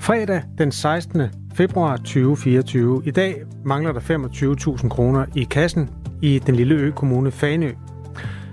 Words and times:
fredag 0.01 0.43
den 0.59 0.73
16. 0.73 1.23
februar 1.55 1.97
2024. 1.97 3.03
I 3.05 3.11
dag 3.11 3.43
mangler 3.65 3.93
der 3.93 4.01
25.000 4.01 4.89
kroner 4.89 5.27
i 5.37 5.45
kassen 5.45 5.91
i 6.23 6.39
den 6.39 6.55
lille 6.55 6.75
ø-kommune 6.75 7.31
Fanø. 7.31 7.71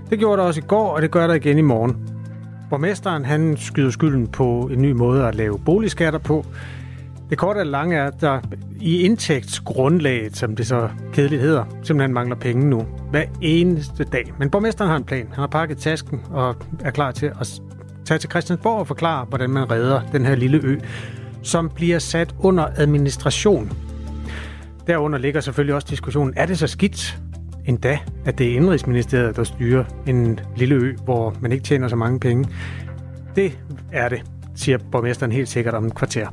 Det 0.10 0.20
gjorde 0.20 0.42
der 0.42 0.48
også 0.48 0.60
i 0.60 0.68
går, 0.68 0.90
og 0.90 1.02
det 1.02 1.12
gør 1.12 1.28
der 1.28 1.34
igen 1.34 1.58
i 1.58 1.62
morgen. 1.62 2.07
Borgmesteren 2.70 3.26
han 3.26 3.58
skyder 3.58 3.90
skylden 3.90 4.28
på 4.28 4.70
en 4.74 4.82
ny 4.82 4.92
måde 4.92 5.28
at 5.28 5.36
lave 5.36 5.60
boligskatter 5.60 6.20
på. 6.20 6.46
Det 7.30 7.38
korte 7.38 7.58
og 7.58 7.66
lange 7.66 7.96
er, 7.96 8.06
at 8.06 8.22
der 8.22 8.40
i 8.82 9.02
indtægtsgrundlaget, 9.02 10.38
som 10.38 10.56
det 10.56 10.68
så 10.68 10.90
kedeligt 11.14 11.42
hedder, 11.42 11.66
simpelthen 11.84 12.14
mangler 12.14 12.36
penge 12.36 12.66
nu. 12.70 12.86
Hver 13.12 13.24
eneste 13.42 14.04
dag. 14.04 14.34
Men 14.40 14.50
borgmesteren 14.50 14.90
har 14.90 14.98
en 14.98 15.04
plan. 15.04 15.28
Han 15.28 15.40
har 15.40 15.48
pakket 15.48 15.78
tasken 15.78 16.22
og 16.32 16.56
er 16.84 16.92
klar 16.92 17.12
til 17.12 17.26
at 17.26 17.62
tage 18.06 18.18
til 18.18 18.30
Christiansborg 18.30 18.80
og 18.80 18.88
forklare, 18.88 19.26
hvordan 19.26 19.50
man 19.50 19.72
redder 19.72 20.02
den 20.12 20.26
her 20.26 20.36
lille 20.36 20.60
ø, 20.64 20.80
som 21.44 21.70
bliver 21.70 22.00
sat 22.00 22.36
under 22.40 22.68
administration. 22.76 23.72
Derunder 24.88 25.20
ligger 25.20 25.42
selvfølgelig 25.42 25.76
også 25.76 25.88
diskussionen, 25.90 26.34
er 26.38 26.46
det 26.46 26.60
så 26.60 26.68
skidt 26.68 27.20
endda, 27.68 28.00
at 28.26 28.38
det 28.38 28.52
er 28.52 28.56
Indrigsministeriet, 28.56 29.36
der 29.36 29.44
styrer 29.44 29.84
en 30.08 30.40
lille 30.56 30.76
ø, 30.76 30.96
hvor 31.04 31.36
man 31.42 31.52
ikke 31.52 31.64
tjener 31.64 31.88
så 31.88 31.96
mange 31.96 32.20
penge? 32.20 32.50
Det 33.36 33.60
er 33.92 34.10
det, 34.10 34.24
siger 34.56 34.78
borgmesteren 34.92 35.32
helt 35.32 35.50
sikkert 35.50 35.74
om 35.74 35.84
en 35.84 35.92
kvarter. 35.92 36.28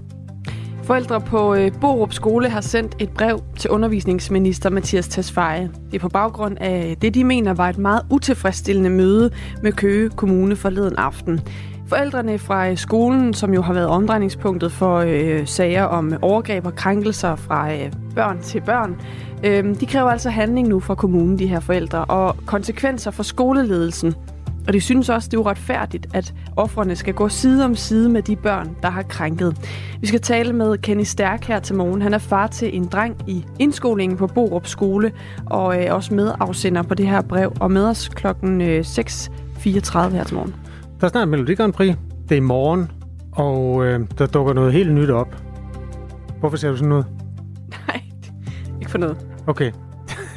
Forældre 0.84 1.20
på 1.20 1.54
øh, 1.54 1.72
Borup 1.80 2.12
Skole 2.12 2.48
har 2.48 2.60
sendt 2.60 2.96
et 2.98 3.10
brev 3.10 3.40
til 3.58 3.70
undervisningsminister 3.70 4.70
Mathias 4.70 5.08
Tesfaye. 5.08 5.70
Det 5.90 5.94
er 5.94 5.98
på 5.98 6.08
baggrund 6.08 6.56
af 6.60 6.90
øh, 6.90 6.96
det, 7.02 7.14
de 7.14 7.24
mener 7.24 7.54
var 7.54 7.68
et 7.68 7.78
meget 7.78 8.02
utilfredsstillende 8.10 8.90
møde 8.90 9.30
med 9.62 9.72
Køge 9.72 10.10
Kommune 10.10 10.56
forleden 10.56 10.96
aften. 10.96 11.40
Forældrene 11.86 12.38
fra 12.38 12.70
øh, 12.70 12.76
skolen, 12.76 13.34
som 13.34 13.54
jo 13.54 13.62
har 13.62 13.72
været 13.72 13.86
omdrejningspunktet 13.86 14.72
for 14.72 14.96
øh, 15.06 15.46
sager 15.46 15.84
om 15.84 16.12
overgreb 16.22 16.66
og 16.66 16.74
krænkelser 16.74 17.36
fra 17.36 17.72
øh, 17.72 17.92
børn 18.14 18.40
til 18.42 18.60
børn, 18.60 19.00
øh, 19.44 19.80
de 19.80 19.86
kræver 19.86 20.10
altså 20.10 20.30
handling 20.30 20.68
nu 20.68 20.80
fra 20.80 20.94
kommunen, 20.94 21.38
de 21.38 21.46
her 21.46 21.60
forældre, 21.60 22.04
og 22.04 22.36
konsekvenser 22.46 23.10
for 23.10 23.22
skoleledelsen. 23.22 24.14
Og 24.66 24.72
de 24.72 24.80
synes 24.80 25.08
også, 25.08 25.28
det 25.30 25.36
er 25.36 25.40
uretfærdigt, 25.40 26.06
at 26.14 26.34
offrene 26.56 26.96
skal 26.96 27.14
gå 27.14 27.28
side 27.28 27.64
om 27.64 27.74
side 27.74 28.08
med 28.08 28.22
de 28.22 28.36
børn, 28.36 28.76
der 28.82 28.90
har 28.90 29.02
krænket. 29.02 29.56
Vi 30.00 30.06
skal 30.06 30.20
tale 30.20 30.52
med 30.52 30.78
Kenny 30.78 31.02
Stærk 31.02 31.44
her 31.44 31.60
til 31.60 31.74
morgen. 31.74 32.02
Han 32.02 32.14
er 32.14 32.18
far 32.18 32.46
til 32.46 32.76
en 32.76 32.84
dreng 32.84 33.16
i 33.26 33.44
indskolingen 33.58 34.18
på 34.18 34.26
Borup 34.26 34.66
Skole, 34.66 35.12
og 35.46 35.82
øh, 35.82 35.94
også 35.94 36.14
medafsender 36.14 36.82
på 36.82 36.94
det 36.94 37.06
her 37.06 37.22
brev, 37.22 37.52
og 37.60 37.70
med 37.70 37.86
os 37.86 38.08
klokken 38.08 38.60
øh, 38.60 38.80
6.34 38.80 39.98
her 39.98 40.24
til 40.24 40.34
morgen. 40.34 40.54
Der 41.00 41.06
er 41.06 41.10
snart 41.10 41.28
Melodi 41.28 41.54
Grand 41.54 41.72
Prix. 41.72 41.96
Det 42.28 42.32
er 42.32 42.36
i 42.36 42.40
morgen, 42.40 42.90
og 43.32 43.86
øh, 43.86 44.00
der 44.18 44.26
dukker 44.26 44.52
noget 44.52 44.72
helt 44.72 44.92
nyt 44.92 45.10
op. 45.10 45.36
Hvorfor 46.40 46.56
ser 46.56 46.70
du 46.70 46.76
sådan 46.76 46.88
noget? 46.88 47.06
Nej, 47.88 48.02
ikke 48.80 48.90
for 48.90 48.98
noget. 48.98 49.33
Okay. 49.46 49.72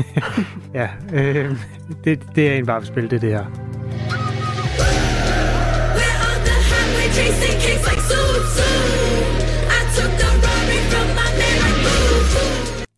ja, 0.74 0.90
øh, 1.14 1.58
det, 2.04 2.24
det 2.36 2.52
er 2.52 2.56
en 2.56 2.66
bare 2.66 2.86
spil, 2.86 3.12
det, 3.12 3.22
det 3.22 3.30
her. 3.30 3.46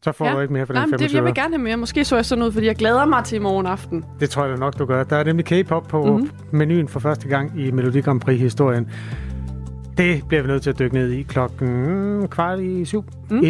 Så 0.04 0.12
får 0.12 0.26
ja. 0.26 0.34
du 0.34 0.40
ikke 0.40 0.54
mere 0.54 0.66
for 0.66 0.74
den 0.74 0.80
Nej, 0.80 0.86
25 0.86 1.08
det, 1.08 1.14
jeg 1.14 1.24
vil 1.24 1.34
gerne 1.34 1.54
have 1.56 1.64
mere. 1.64 1.78
Måske 1.78 2.06
så 2.06 2.16
jeg 2.16 2.26
sådan 2.26 2.44
ud, 2.44 2.52
fordi 2.52 2.66
jeg 2.66 2.76
glæder 2.76 3.06
mig 3.06 3.24
til 3.24 3.36
i 3.36 3.40
morgen 3.40 3.66
aften. 3.66 4.06
Det 4.20 4.30
tror 4.30 4.46
jeg 4.46 4.52
da 4.52 4.60
nok, 4.60 4.80
du 4.80 4.86
gør. 4.86 5.04
Der 5.04 5.16
er 5.16 5.24
nemlig 5.24 5.46
K-pop 5.46 5.88
på 5.88 6.04
mm-hmm. 6.06 6.30
menuen 6.52 6.88
for 6.88 7.00
første 7.00 7.28
gang 7.28 7.60
i 7.60 7.72
Melodi 7.72 8.02
Grand 8.02 8.22
Prix-historien. 8.22 8.90
Det 9.98 10.24
bliver 10.28 10.42
vi 10.42 10.48
nødt 10.48 10.64
til 10.64 10.70
at 10.70 10.80
dykke 10.80 10.96
ned 10.96 11.12
i 11.12 11.22
klokken 11.22 12.28
kvart 12.28 12.60
i 12.60 12.86
syv 12.86 13.06
mm. 13.30 13.44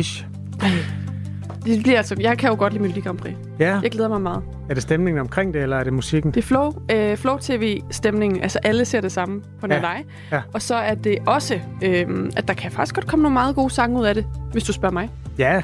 Det 1.66 1.84
bliver 1.84 1.98
altså, 1.98 2.16
jeg 2.20 2.38
kan 2.38 2.50
jo 2.50 2.56
godt 2.56 2.74
lide 2.74 2.84
Melodi 2.84 3.00
Grand 3.00 3.18
Prix. 3.18 3.34
Ja. 3.60 3.80
Jeg 3.84 3.92
glæder 3.92 4.10
mig 4.10 4.22
meget. 4.22 4.44
Er 4.70 4.74
det 4.74 4.84
stemningen 4.84 5.22
omkring 5.22 5.54
det, 5.54 5.64
eller 5.64 5.78
er 5.78 5.84
det 5.84 5.94
musikken? 5.94 6.32
Det 6.32 6.38
er 6.38 6.48
Flow, 6.48 6.74
øh, 6.92 7.18
Flow 7.18 7.38
TV-stemningen. 7.38 8.42
Altså 8.42 8.60
alle 8.64 8.86
ser 8.86 9.02
det 9.02 9.12
samme 9.12 9.42
på 9.62 9.68
ja. 9.70 9.80
dig. 9.80 10.06
Ja. 10.32 10.42
Og 10.54 10.62
så 10.62 10.76
er 10.76 10.96
det 10.96 11.18
også, 11.28 11.60
øh, 11.82 12.32
at 12.36 12.48
der 12.48 12.54
kan 12.54 12.72
faktisk 12.72 12.96
godt 12.96 13.08
komme 13.08 13.24
nogle 13.24 13.34
meget 13.34 13.56
gode 13.56 13.70
sange 13.70 14.00
ud 14.00 14.06
af 14.06 14.16
det, 14.16 14.26
hvis 14.52 14.64
du 14.64 14.74
spørger 14.74 14.94
mig. 14.94 15.10
Ja, 15.38 15.62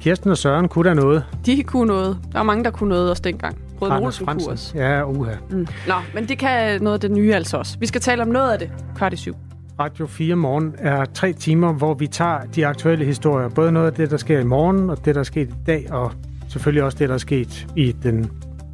Kirsten 0.00 0.30
og 0.30 0.38
Søren 0.38 0.68
kunne 0.68 0.88
der 0.88 0.94
noget. 0.94 1.24
De 1.46 1.62
kunne 1.62 1.86
noget. 1.86 2.18
Der 2.32 2.38
var 2.38 2.42
mange, 2.42 2.64
der 2.64 2.70
kunne 2.70 2.88
noget 2.88 3.10
også 3.10 3.22
dengang. 3.22 3.56
Brød 3.78 3.90
Olsen 3.90 4.26
kunne 4.26 4.48
også. 4.48 4.78
Ja, 4.78 5.04
uha. 5.04 5.32
Mm. 5.50 5.66
Nå, 5.86 5.94
men 6.14 6.28
det 6.28 6.38
kan 6.38 6.82
noget 6.82 6.94
af 6.94 7.00
det 7.00 7.10
nye 7.10 7.34
altså 7.34 7.56
også. 7.56 7.76
Vi 7.78 7.86
skal 7.86 8.00
tale 8.00 8.22
om 8.22 8.28
noget 8.28 8.52
af 8.52 8.58
det 8.58 8.70
kvart 8.96 9.12
i 9.12 9.16
syv. 9.16 9.36
Radio 9.80 10.06
4 10.06 10.36
Morgen 10.36 10.74
er 10.78 11.04
tre 11.04 11.32
timer, 11.32 11.72
hvor 11.72 11.94
vi 11.94 12.06
tager 12.06 12.40
de 12.54 12.66
aktuelle 12.66 13.04
historier. 13.04 13.48
Både 13.48 13.72
noget 13.72 13.86
af 13.86 13.92
det, 13.92 14.10
der 14.10 14.16
sker 14.16 14.40
i 14.40 14.44
morgen, 14.44 14.90
og 14.90 15.04
det, 15.04 15.14
der 15.14 15.20
er 15.20 15.24
sket 15.24 15.48
i 15.48 15.54
dag, 15.66 15.92
og 15.92 16.12
selvfølgelig 16.48 16.82
også 16.82 16.98
det, 16.98 17.08
der 17.08 17.14
er 17.14 17.18
sket 17.18 17.66
i 17.76 17.92
den, 18.02 18.30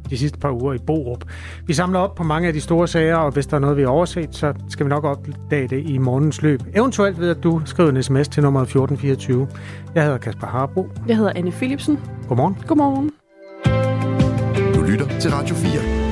de 0.09 0.17
sidste 0.17 0.39
par 0.39 0.51
uger 0.51 0.73
i 0.73 0.77
Borup. 0.77 1.23
Vi 1.67 1.73
samler 1.73 1.99
op 1.99 2.15
på 2.15 2.23
mange 2.23 2.47
af 2.47 2.53
de 2.53 2.61
store 2.61 2.87
sager, 2.87 3.15
og 3.15 3.31
hvis 3.31 3.47
der 3.47 3.55
er 3.55 3.61
noget, 3.61 3.77
vi 3.77 3.81
har 3.81 3.89
overset, 3.89 4.35
så 4.35 4.53
skal 4.69 4.85
vi 4.85 4.89
nok 4.89 5.03
opdage 5.03 5.67
det 5.67 5.89
i 5.89 5.97
morgens 5.97 6.41
løb. 6.41 6.61
Eventuelt 6.75 7.19
ved, 7.19 7.29
at 7.29 7.43
du 7.43 7.61
skriver 7.65 7.89
en 7.89 8.03
sms 8.03 8.27
til 8.27 8.43
nummer 8.43 8.61
1424. 8.61 9.47
Jeg 9.95 10.03
hedder 10.03 10.17
Kasper 10.17 10.47
Harbo. 10.47 10.89
Jeg 11.07 11.17
hedder 11.17 11.31
Anne 11.35 11.51
Philipsen. 11.51 11.99
Godmorgen. 12.27 12.57
Godmorgen. 12.67 13.11
Du 14.75 14.81
lytter 14.81 15.19
til 15.19 15.31
Radio 15.31 15.55
4. 15.55 16.04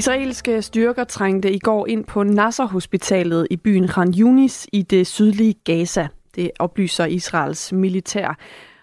Israelske 0.00 0.62
styrker 0.62 1.04
trængte 1.04 1.52
i 1.52 1.58
går 1.58 1.86
ind 1.86 2.04
på 2.04 2.22
Nasser-hospitalet 2.22 3.46
i 3.50 3.56
byen 3.56 3.88
Khan 3.88 4.14
Yunis 4.18 4.66
i 4.72 4.82
det 4.82 5.06
sydlige 5.06 5.54
Gaza. 5.64 6.08
Det 6.34 6.50
oplyser 6.58 7.06
Israels 7.06 7.72
militær. 7.72 8.38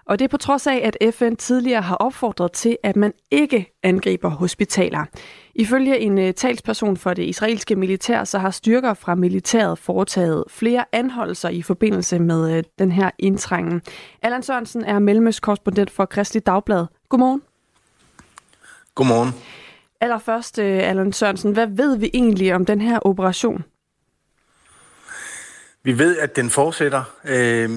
Og 0.06 0.20
det 0.20 0.26
er 0.26 0.30
på 0.30 0.38
trods 0.38 0.68
af, 0.68 0.82
at 0.84 1.14
FN 1.16 1.36
tidligere 1.36 1.82
har 1.82 1.96
opfordret 1.96 2.52
til, 2.52 2.78
at 2.84 2.96
man 2.96 3.14
ikke 3.32 3.78
angriber 3.84 4.30
hospitaler. 4.30 5.06
Ifølge 5.56 6.00
en 6.00 6.18
øh, 6.18 6.34
talsperson 6.34 6.98
for 6.98 7.14
det 7.14 7.24
israelske 7.24 7.76
militær, 7.76 8.24
så 8.24 8.40
har 8.40 8.52
styrker 8.52 8.94
fra 8.94 9.16
militæret 9.16 9.78
foretaget 9.78 10.44
flere 10.50 10.86
anholdelser 10.92 11.50
i 11.50 11.62
forbindelse 11.62 12.20
med 12.20 12.58
øh, 12.58 12.64
den 12.80 12.92
her 12.92 13.10
indtrængen. 13.20 13.82
Allan 14.22 14.44
Sørensen 14.44 14.84
er 14.84 15.00
mellemøstkorrespondent 15.00 15.92
for 15.92 16.06
Kristelig 16.06 16.46
Dagblad. 16.46 16.86
Godmorgen. 17.10 17.42
Godmorgen. 18.96 19.34
Allerførst, 20.02 20.60
øh, 20.60 20.90
Allan 20.90 21.14
Sørensen, 21.14 21.52
hvad 21.52 21.68
ved 21.68 21.98
vi 21.98 22.10
egentlig 22.14 22.56
om 22.56 22.66
den 22.66 22.82
her 22.82 23.00
operation? 23.02 23.64
Vi 25.84 26.00
ved, 26.00 26.18
at 26.18 26.36
den 26.36 26.50
fortsætter. 26.50 27.04
Øh, 27.26 27.70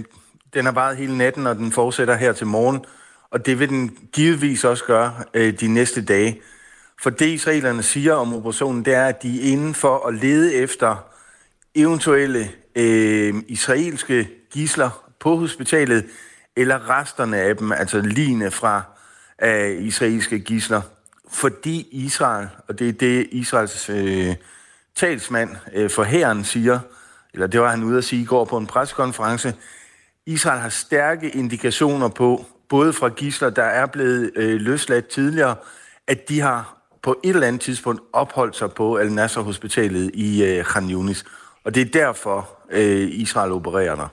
den 0.55 0.65
har 0.65 0.73
varet 0.73 0.97
hele 0.97 1.19
natten, 1.19 1.47
og 1.47 1.57
den 1.57 1.73
fortsætter 1.73 2.15
her 2.15 2.33
til 2.33 2.47
morgen. 2.47 2.85
Og 3.31 3.47
det 3.47 3.59
vil 3.59 3.69
den 3.69 3.99
givetvis 4.13 4.65
også 4.65 4.85
gøre 4.85 5.13
øh, 5.35 5.61
de 5.61 5.69
næste 5.69 6.05
dage. 6.05 6.41
For 7.03 7.11
det 7.11 7.27
israelerne 7.27 7.83
siger 7.83 8.15
om 8.15 8.35
operationen, 8.35 8.85
det 8.85 8.95
er, 8.95 9.07
at 9.07 9.23
de 9.23 9.39
er 9.39 9.53
inden 9.53 9.75
for 9.75 10.07
at 10.07 10.15
lede 10.15 10.55
efter 10.55 11.07
eventuelle 11.75 12.51
øh, 12.77 13.35
israelske 13.49 14.29
gisler 14.53 15.11
på 15.21 15.37
hospitalet, 15.37 16.07
eller 16.57 16.91
resterne 16.91 17.37
af 17.37 17.57
dem, 17.57 17.73
altså 17.73 18.01
lignende 18.01 18.51
fra 18.51 18.83
øh, 19.43 19.83
israelske 19.83 20.39
gisler 20.39 20.81
fordi 21.33 21.89
Israel, 21.91 22.49
og 22.69 22.79
det 22.79 22.89
er 22.89 22.93
det 22.93 23.29
Israels 23.33 23.91
øh, 23.91 24.35
talsmand 24.97 25.51
øh, 25.75 25.91
for 25.91 26.03
herren 26.03 26.45
siger, 26.45 26.79
eller 27.35 27.47
det 27.47 27.61
var 27.61 27.71
han 27.71 27.83
ude 27.83 27.99
at 27.99 28.05
sige 28.05 28.23
i 28.23 28.25
går 28.25 28.45
på 28.45 28.57
en 28.57 28.67
pressekonference, 28.67 29.55
Israel 30.27 30.61
har 30.61 30.69
stærke 30.69 31.31
indikationer 31.31 32.09
på, 32.09 32.45
både 32.69 32.93
fra 32.93 33.09
gisler, 33.09 33.51
der 33.51 33.63
er 33.63 33.87
blevet 33.87 34.31
øh, 34.37 34.61
løsladt 34.61 35.09
tidligere, 35.09 35.57
at 36.07 36.29
de 36.29 36.41
har 36.41 36.77
på 37.03 37.21
et 37.25 37.35
eller 37.35 37.47
andet 37.47 37.63
tidspunkt 37.63 38.03
opholdt 38.13 38.57
sig 38.57 38.73
på 38.73 38.97
Al-Nasser-hospitalet 38.97 40.11
i 40.15 40.45
øh, 40.45 40.65
Khan 40.65 40.91
Yunis. 40.91 41.25
Og 41.65 41.75
det 41.75 41.81
er 41.81 41.91
derfor, 41.91 42.49
øh, 42.71 43.09
Israel 43.13 43.53
opererer 43.53 43.97
der. 43.97 44.09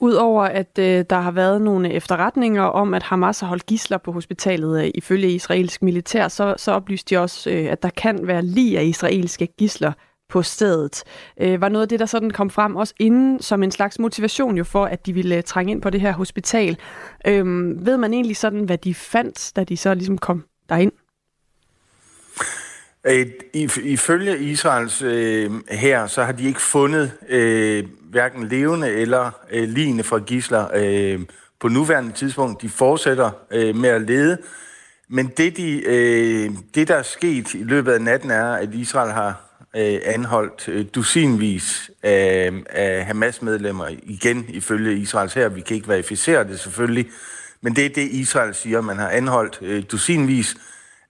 Udover 0.00 0.42
at 0.42 0.78
øh, 0.78 1.04
der 1.10 1.20
har 1.20 1.30
været 1.30 1.62
nogle 1.62 1.92
efterretninger 1.92 2.62
om, 2.62 2.94
at 2.94 3.02
Hamas 3.02 3.40
har 3.40 3.46
holdt 3.46 3.66
gisler 3.66 3.98
på 3.98 4.12
hospitalet 4.12 4.84
øh, 4.84 4.90
ifølge 4.94 5.30
israelsk 5.30 5.82
militær, 5.82 6.28
så, 6.28 6.54
så 6.56 6.72
oplyste 6.72 7.14
de 7.14 7.20
også, 7.20 7.50
øh, 7.50 7.72
at 7.72 7.82
der 7.82 7.90
kan 7.90 8.26
være 8.26 8.42
lige 8.42 8.78
af 8.78 8.84
israelske 8.84 9.46
gisler 9.46 9.92
på 10.28 10.42
stedet. 10.42 11.02
Øh, 11.40 11.60
var 11.60 11.68
noget 11.68 11.82
af 11.82 11.88
det, 11.88 12.00
der 12.00 12.06
sådan 12.06 12.30
kom 12.30 12.50
frem 12.50 12.76
også 12.76 12.94
inden 13.00 13.42
som 13.42 13.62
en 13.62 13.70
slags 13.70 13.98
motivation 13.98 14.56
jo 14.56 14.64
for, 14.64 14.84
at 14.84 15.06
de 15.06 15.12
ville 15.12 15.36
øh, 15.36 15.42
trænge 15.42 15.72
ind 15.72 15.82
på 15.82 15.90
det 15.90 16.00
her 16.00 16.12
hospital. 16.12 16.78
Øh, 17.26 17.44
ved 17.86 17.96
man 17.96 18.14
egentlig 18.14 18.36
sådan, 18.36 18.64
hvad 18.64 18.78
de 18.78 18.94
fandt, 18.94 19.52
da 19.56 19.64
de 19.64 19.76
så 19.76 19.94
ligesom 19.94 20.18
kom 20.18 20.44
derind? 20.68 20.92
Øh, 23.06 23.26
ifølge 23.82 24.38
Israels 24.38 25.02
øh, 25.02 25.50
her, 25.70 26.06
så 26.06 26.24
har 26.24 26.32
de 26.32 26.46
ikke 26.46 26.62
fundet 26.62 27.12
øh, 27.28 27.84
hverken 28.10 28.48
levende 28.48 28.90
eller 28.90 29.30
øh, 29.50 29.68
lignende 29.68 30.04
fra 30.04 30.18
gisler 30.18 30.68
øh, 30.74 31.20
på 31.60 31.68
nuværende 31.68 32.12
tidspunkt. 32.12 32.62
De 32.62 32.68
fortsætter 32.68 33.30
øh, 33.50 33.76
med 33.76 33.88
at 33.88 34.02
lede. 34.02 34.38
Men 35.08 35.26
det, 35.26 35.56
de, 35.56 35.82
øh, 35.86 36.50
det, 36.74 36.88
der 36.88 36.94
er 36.94 37.02
sket 37.02 37.54
i 37.54 37.62
løbet 37.62 37.92
af 37.92 38.00
natten, 38.00 38.30
er, 38.30 38.52
at 38.52 38.74
Israel 38.74 39.12
har 39.12 39.60
øh, 39.76 40.00
anholdt 40.04 40.68
øh, 40.68 40.86
dusinvis 40.94 41.90
af, 42.02 42.52
af 42.70 43.04
Hamas-medlemmer. 43.04 43.88
Igen 44.02 44.44
ifølge 44.48 44.98
Israels 44.98 45.34
her. 45.34 45.48
Vi 45.48 45.60
kan 45.60 45.76
ikke 45.76 45.88
verificere 45.88 46.44
det 46.44 46.60
selvfølgelig. 46.60 47.06
Men 47.60 47.76
det 47.76 47.86
er 47.86 47.90
det, 47.90 48.08
Israel 48.10 48.54
siger. 48.54 48.80
Man 48.80 48.96
har 48.96 49.08
anholdt 49.08 49.58
øh, 49.62 49.82
dusinvis 49.90 50.56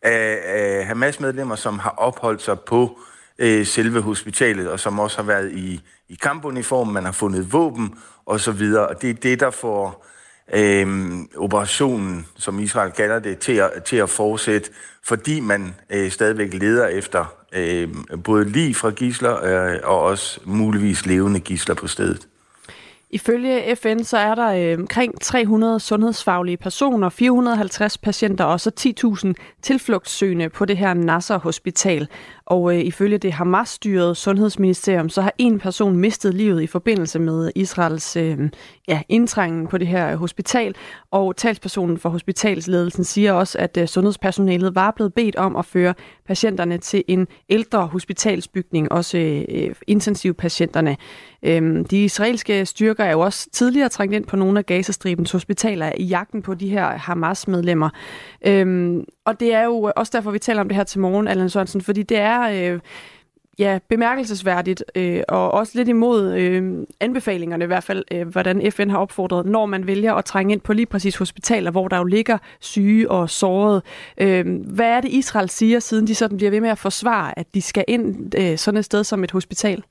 af, 0.06 0.40
af 0.44 0.86
Hamas-medlemmer, 0.86 1.56
som 1.56 1.78
har 1.78 1.90
opholdt 1.90 2.42
sig 2.42 2.60
på 2.60 2.98
øh, 3.38 3.66
selve 3.66 4.00
hospitalet, 4.00 4.70
og 4.70 4.80
som 4.80 4.98
også 4.98 5.16
har 5.16 5.24
været 5.24 5.52
i, 5.52 5.80
i 6.08 6.14
kampuniform, 6.22 6.88
man 6.88 7.04
har 7.04 7.12
fundet 7.12 7.52
våben 7.52 7.94
og 8.26 8.40
så 8.40 8.52
videre. 8.52 8.86
Og 8.86 9.02
det 9.02 9.10
er 9.10 9.14
det, 9.14 9.40
der 9.40 9.50
får 9.50 10.06
øh, 10.54 11.14
operationen, 11.36 12.26
som 12.38 12.60
Israel 12.60 12.92
kalder 12.92 13.18
det, 13.18 13.38
til 13.38 13.52
at, 13.52 13.84
til 13.84 13.96
at 13.96 14.10
fortsætte, 14.10 14.70
fordi 15.04 15.40
man 15.40 15.74
øh, 15.90 16.10
stadigvæk 16.10 16.54
leder 16.54 16.86
efter 16.86 17.34
øh, 17.52 17.88
både 18.24 18.44
lige 18.44 18.74
fra 18.74 18.90
gisler 18.90 19.44
øh, 19.44 19.80
og 19.84 20.00
også 20.02 20.40
muligvis 20.44 21.06
levende 21.06 21.40
gisler 21.40 21.74
på 21.74 21.86
stedet. 21.86 22.28
Ifølge 23.10 23.76
FN 23.76 23.98
så 23.98 24.16
er 24.18 24.34
der 24.34 24.72
øh, 24.72 24.78
omkring 24.78 25.20
300 25.20 25.80
sundhedsfaglige 25.80 26.56
personer, 26.56 27.08
450 27.08 27.98
patienter 27.98 28.44
og 28.44 28.60
så 28.60 28.70
10.000 28.80 29.32
tilflugtssøgende 29.62 30.48
på 30.48 30.64
det 30.64 30.76
her 30.76 30.94
Nasser 30.94 31.38
Hospital. 31.38 32.08
Og 32.46 32.74
øh, 32.74 32.80
ifølge 32.80 33.18
det 33.18 33.32
Hamas-styrede 33.32 34.14
sundhedsministerium, 34.14 35.08
så 35.08 35.22
har 35.22 35.32
en 35.38 35.58
person 35.58 35.96
mistet 35.96 36.34
livet 36.34 36.62
i 36.62 36.66
forbindelse 36.66 37.18
med 37.18 37.50
Israels 37.54 38.16
øh, 38.16 38.38
ja, 38.88 39.02
indtrængen 39.08 39.66
på 39.66 39.78
det 39.78 39.86
her 39.86 40.16
hospital. 40.16 40.74
Og 41.10 41.36
talspersonen 41.36 41.98
for 41.98 42.08
hospitalsledelsen 42.08 43.04
siger 43.04 43.32
også, 43.32 43.58
at 43.58 43.76
øh, 43.76 43.86
sundhedspersonalet 43.86 44.74
var 44.74 44.90
blevet 44.90 45.14
bedt 45.14 45.36
om 45.36 45.56
at 45.56 45.64
føre 45.64 45.94
patienterne 46.26 46.78
til 46.78 47.04
en 47.08 47.26
ældre 47.48 47.86
hospitalsbygning, 47.86 48.92
også 48.92 49.18
øh, 49.48 49.74
intensivpatienterne. 49.86 50.96
Øh, 51.42 51.84
de 51.90 52.04
israelske 52.04 52.66
styrker 52.66 53.04
er 53.04 53.12
jo 53.12 53.20
også 53.20 53.50
tidligere 53.52 53.88
trængt 53.88 54.14
ind 54.14 54.24
på 54.24 54.36
nogle 54.36 54.58
af 54.58 54.66
Gazastribens 54.66 55.32
hospitaler 55.32 55.92
i 55.96 56.04
jagten 56.04 56.42
på 56.42 56.54
de 56.54 56.68
her 56.68 56.86
Hamas-medlemmer. 56.86 57.90
Øh, 58.46 58.96
og 59.26 59.40
det 59.40 59.54
er 59.54 59.64
jo 59.64 59.86
øh, 59.86 59.92
også 59.96 60.10
derfor, 60.14 60.30
vi 60.30 60.38
taler 60.38 60.60
om 60.60 60.68
det 60.68 60.76
her 60.76 60.84
til 60.84 61.00
morgen, 61.00 61.28
Allan 61.28 61.50
Sørensen, 61.50 61.80
fordi 61.80 62.02
det 62.02 62.18
er 62.18 62.72
øh, 62.74 62.80
ja, 63.58 63.78
bemærkelsesværdigt 63.88 64.84
øh, 64.94 65.22
og 65.28 65.50
også 65.50 65.72
lidt 65.74 65.88
imod 65.88 66.34
øh, 66.34 66.86
anbefalingerne 67.00 67.64
i 67.64 67.66
hvert 67.66 67.84
fald, 67.84 68.04
øh, 68.12 68.28
hvordan 68.28 68.72
FN 68.72 68.90
har 68.90 68.98
opfordret, 68.98 69.46
når 69.46 69.66
man 69.66 69.86
vælger 69.86 70.14
at 70.14 70.24
trænge 70.24 70.52
ind 70.52 70.60
på 70.60 70.72
lige 70.72 70.86
præcis 70.86 71.16
hospitaler, 71.16 71.70
hvor 71.70 71.88
der 71.88 71.96
jo 71.96 72.04
ligger 72.04 72.38
syge 72.60 73.10
og 73.10 73.30
sårede. 73.30 73.82
Øh, 74.18 74.46
hvad 74.74 74.86
er 74.86 75.00
det, 75.00 75.08
Israel 75.08 75.48
siger, 75.48 75.80
siden 75.80 76.06
de 76.06 76.14
sådan 76.14 76.36
bliver 76.36 76.50
ved 76.50 76.60
med 76.60 76.70
at 76.70 76.78
forsvare, 76.78 77.38
at 77.38 77.46
de 77.54 77.62
skal 77.62 77.84
ind 77.88 78.34
øh, 78.38 78.58
sådan 78.58 78.78
et 78.78 78.84
sted 78.84 79.04
som 79.04 79.24
et 79.24 79.30
hospital? 79.30 79.82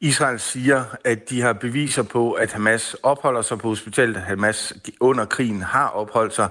Israel 0.00 0.40
siger, 0.40 0.84
at 1.04 1.30
de 1.30 1.40
har 1.40 1.52
beviser 1.52 2.02
på, 2.02 2.32
at 2.32 2.52
Hamas 2.52 2.94
opholder 3.02 3.42
sig 3.42 3.58
på 3.58 3.68
hospitalet. 3.68 4.16
Hamas 4.16 4.72
under 5.00 5.24
krigen 5.24 5.62
har 5.62 5.88
opholdt 5.88 6.34
sig 6.34 6.48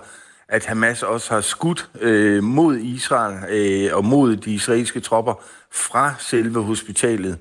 at 0.49 0.65
Hamas 0.65 1.03
også 1.03 1.33
har 1.33 1.41
skudt 1.41 1.89
øh, 2.01 2.43
mod 2.43 2.77
Israel 2.77 3.37
øh, 3.49 3.97
og 3.97 4.05
mod 4.05 4.35
de 4.35 4.53
israelske 4.53 4.99
tropper 4.99 5.43
fra 5.71 6.13
selve 6.19 6.63
hospitalet. 6.63 7.37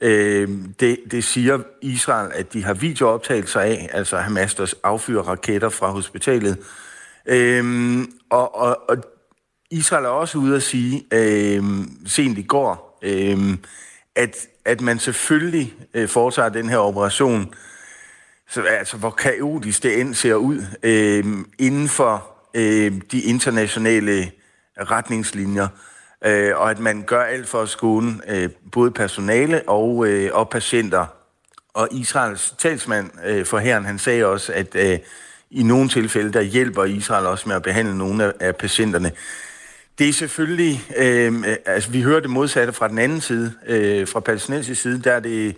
Øh, 0.00 0.48
det, 0.80 0.98
det 1.10 1.24
siger 1.24 1.58
Israel, 1.82 2.30
at 2.34 2.52
de 2.52 2.64
har 2.64 2.74
videooptagelser 2.74 3.60
af, 3.60 3.88
altså 3.92 4.16
Hamas, 4.16 4.54
der 4.54 4.74
affyrer 4.84 5.22
raketter 5.22 5.68
fra 5.68 5.90
hospitalet. 5.90 6.58
Øh, 7.26 8.04
og, 8.30 8.54
og, 8.54 8.78
og 8.88 8.96
Israel 9.70 10.04
er 10.04 10.08
også 10.08 10.38
ude 10.38 10.56
at 10.56 10.62
sige, 10.62 11.04
øh, 11.12 11.62
sent 12.06 12.38
i 12.38 12.42
går, 12.42 12.98
øh, 13.02 13.58
at, 14.14 14.46
at 14.64 14.80
man 14.80 14.98
selvfølgelig 14.98 15.74
øh, 15.94 16.08
foretager 16.08 16.48
den 16.48 16.68
her 16.68 16.78
operation, 16.78 17.54
så, 18.48 18.62
altså 18.62 18.96
hvor 18.96 19.10
kaotisk 19.10 19.82
det 19.82 20.00
end 20.00 20.14
ser 20.14 20.34
ud, 20.34 20.62
øh, 20.82 21.24
inden 21.58 21.88
for 21.88 22.35
øh, 22.56 22.92
de 23.12 23.20
internationale 23.20 24.30
retningslinjer, 24.78 25.68
øh, 26.24 26.56
og 26.56 26.70
at 26.70 26.78
man 26.78 27.02
gør 27.02 27.22
alt 27.22 27.48
for 27.48 27.62
at 27.62 27.68
skåne 27.68 28.20
øh, 28.28 28.48
både 28.72 28.90
personale 28.90 29.68
og, 29.68 30.06
øh, 30.08 30.30
og 30.32 30.48
patienter. 30.48 31.06
Og 31.74 31.88
Israels 31.92 32.54
talsmand 32.58 33.10
øh, 33.26 33.46
for 33.46 33.58
herren, 33.58 33.84
han 33.84 33.98
sagde 33.98 34.26
også, 34.26 34.52
at 34.52 34.74
øh, 34.74 34.98
i 35.50 35.62
nogle 35.62 35.88
tilfælde, 35.88 36.32
der 36.32 36.40
hjælper 36.40 36.84
Israel 36.84 37.26
også 37.26 37.48
med 37.48 37.56
at 37.56 37.62
behandle 37.62 37.98
nogle 37.98 38.24
af, 38.24 38.32
af 38.40 38.56
patienterne. 38.56 39.12
Det 39.98 40.08
er 40.08 40.12
selvfølgelig, 40.12 40.82
øh, 40.96 41.56
altså 41.66 41.90
vi 41.90 42.02
hører 42.02 42.20
det 42.20 42.30
modsatte 42.30 42.72
fra 42.72 42.88
den 42.88 42.98
anden 42.98 43.20
side, 43.20 43.52
øh, 43.66 44.08
fra 44.08 44.20
palæstinensisk 44.20 44.82
side, 44.82 45.02
der 45.02 45.12
er 45.12 45.20
det 45.20 45.56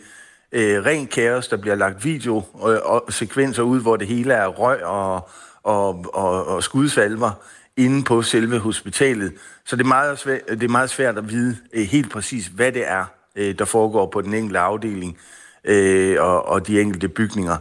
øh, 0.53 0.85
ren 0.85 1.07
kaos, 1.07 1.49
der 1.49 1.57
bliver 1.57 1.77
lagt 1.77 2.05
video 2.05 2.43
og, 2.53 2.81
og 2.83 3.13
sekvenser 3.13 3.63
ud, 3.63 3.81
hvor 3.81 3.97
det 3.97 4.07
hele 4.07 4.35
er 4.35 4.47
røg 4.47 4.85
og, 4.85 5.29
og, 5.69 6.05
og, 6.15 6.47
og 6.47 6.63
skudsalver 6.63 7.31
inde 7.77 8.05
på 8.05 8.23
selve 8.23 8.59
hospitalet. 8.59 9.33
Så 9.65 9.77
det 9.77 9.83
er 9.83 9.89
meget 9.89 10.19
svært, 10.19 10.41
det 10.49 10.63
er 10.63 10.69
meget 10.69 10.91
svært 10.91 11.19
at 11.19 11.31
vide 11.31 11.57
øh, 11.73 11.83
helt 11.83 12.11
præcis, 12.11 12.47
hvad 12.47 12.73
det 12.73 12.89
er, 12.89 13.05
øh, 13.37 13.59
der 13.59 13.65
foregår 13.65 14.07
på 14.07 14.21
den 14.21 14.35
enkelte 14.35 14.59
afdeling 14.59 15.19
eh, 15.65 16.17
og, 16.21 16.49
og 16.49 16.67
de 16.67 16.81
enkelte 16.81 17.09
bygninger. 17.09 17.57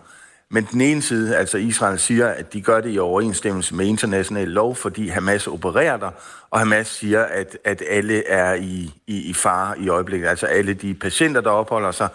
Men 0.50 0.68
den 0.72 0.82
ene 0.82 1.02
side, 1.02 1.38
altså 1.38 1.58
Israel 1.58 2.00
siger, 2.00 2.28
at 2.28 2.54
de 2.54 2.62
gør 2.62 2.82
det 2.82 2.94
i 2.94 3.00
overensstemmelse 3.00 3.76
med 3.76 3.86
international 3.86 4.48
lov, 4.48 4.76
fordi 4.76 5.08
Hamas 5.08 5.48
opererer 5.48 5.98
der, 5.98 6.12
og 6.52 6.60
Hamas 6.60 6.88
siger, 6.88 7.24
at, 7.24 7.58
at 7.64 7.84
alle 7.90 8.28
er 8.28 8.54
i, 8.54 8.94
i, 9.08 9.30
i 9.30 9.34
fare 9.34 9.80
i 9.80 9.90
øjeblikket. 9.90 10.28
Altså 10.28 10.46
alle 10.46 10.74
de 10.74 10.94
patienter, 10.94 11.42
der 11.42 11.50
opholder 11.50 11.92
sig, 11.92 12.10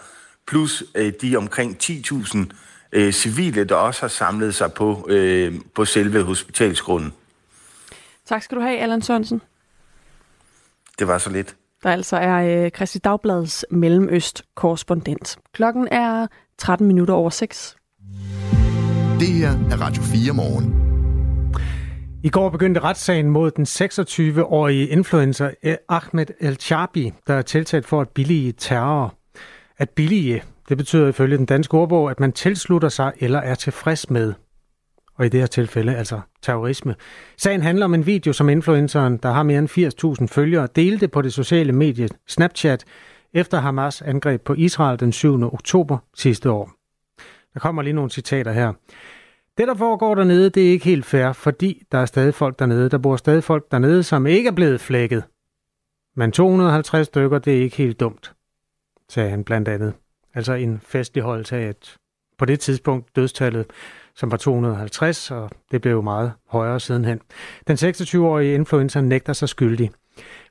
plus 0.47 0.83
øh, 0.95 1.13
de 1.21 1.37
omkring 1.37 1.77
10.000 1.83 2.45
øh, 2.93 3.13
civile, 3.13 3.63
der 3.63 3.75
også 3.75 4.01
har 4.01 4.07
samlet 4.07 4.55
sig 4.55 4.73
på, 4.73 5.07
øh, 5.09 5.53
på 5.75 5.85
selve 5.85 6.23
hospitalsgrunden. 6.23 7.13
Tak 8.25 8.43
skal 8.43 8.57
du 8.57 8.61
have, 8.61 8.79
Allan 8.79 9.01
Sørensen. 9.01 9.41
Det 10.99 11.07
var 11.07 11.17
så 11.17 11.29
lidt. 11.29 11.55
Der 11.83 11.89
altså 11.89 12.17
er 12.17 12.63
øh, 12.65 12.71
Christi 12.71 12.99
Dagbladets 12.99 13.65
Mellemøst-korrespondent. 13.71 15.37
Klokken 15.53 15.87
er 15.91 16.27
13 16.57 16.87
minutter 16.87 17.13
over 17.13 17.29
6. 17.29 17.75
Det 19.19 19.27
her 19.27 19.49
er 19.49 19.81
Radio 19.81 20.03
4 20.03 20.33
morgen. 20.33 20.83
I 22.23 22.29
går 22.29 22.49
begyndte 22.49 22.79
retssagen 22.79 23.29
mod 23.29 23.51
den 23.51 23.65
26-årige 23.65 24.87
influencer 24.87 25.51
eh, 25.63 25.75
Ahmed 25.89 26.25
El-Chabi, 26.39 27.13
der 27.27 27.33
er 27.33 27.41
tiltalt 27.41 27.85
for 27.85 28.01
at 28.01 28.09
billige 28.09 28.51
terror. 28.51 29.13
At 29.77 29.89
billige, 29.89 30.43
det 30.69 30.77
betyder 30.77 31.07
ifølge 31.07 31.37
den 31.37 31.45
danske 31.45 31.73
ordbog, 31.73 32.11
at 32.11 32.19
man 32.19 32.31
tilslutter 32.31 32.89
sig 32.89 33.13
eller 33.19 33.39
er 33.39 33.55
tilfreds 33.55 34.09
med. 34.09 34.33
Og 35.15 35.25
i 35.25 35.29
det 35.29 35.39
her 35.39 35.47
tilfælde 35.47 35.95
altså 35.95 36.21
terrorisme. 36.41 36.95
Sagen 37.37 37.61
handler 37.61 37.85
om 37.85 37.93
en 37.93 38.05
video, 38.05 38.33
som 38.33 38.49
influenceren, 38.49 39.17
der 39.17 39.31
har 39.31 39.43
mere 39.43 39.59
end 39.59 40.19
80.000 40.21 40.27
følgere, 40.27 40.67
delte 40.75 41.07
på 41.07 41.21
det 41.21 41.33
sociale 41.33 41.71
medie 41.71 42.09
Snapchat 42.27 42.85
efter 43.33 43.59
Hamas 43.59 44.01
angreb 44.01 44.41
på 44.41 44.53
Israel 44.53 44.99
den 44.99 45.11
7. 45.11 45.43
oktober 45.43 45.97
sidste 46.15 46.51
år. 46.51 46.71
Der 47.53 47.59
kommer 47.59 47.81
lige 47.81 47.93
nogle 47.93 48.11
citater 48.11 48.51
her. 48.51 48.73
Det, 49.57 49.67
der 49.67 49.75
foregår 49.75 50.15
dernede, 50.15 50.49
det 50.49 50.67
er 50.67 50.71
ikke 50.71 50.85
helt 50.85 51.05
fair, 51.05 51.31
fordi 51.31 51.83
der 51.91 51.97
er 51.97 52.05
stadig 52.05 52.33
folk 52.33 52.59
dernede. 52.59 52.89
Der 52.89 52.97
bor 52.97 53.15
stadig 53.15 53.43
folk 53.43 53.71
dernede, 53.71 54.03
som 54.03 54.27
ikke 54.27 54.47
er 54.47 54.53
blevet 54.53 54.81
flækket. 54.81 55.23
Men 56.15 56.31
250 56.31 57.07
stykker, 57.07 57.39
det 57.39 57.57
er 57.57 57.61
ikke 57.61 57.77
helt 57.77 57.99
dumt, 57.99 58.33
sagde 59.09 59.29
han 59.29 59.43
blandt 59.43 59.67
andet. 59.67 59.93
Altså 60.35 60.53
en 60.53 60.81
festligholdelse 60.83 61.55
af, 61.55 61.67
at 61.67 61.95
på 62.37 62.45
det 62.45 62.59
tidspunkt 62.59 63.15
dødstallet, 63.15 63.65
som 64.15 64.31
var 64.31 64.37
250, 64.37 65.31
og 65.31 65.49
det 65.71 65.81
blev 65.81 65.93
jo 65.93 66.01
meget 66.01 66.31
højere 66.47 66.79
sidenhen. 66.79 67.19
Den 67.67 67.75
26-årige 67.77 68.53
influencer 68.53 69.01
nægter 69.01 69.33
sig 69.33 69.49
skyldig. 69.49 69.91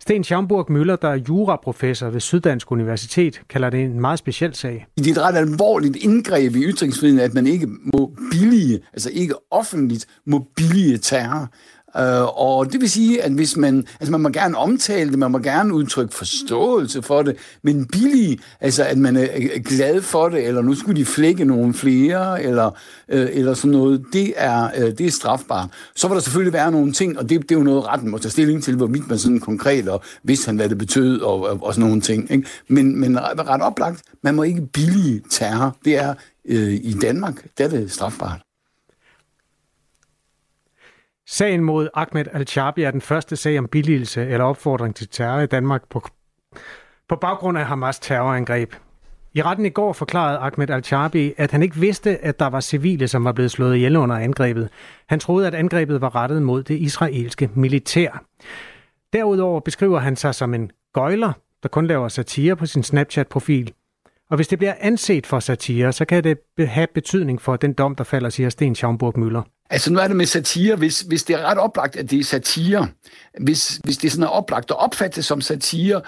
Sten 0.00 0.24
Schaumburg 0.24 0.72
Møller, 0.72 0.96
der 0.96 1.08
er 1.08 1.18
juraprofessor 1.28 2.10
ved 2.10 2.20
Syddansk 2.20 2.72
Universitet, 2.72 3.42
kalder 3.48 3.70
det 3.70 3.80
en 3.80 4.00
meget 4.00 4.18
speciel 4.18 4.54
sag. 4.54 4.86
Det 4.98 5.06
er 5.06 5.10
et 5.10 5.18
ret 5.18 5.36
alvorligt 5.36 5.96
indgreb 5.96 6.56
i 6.56 6.62
ytringsfriheden, 6.62 7.20
at 7.20 7.34
man 7.34 7.46
ikke 7.46 7.66
må 7.94 8.16
billige, 8.30 8.80
altså 8.92 9.10
ikke 9.12 9.34
offentligt 9.50 10.06
må 10.26 10.46
billige 10.56 10.98
terror. 10.98 11.48
Øh, 11.96 12.40
og 12.40 12.72
det 12.72 12.80
vil 12.80 12.90
sige, 12.90 13.22
at 13.22 13.32
hvis 13.32 13.56
man, 13.56 13.87
altså 14.00 14.12
man 14.12 14.20
må 14.20 14.28
gerne 14.28 14.56
omtale 14.56 15.11
det, 15.11 15.18
man 15.18 15.30
må 15.30 15.38
gerne 15.38 15.75
udtrykke 15.75 16.14
forståelse 16.14 17.02
for 17.02 17.22
det, 17.22 17.37
men 17.62 17.87
billig, 17.87 18.38
altså 18.61 18.84
at 18.84 18.99
man 18.99 19.16
er 19.16 19.58
glad 19.58 20.02
for 20.02 20.28
det, 20.28 20.46
eller 20.46 20.62
nu 20.62 20.75
skulle 20.75 21.00
de 21.00 21.04
flække 21.04 21.44
nogle 21.44 21.75
flere, 21.75 22.42
eller, 22.42 22.70
øh, 23.08 23.28
eller 23.32 23.54
sådan 23.54 23.70
noget, 23.70 24.04
det 24.12 24.32
er, 24.37 24.70
øh, 24.78 24.99
det 24.99 25.06
er 25.06 25.11
strafbart. 25.11 25.68
Så 25.96 26.08
vil 26.08 26.14
der 26.14 26.22
selvfølgelig 26.22 26.52
være 26.52 26.72
nogle 26.72 26.92
ting, 26.92 27.18
og 27.18 27.28
det, 27.28 27.42
det 27.42 27.50
er 27.50 27.58
jo 27.58 27.64
noget, 27.64 27.87
retten 27.87 28.11
må 28.11 28.18
tage 28.18 28.30
stilling 28.30 28.62
til, 28.62 28.76
hvorvidt 28.76 29.08
man 29.08 29.18
sådan 29.18 29.40
konkret, 29.40 29.88
og 29.88 30.02
hvis 30.22 30.44
han 30.44 30.56
hvad 30.56 30.68
det 30.68 30.78
betød, 30.78 31.20
og, 31.20 31.40
og, 31.40 31.58
og 31.62 31.75
sådan 31.75 31.88
nogle 31.88 32.00
ting. 32.00 32.30
Ikke? 32.30 32.49
Men, 32.68 33.00
men 33.00 33.18
ret 33.20 33.62
oplagt, 33.62 34.02
man 34.22 34.34
må 34.34 34.42
ikke 34.42 34.66
billige 34.72 35.22
terror. 35.30 35.76
Det 35.84 35.96
er 35.96 36.14
øh, 36.49 36.72
i 36.72 36.96
Danmark, 37.02 37.46
der 37.58 37.64
er 37.64 37.68
det 37.68 37.90
strafbart. 37.90 38.40
Sagen 41.32 41.64
mod 41.64 41.88
Ahmed 41.94 42.24
Al-Shabi 42.32 42.82
er 42.82 42.90
den 42.90 43.00
første 43.00 43.36
sag 43.36 43.58
om 43.58 43.68
billigelse 43.68 44.26
eller 44.26 44.44
opfordring 44.44 44.96
til 44.96 45.08
terror 45.08 45.40
i 45.40 45.46
Danmark 45.46 45.88
på, 45.90 46.02
på 47.08 47.16
baggrund 47.16 47.58
af 47.58 47.66
Hamas 47.66 47.98
terrorangreb. 47.98 48.74
I 49.34 49.42
retten 49.42 49.66
i 49.66 49.68
går 49.68 49.92
forklarede 49.92 50.38
Ahmed 50.38 50.70
Al-Shabi, 50.70 51.34
at 51.36 51.50
han 51.50 51.62
ikke 51.62 51.76
vidste, 51.76 52.18
at 52.18 52.40
der 52.40 52.46
var 52.46 52.60
civile, 52.60 53.08
som 53.08 53.24
var 53.24 53.32
blevet 53.32 53.50
slået 53.50 53.76
ihjel 53.76 53.96
under 53.96 54.16
angrebet. 54.16 54.68
Han 55.08 55.20
troede, 55.20 55.46
at 55.46 55.54
angrebet 55.54 56.00
var 56.00 56.14
rettet 56.14 56.42
mod 56.42 56.62
det 56.62 56.74
israelske 56.74 57.50
militær. 57.54 58.24
Derudover 59.12 59.60
beskriver 59.60 59.98
han 59.98 60.16
sig 60.16 60.34
som 60.34 60.54
en 60.54 60.70
gøjler, 60.92 61.32
der 61.62 61.68
kun 61.68 61.86
laver 61.86 62.08
satire 62.08 62.56
på 62.56 62.66
sin 62.66 62.82
Snapchat-profil. 62.82 63.72
Og 64.30 64.36
hvis 64.36 64.48
det 64.48 64.58
bliver 64.58 64.74
anset 64.80 65.26
for 65.26 65.40
satire, 65.40 65.92
så 65.92 66.04
kan 66.04 66.24
det 66.24 66.38
have 66.59 66.87
betydning 66.94 67.42
for 67.42 67.56
den 67.56 67.73
dom, 67.73 67.94
der 67.94 68.04
falder, 68.04 68.30
siger 68.30 68.50
Sten 68.50 68.75
Schaumburg 68.75 69.18
Møller. 69.18 69.42
Altså 69.73 69.92
nu 69.92 69.99
er 69.99 70.06
det 70.06 70.16
med 70.16 70.26
satire, 70.26 70.76
hvis, 70.76 71.00
hvis 71.00 71.23
det 71.23 71.35
er 71.35 71.44
ret 71.44 71.59
oplagt, 71.59 71.97
at 71.97 72.11
det 72.11 72.18
er 72.18 72.25
satire, 72.25 72.88
hvis, 73.40 73.80
hvis 73.85 73.97
det 73.97 74.12
sådan 74.12 74.23
er 74.23 74.28
oplagt 74.28 74.71
og 74.71 74.76
opfatte 74.76 75.23
som 75.23 75.40
satire, 75.40 76.00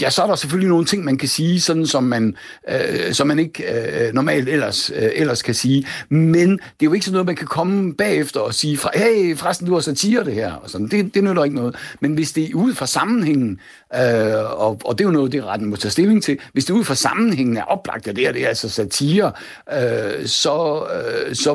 ja, 0.00 0.10
så 0.10 0.22
er 0.22 0.26
der 0.26 0.34
selvfølgelig 0.34 0.68
nogle 0.68 0.84
ting, 0.84 1.04
man 1.04 1.18
kan 1.18 1.28
sige, 1.28 1.60
sådan 1.60 1.86
som 1.86 2.04
man, 2.04 2.36
øh, 2.68 3.12
som 3.12 3.26
man 3.26 3.38
ikke 3.38 3.64
øh, 4.06 4.12
normalt 4.12 4.48
ellers, 4.48 4.90
øh, 4.90 5.10
ellers 5.14 5.42
kan 5.42 5.54
sige. 5.54 5.86
Men 6.08 6.50
det 6.50 6.58
er 6.58 6.84
jo 6.84 6.92
ikke 6.92 7.06
sådan 7.06 7.12
noget, 7.12 7.26
man 7.26 7.36
kan 7.36 7.46
komme 7.46 7.94
bagefter 7.94 8.40
og 8.40 8.54
sige, 8.54 8.78
hey, 8.94 9.36
forresten, 9.36 9.66
du 9.66 9.74
har 9.74 9.80
satire 9.80 10.24
det 10.24 10.34
her. 10.34 10.52
Og 10.52 10.70
sådan. 10.70 10.88
Det, 10.88 11.14
det 11.14 11.24
nytter 11.24 11.44
ikke 11.44 11.56
noget. 11.56 11.76
Men 12.00 12.14
hvis 12.14 12.32
det 12.32 12.50
er 12.50 12.54
ud 12.54 12.74
fra 12.74 12.86
sammenhængen, 12.86 13.60
øh, 13.94 14.60
og, 14.60 14.80
og 14.84 14.98
det 14.98 15.04
er 15.04 15.08
jo 15.08 15.12
noget, 15.12 15.32
det 15.32 15.44
retten 15.44 15.68
må 15.70 15.76
tage 15.76 15.92
stilling 15.92 16.22
til, 16.22 16.38
hvis 16.52 16.64
det 16.64 16.72
er 16.72 16.78
ud 16.78 16.84
fra 16.84 16.94
sammenhængen 16.94 17.56
er 17.56 17.64
oplagt, 17.64 18.08
at 18.08 18.16
det 18.16 18.24
her 18.24 18.32
det 18.32 18.44
er 18.44 18.48
altså 18.48 18.68
satire, 18.68 19.32
øh, 19.72 20.26
så, 20.26 20.86
øh, 20.94 21.34
så 21.34 21.54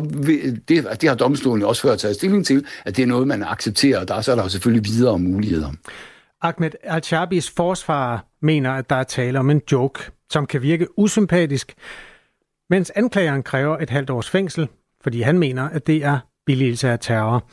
det, 0.68 1.02
det 1.02 1.10
har 1.10 1.16
domstolen 1.16 1.64
også 1.64 1.82
før 1.82 1.96
taget 1.96 2.16
stilling 2.16 2.46
til, 2.46 2.66
at 2.86 2.98
det 2.98 3.04
er 3.04 3.08
noget, 3.08 3.28
man 3.28 3.44
accepterer, 3.44 4.00
og 4.00 4.08
der, 4.08 4.22
så 4.22 4.32
er 4.32 4.36
der 4.36 4.44
jo 4.44 4.50
selvfølgelig 4.50 4.86
videre 4.86 5.20
muligheder. 5.20 5.72
Ahmed 6.42 6.72
Al-Shabis 6.84 7.50
forsvar 7.50 8.26
mener, 8.42 8.72
at 8.72 8.90
der 8.90 8.96
er 8.96 9.04
tale 9.04 9.40
om 9.40 9.50
en 9.50 9.62
joke, 9.72 10.12
som 10.30 10.46
kan 10.46 10.62
virke 10.62 11.00
usympatisk, 11.00 11.74
mens 12.70 12.92
anklageren 12.96 13.44
kræver 13.44 13.78
et 13.78 13.90
halvt 13.90 14.10
års 14.10 14.30
fængsel, 14.30 14.68
fordi 15.04 15.22
han 15.22 15.40
mener, 15.40 15.70
at 15.70 15.88
det 15.88 16.04
er 16.04 16.20
billigelse 16.46 16.90
af 16.90 17.00
terror. 17.00 17.50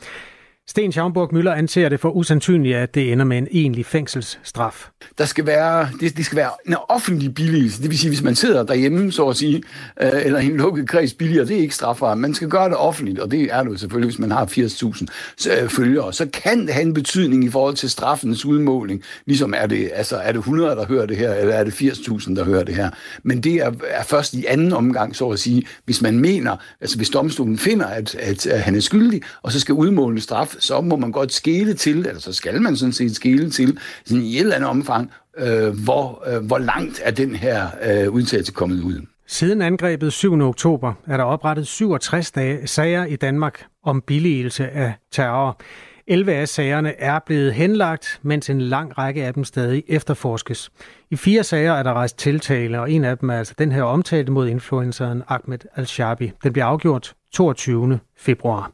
Sten 0.69 0.91
Schaumburg 0.91 1.33
Møller 1.33 1.53
anser 1.53 1.89
det 1.89 1.99
for 1.99 2.09
usandsynligt, 2.09 2.77
at 2.77 2.95
det 2.95 3.11
ender 3.11 3.25
med 3.25 3.37
en 3.37 3.47
egentlig 3.51 3.85
fængselsstraf. 3.85 4.89
Der 5.17 5.25
skal 5.25 5.45
være, 5.45 5.89
det, 5.99 6.17
det 6.17 6.25
skal 6.25 6.35
være 6.35 6.49
en 6.67 6.75
offentlig 6.89 7.35
billigelse. 7.35 7.81
Det 7.81 7.89
vil 7.89 7.99
sige, 7.99 8.09
hvis 8.09 8.21
man 8.23 8.35
sidder 8.35 8.63
derhjemme, 8.63 9.11
så 9.11 9.25
at 9.25 9.37
sige, 9.37 9.63
øh, 10.01 10.09
eller 10.25 10.39
i 10.39 10.45
en 10.45 10.57
lukket 10.57 10.89
kreds 10.89 11.13
billigere, 11.13 11.45
det 11.45 11.57
er 11.57 11.61
ikke 11.61 11.75
strafbart. 11.75 12.17
Man 12.17 12.33
skal 12.33 12.49
gøre 12.49 12.69
det 12.69 12.77
offentligt, 12.77 13.19
og 13.19 13.31
det 13.31 13.41
er 13.41 13.63
det 13.63 13.79
selvfølgelig, 13.79 14.07
hvis 14.07 14.19
man 14.19 14.31
har 14.31 14.45
80.000 14.45 15.51
øh, 15.51 15.69
følgere. 15.69 16.13
Så 16.13 16.27
kan 16.33 16.61
det 16.61 16.73
have 16.73 16.85
en 16.85 16.93
betydning 16.93 17.43
i 17.43 17.49
forhold 17.49 17.75
til 17.75 17.89
straffens 17.89 18.45
udmåling. 18.45 19.03
Ligesom 19.25 19.53
er 19.57 19.65
det, 19.65 19.91
altså, 19.93 20.17
er 20.17 20.31
det 20.31 20.39
100, 20.39 20.75
der 20.75 20.85
hører 20.85 21.05
det 21.05 21.17
her, 21.17 21.33
eller 21.33 21.53
er 21.53 21.63
det 21.63 21.71
80.000, 21.71 22.35
der 22.35 22.43
hører 22.43 22.63
det 22.63 22.75
her. 22.75 22.89
Men 23.23 23.41
det 23.41 23.53
er, 23.53 23.71
er 23.89 24.03
først 24.03 24.33
i 24.33 24.45
anden 24.45 24.73
omgang, 24.73 25.15
så 25.15 25.29
at 25.29 25.39
sige, 25.39 25.67
hvis 25.85 26.01
man 26.01 26.19
mener, 26.19 26.57
altså 26.81 26.97
hvis 26.97 27.09
domstolen 27.09 27.57
finder, 27.57 27.85
at, 27.85 28.15
at, 28.15 28.47
at 28.47 28.61
han 28.61 28.75
er 28.75 28.79
skyldig, 28.79 29.21
og 29.41 29.51
så 29.51 29.59
skal 29.59 29.73
udmåle 29.73 30.21
straf, 30.21 30.56
så 30.59 30.81
må 30.81 30.95
man 30.95 31.11
godt 31.11 31.33
skele 31.33 31.73
til, 31.73 31.97
eller 31.97 32.19
så 32.19 32.33
skal 32.33 32.61
man 32.61 32.75
sådan 32.75 32.93
set 32.93 33.15
skele 33.15 33.49
til, 33.49 33.77
sådan 34.05 34.23
i 34.23 34.35
et 34.35 34.39
eller 34.39 34.55
andet 34.55 34.69
omfang, 34.69 35.11
øh, 35.37 35.83
hvor, 35.83 36.23
øh, 36.27 36.45
hvor 36.45 36.57
langt 36.57 37.01
er 37.03 37.11
den 37.11 37.35
her 37.35 37.67
øh, 37.83 38.09
udtalelse 38.09 38.51
kommet 38.51 38.81
ud. 38.81 39.01
Siden 39.27 39.61
angrebet 39.61 40.13
7. 40.13 40.41
oktober 40.41 40.93
er 41.07 41.17
der 41.17 41.23
oprettet 41.23 41.67
67 41.67 42.31
dage, 42.31 42.67
sager 42.67 43.05
i 43.05 43.15
Danmark 43.15 43.65
om 43.83 44.01
billigelse 44.01 44.69
af 44.69 44.93
terror. 45.11 45.61
11 46.07 46.33
af 46.33 46.47
sagerne 46.47 46.99
er 46.99 47.19
blevet 47.25 47.53
henlagt, 47.53 48.19
mens 48.21 48.49
en 48.49 48.61
lang 48.61 48.97
række 48.97 49.25
af 49.25 49.33
dem 49.33 49.43
stadig 49.43 49.83
efterforskes. 49.87 50.71
I 51.11 51.15
fire 51.15 51.43
sager 51.43 51.73
er 51.73 51.83
der 51.83 51.93
rejst 51.93 52.17
tiltale, 52.17 52.81
og 52.81 52.91
en 52.91 53.05
af 53.05 53.17
dem 53.17 53.29
er 53.29 53.37
altså 53.37 53.53
den 53.57 53.71
her 53.71 53.83
omtalte 53.83 54.31
mod 54.31 54.47
influenceren 54.47 55.23
Ahmed 55.27 55.59
Al-Shabi. 55.75 56.31
Den 56.43 56.53
bliver 56.53 56.65
afgjort 56.65 57.13
22. 57.33 57.99
februar. 58.17 58.71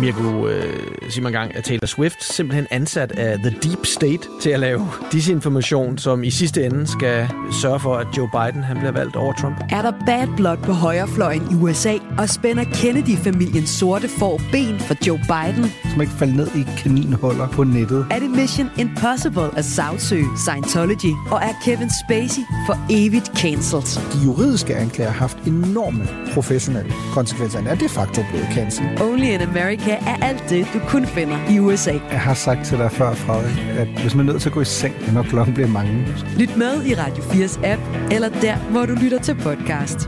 Mirko 0.00 0.48
øh, 0.48 0.88
siger 1.08 1.22
man 1.22 1.32
gang, 1.32 1.56
at 1.56 1.64
Taylor 1.64 1.86
Swift 1.86 2.24
simpelthen 2.24 2.66
ansat 2.70 3.12
af 3.12 3.38
The 3.38 3.50
Deep 3.50 3.86
State 3.86 4.28
til 4.40 4.50
at 4.50 4.60
lave 4.60 4.88
disinformation, 5.12 5.98
som 5.98 6.24
i 6.24 6.30
sidste 6.30 6.64
ende 6.64 6.86
skal 6.86 7.28
sørge 7.62 7.80
for, 7.80 7.96
at 7.96 8.06
Joe 8.16 8.28
Biden 8.32 8.62
han 8.62 8.76
bliver 8.76 8.92
valgt 8.92 9.16
over 9.16 9.32
Trump. 9.32 9.56
Er 9.70 9.82
der 9.82 9.92
bad 10.06 10.28
blood 10.36 10.56
på 10.56 10.72
højrefløjen 10.72 11.42
i 11.50 11.54
USA, 11.54 11.94
og 12.18 12.28
spænder 12.28 12.64
Kennedy-familiens 12.64 13.70
sorte 13.70 14.08
for 14.08 14.40
ben 14.52 14.78
for 14.78 15.06
Joe 15.06 15.18
Biden? 15.18 15.72
Som 15.92 16.00
ikke 16.00 16.12
falder 16.12 16.34
ned 16.34 16.48
i 16.56 16.64
kaninhuller 16.78 17.48
på 17.48 17.64
nettet. 17.64 18.06
Er 18.10 18.18
det 18.18 18.30
Mission 18.30 18.70
Impossible 18.76 19.58
at 19.58 19.64
sagsøge 19.64 20.26
Scientology? 20.36 21.12
Og 21.30 21.38
er 21.38 21.52
Kevin 21.64 21.90
Spacey 22.04 22.42
for 22.66 22.76
evigt 22.90 23.30
cancelled? 23.38 24.12
De 24.12 24.24
juridiske 24.24 24.76
anklager 24.76 25.10
har 25.10 25.18
haft 25.18 25.38
enorme 25.46 26.08
professionelle 26.34 26.92
konsekvenser. 27.12 27.58
er 27.66 27.74
de 27.74 27.88
facto 27.88 28.22
blevet 28.30 28.48
cancelled. 28.54 29.00
Only 29.00 29.26
in 29.26 29.40
America 29.40 29.67
Amerika 29.68 29.90
er 29.90 30.16
alt 30.22 30.44
det, 30.50 30.66
du 30.74 30.78
kun 30.88 31.06
finder 31.06 31.50
i 31.50 31.58
USA. 31.58 31.92
Jeg 31.92 32.20
har 32.20 32.34
sagt 32.34 32.66
til 32.66 32.78
dig 32.78 32.90
før, 32.92 33.14
Frederik, 33.14 33.78
at 33.78 34.02
hvis 34.02 34.14
man 34.14 34.28
er 34.28 34.32
nødt 34.32 34.42
til 34.42 34.48
at 34.48 34.54
gå 34.54 34.60
i 34.60 34.64
seng, 34.64 34.94
når 35.14 35.22
klokken 35.22 35.54
bliver 35.54 35.68
mange. 35.68 36.06
Lyt 36.38 36.56
med 36.56 36.84
i 36.86 36.94
Radio 36.94 37.22
4's 37.22 37.66
app, 37.66 37.82
eller 38.12 38.28
der, 38.28 38.56
hvor 38.70 38.86
du 38.86 38.92
lytter 39.02 39.18
til 39.18 39.34
podcast. 39.34 39.98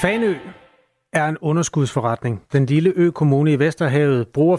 Fanø 0.00 0.34
er 1.12 1.28
en 1.28 1.36
underskudsforretning. 1.40 2.42
Den 2.52 2.66
lille 2.66 2.92
ø-kommune 2.96 3.52
i 3.52 3.58
Vesterhavet 3.58 4.28
bruger 4.28 4.56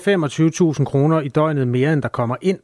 25.000 0.78 0.84
kroner 0.84 1.22
i 1.22 1.28
døgnet 1.28 1.68
mere, 1.68 1.94
end 1.94 2.02
der 2.02 2.10
kommer 2.10 2.36
ind. 2.42 2.60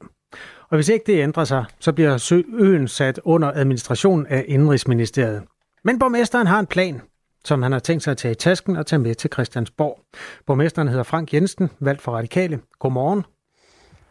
Og 0.70 0.78
hvis 0.78 0.90
ikke 0.90 1.04
det 1.08 1.24
ændrer 1.24 1.44
sig, 1.44 1.66
så 1.80 1.92
bliver 1.94 2.42
øen 2.60 2.88
sat 2.88 3.20
under 3.24 3.52
administration 3.56 4.26
af 4.26 4.46
Indrigsministeriet. 4.48 5.44
Men 5.84 6.00
borgmesteren 6.00 6.48
har 6.48 6.60
en 6.60 6.66
plan 6.66 7.02
som 7.46 7.64
han 7.64 7.72
har 7.72 7.80
tænkt 7.80 8.04
sig 8.04 8.12
at 8.12 8.18
tage 8.18 8.32
i 8.32 8.36
tasken 8.36 8.76
og 8.76 8.86
tage 8.86 9.00
med 9.00 9.16
til 9.16 9.30
Christiansborg. 9.34 10.00
Borgmesteren 10.46 10.88
hedder 10.88 11.04
Frank 11.04 11.34
Jensen, 11.34 11.70
valgt 11.80 12.02
for 12.02 12.12
Radikale. 12.12 12.60
Godmorgen. 12.80 13.26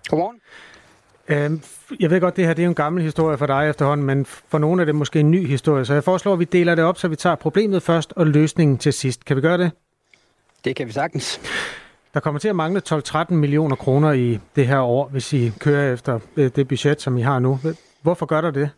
Godmorgen. 0.09 0.41
Øhm, 1.29 1.63
jeg 2.01 2.11
ved 2.11 2.21
godt, 2.21 2.37
det 2.37 2.47
her 2.47 2.55
det 2.55 2.65
er 2.65 2.69
en 2.69 2.75
gammel 2.75 3.03
historie 3.03 3.39
for 3.39 3.47
dig 3.47 3.69
efterhånden, 3.71 4.07
men 4.07 4.25
for 4.27 4.59
nogle 4.59 4.83
er 4.83 4.85
det 4.85 4.95
måske 4.95 5.21
en 5.21 5.31
ny 5.31 5.47
historie, 5.47 5.85
så 5.85 5.95
jeg 5.95 6.05
foreslår, 6.05 6.33
at 6.33 6.39
vi 6.39 6.45
deler 6.45 6.75
det 6.75 6.85
op, 6.85 6.99
så 6.99 7.09
vi 7.09 7.17
tager 7.17 7.37
problemet 7.37 7.83
først 7.83 8.13
og 8.17 8.27
løsningen 8.27 8.79
til 8.79 8.93
sidst. 8.93 9.25
Kan 9.25 9.37
vi 9.37 9.41
gøre 9.41 9.59
det? 9.59 9.71
Det 10.65 10.77
kan 10.77 10.87
vi 10.87 10.93
sagtens. 10.93 11.41
Der 12.15 12.21
kommer 12.21 12.39
til 12.39 12.49
at 12.49 12.57
mangle 12.57 12.83
12-13 12.89 13.35
millioner 13.35 13.77
kroner 13.77 14.13
i 14.13 14.39
det 14.57 14.67
her 14.67 14.81
år, 14.81 15.09
hvis 15.09 15.33
I 15.33 15.53
kører 15.59 15.93
efter 15.93 16.21
øh, 16.37 16.51
det 16.57 16.69
budget, 16.69 17.03
som 17.03 17.19
I 17.19 17.23
har 17.23 17.39
nu. 17.39 17.61
Hvorfor 18.03 18.27
gør 18.27 18.41
der 18.41 18.51
det? 18.51 18.71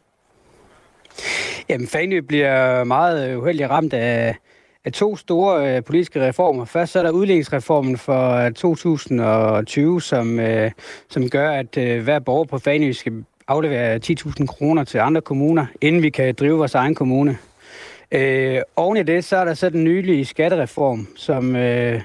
Jamen, 1.68 1.86
Fanø 1.86 2.20
bliver 2.20 2.84
meget 2.84 3.30
øh, 3.30 3.38
uheldigt 3.38 3.70
ramt 3.70 3.92
af, 3.92 4.36
af 4.84 4.92
to 4.92 5.16
store 5.16 5.76
øh, 5.76 5.84
politiske 5.84 6.26
reformer. 6.26 6.64
Først 6.64 6.92
så 6.92 6.98
er 6.98 7.02
der 7.02 7.10
udligningsreformen 7.10 7.98
for 7.98 8.30
øh, 8.30 8.52
2020, 8.52 10.02
som, 10.02 10.40
øh, 10.40 10.70
som 11.10 11.30
gør, 11.30 11.50
at 11.50 11.76
øh, 11.78 12.02
hver 12.02 12.18
borger 12.18 12.44
på 12.44 12.58
Fanø 12.58 12.92
skal 12.92 13.24
aflevere 13.48 14.00
10.000 14.04 14.46
kroner 14.46 14.84
til 14.84 14.98
andre 14.98 15.20
kommuner, 15.20 15.66
inden 15.80 16.02
vi 16.02 16.10
kan 16.10 16.34
drive 16.34 16.58
vores 16.58 16.74
egen 16.74 16.94
kommune. 16.94 17.38
Øh, 18.12 18.60
oven 18.76 18.96
i 18.96 19.02
det, 19.02 19.24
så 19.24 19.36
er 19.36 19.44
der 19.44 19.54
så 19.54 19.70
den 19.70 19.84
nylige 19.84 20.24
skattereform, 20.24 21.08
som, 21.16 21.56
øh, 21.56 22.00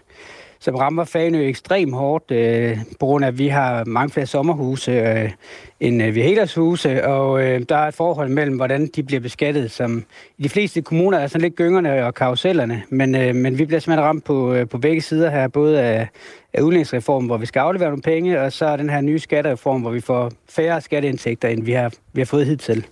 som 0.60 0.76
rammer 0.76 1.04
Fanø 1.04 1.48
ekstremt 1.48 1.94
hårdt, 1.94 2.32
øh, 2.32 2.78
på 3.00 3.06
grund 3.06 3.26
af, 3.26 3.28
at 3.28 3.38
vi 3.38 3.48
har 3.48 3.84
mange 3.86 4.10
flere 4.10 4.26
sommerhuse 4.26 4.92
øh, 4.92 5.32
end 5.80 6.04
øh, 6.04 6.16
vi 6.16 6.22
helårshuse, 6.22 7.06
og 7.06 7.44
øh, 7.44 7.62
der 7.70 7.76
er 7.76 7.88
et 7.88 7.94
forhold 7.94 8.30
mellem, 8.30 8.56
hvordan 8.56 8.88
de 8.96 9.04
bliver 9.04 9.20
beskattet, 9.20 9.72
som 9.72 10.04
i 10.38 10.44
de 10.44 10.50
fleste 10.50 10.82
kommuner 10.82 11.18
er 11.18 11.28
sådan 11.28 11.42
lidt 11.42 11.56
gyngerne 11.56 12.06
og 12.06 12.14
karusellerne, 12.14 12.84
men, 12.90 13.16
øh, 13.16 13.36
men 13.36 13.58
vi 13.58 13.66
bliver 13.66 13.80
simpelthen 13.80 14.06
ramt 14.06 14.24
på, 14.24 14.54
øh, 14.54 14.68
på 14.70 14.78
begge 14.78 15.02
sider 15.02 15.30
her, 15.30 15.48
både 15.48 15.82
af, 15.82 16.08
af 16.54 16.62
udlændingsreformen, 16.62 17.28
hvor 17.28 17.38
vi 17.38 17.46
skal 17.46 17.60
aflevere 17.60 17.90
nogle 17.90 18.02
penge, 18.02 18.42
og 18.42 18.54
så 18.54 18.66
er 18.66 18.76
den 18.76 18.90
her 18.90 19.02
nye 19.02 19.20
skattereform, 19.20 19.82
hvor 19.82 19.92
vi 19.92 20.02
får 20.02 20.32
færre 20.50 20.82
skatteindtægter, 20.82 21.48
end 21.48 21.64
vi 21.64 21.72
har, 21.72 21.94
vi 22.14 22.22
har 22.22 22.26
fået 22.26 22.46
hidtil. 22.46 22.86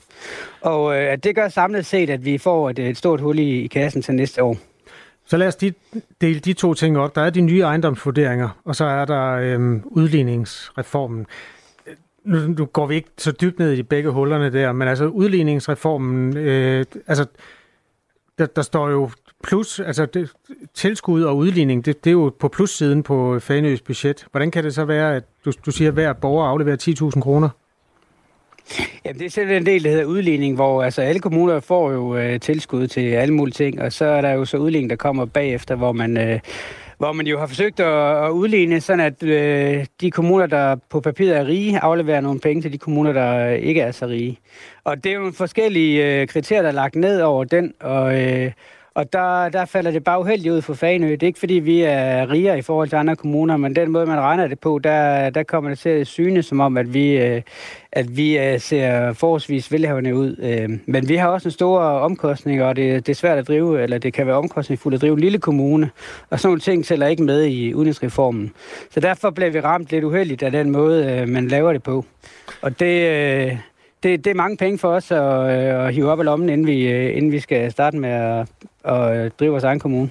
Og 0.62 0.98
øh, 0.98 1.18
det 1.18 1.36
gør 1.36 1.50
samlet 1.50 1.86
set, 1.86 2.10
at 2.10 2.26
vi 2.26 2.38
får 2.38 2.70
et, 2.70 2.80
et 2.80 2.98
stort 2.98 3.22
hul 3.22 3.40
i, 3.40 3.62
i 3.62 3.68
kassen 3.68 4.02
til 4.02 4.14
næste 4.14 4.44
år. 4.44 4.58
Så 5.26 5.38
lad 5.38 5.48
os 5.48 5.56
de, 5.56 5.74
dele 6.22 6.40
de 6.40 6.54
to 6.54 6.74
ting 6.74 6.98
op. 6.98 7.16
Der 7.16 7.22
er 7.22 7.30
de 7.30 7.42
nye 7.42 7.62
ejendomsvurderinger, 7.62 8.50
og 8.66 8.76
så 8.76 8.86
er 8.86 9.06
der 9.06 9.32
øhm, 9.32 9.82
udligningsreformen. 9.86 11.26
Nu, 12.24 12.40
nu 12.40 12.66
går 12.66 12.86
vi 12.86 12.96
ikke 12.96 13.10
så 13.18 13.32
dybt 13.32 13.60
ned 13.60 13.74
i 13.74 13.84
begge 13.84 14.10
hullerne 14.10 14.54
der, 14.54 14.72
men 14.72 14.88
altså 14.88 15.06
udligningsreformen, 15.06 16.38
øh, 16.38 16.86
altså 17.08 17.26
der, 18.38 18.46
der 18.46 18.62
står 18.62 18.90
jo 18.90 19.10
plus, 19.44 19.80
altså 19.80 20.06
det, 20.06 20.32
tilskud 20.74 21.24
og 21.24 21.38
udligning, 21.38 21.86
det, 21.86 22.04
det 22.04 22.10
er 22.10 22.14
jo 22.14 22.34
på 22.40 22.48
plussiden 22.48 23.04
på 23.04 23.40
Fanøs 23.40 23.82
budget. 23.82 24.28
Hvordan 24.32 24.52
kan 24.52 24.64
det 24.64 24.74
så 24.74 24.86
være, 24.86 25.16
at 25.16 25.24
du, 25.46 25.52
du 25.66 25.72
siger, 25.72 25.88
at 25.88 25.94
hver 25.94 26.14
borger 26.14 26.48
afleverer 26.48 27.12
10.000 27.16 27.22
kroner? 27.22 27.50
Jamen, 29.06 29.20
det 29.20 29.26
er 29.26 29.30
selv 29.30 29.52
en 29.52 29.66
del, 29.66 29.84
der 29.84 29.90
hedder 29.90 30.06
udligning, 30.06 30.56
hvor 30.56 30.84
altså, 30.84 31.02
alle 31.02 31.20
kommuner 31.20 31.60
får 31.60 31.92
jo 31.92 32.18
øh, 32.18 32.40
tilskud 32.40 32.88
til 32.88 33.12
alle 33.12 33.34
mulige 33.34 33.54
ting, 33.54 33.82
og 33.82 33.94
så 33.94 34.06
er 34.06 34.22
der 34.22 34.32
jo 34.32 34.46
så 34.46 34.58
udligning, 34.58 34.90
der 34.90 34.96
kommer 34.96 35.26
bagefter, 35.26 35.76
hvor 35.76 35.92
man, 35.92 36.18
øh, 36.18 36.40
hvor 36.98 37.14
man 37.14 37.28
jo 37.28 37.40
har 37.40 37.48
forsøgt 37.48 37.80
at, 37.80 38.26
at 38.26 38.30
udligne, 38.30 38.82
sådan 38.82 39.06
at 39.06 39.24
øh, 39.24 39.86
de 40.02 40.12
kommuner, 40.12 40.46
der 40.46 40.76
på 40.90 41.00
papiret 41.00 41.38
er 41.38 41.48
rige, 41.48 41.80
afleverer 41.80 42.22
nogle 42.22 42.40
penge 42.40 42.62
til 42.62 42.74
de 42.74 42.78
kommuner, 42.78 43.14
der 43.14 43.50
øh, 43.50 43.56
ikke 43.56 43.82
er 43.82 43.92
så 43.92 44.06
rige. 44.06 44.40
Og 44.84 45.04
det 45.04 45.10
er 45.10 45.14
jo 45.14 45.20
nogle 45.20 45.34
forskellige 45.34 46.22
øh, 46.22 46.28
kriterier, 46.28 46.62
der 46.62 46.70
er 46.70 46.74
lagt 46.74 46.96
ned 46.96 47.22
over 47.22 47.44
den, 47.44 47.74
og... 47.80 48.22
Øh, 48.22 48.52
og 48.96 49.14
der, 49.14 49.50
der 49.50 49.66
falder 49.66 49.92
det 49.92 50.04
bare 50.04 50.20
uheldigt 50.20 50.54
ud 50.54 50.62
for 50.62 50.74
Fanø. 50.74 51.12
Det 51.12 51.24
er 51.24 51.28
ikke, 51.28 51.40
fordi 51.40 51.54
vi 51.54 51.82
er 51.82 52.30
rigere 52.32 52.58
i 52.58 52.62
forhold 52.62 52.90
til 52.90 52.96
andre 52.96 53.16
kommuner, 53.16 53.58
men 53.58 53.76
den 53.76 53.92
måde, 53.92 54.06
man 54.06 54.20
regner 54.20 54.48
det 54.48 54.60
på, 54.60 54.80
der, 54.80 55.30
der 55.30 55.44
kommer 55.44 55.70
det 55.70 55.80
til 55.80 55.90
at 55.90 56.08
syne 56.08 56.44
som 56.44 56.60
om, 56.60 56.78
at 56.78 56.94
vi, 56.94 57.18
øh, 57.18 57.42
at 57.92 58.18
vi 58.18 58.38
øh, 58.38 58.60
ser 58.60 59.14
forholdsvis 59.14 59.72
velhavende 59.72 60.16
ud. 60.16 60.36
Øh, 60.40 60.80
men 60.86 61.10
vi 61.10 61.16
har 61.16 61.28
også 61.28 61.48
en 61.48 61.52
stor 61.52 61.80
omkostning, 61.80 62.64
og 62.64 62.76
det, 62.76 63.08
det 63.08 63.12
er 63.12 63.16
svært 63.16 63.38
at 63.38 63.48
drive, 63.48 63.84
eller 63.84 63.98
det 63.98 64.14
kan 64.14 64.28
være 64.28 64.36
omkostningsfuldt 64.36 64.96
at 64.96 65.02
drive 65.02 65.14
en 65.14 65.20
lille 65.20 65.40
kommune. 65.40 65.90
Og 66.30 66.40
sådan 66.40 66.50
nogle 66.50 66.62
ting 66.62 66.86
tæller 66.86 67.08
ikke 67.08 67.24
med 67.24 67.44
i 67.44 67.74
udenrigsreformen. 67.74 68.52
Så 68.92 69.00
derfor 69.00 69.30
bliver 69.30 69.52
vi 69.52 69.60
ramt 69.60 69.92
lidt 69.92 70.04
uheldigt 70.04 70.44
af 70.44 70.52
den 70.52 70.72
måde, 70.72 71.26
man 71.28 71.48
laver 71.48 71.74
det 71.74 71.84
på. 71.84 72.06
Og 72.62 72.80
det 72.80 73.60
det, 74.04 74.26
det 74.26 74.32
er 74.32 74.36
mange 74.36 74.58
penge 74.58 74.78
for 74.78 74.90
os 74.90 75.12
at, 75.12 75.50
at 75.50 75.94
hive 75.94 76.12
op 76.12 76.20
i 76.20 76.24
lommen, 76.24 76.50
inden 76.50 76.68
vi, 76.68 77.08
inden 77.12 77.32
vi 77.32 77.40
skal 77.40 77.72
starte 77.72 77.98
med 77.98 78.10
at, 78.10 78.48
og 78.86 79.18
øh, 79.18 79.32
driver 79.40 79.52
vores 79.52 79.64
egen 79.64 79.80
kommune. 79.80 80.10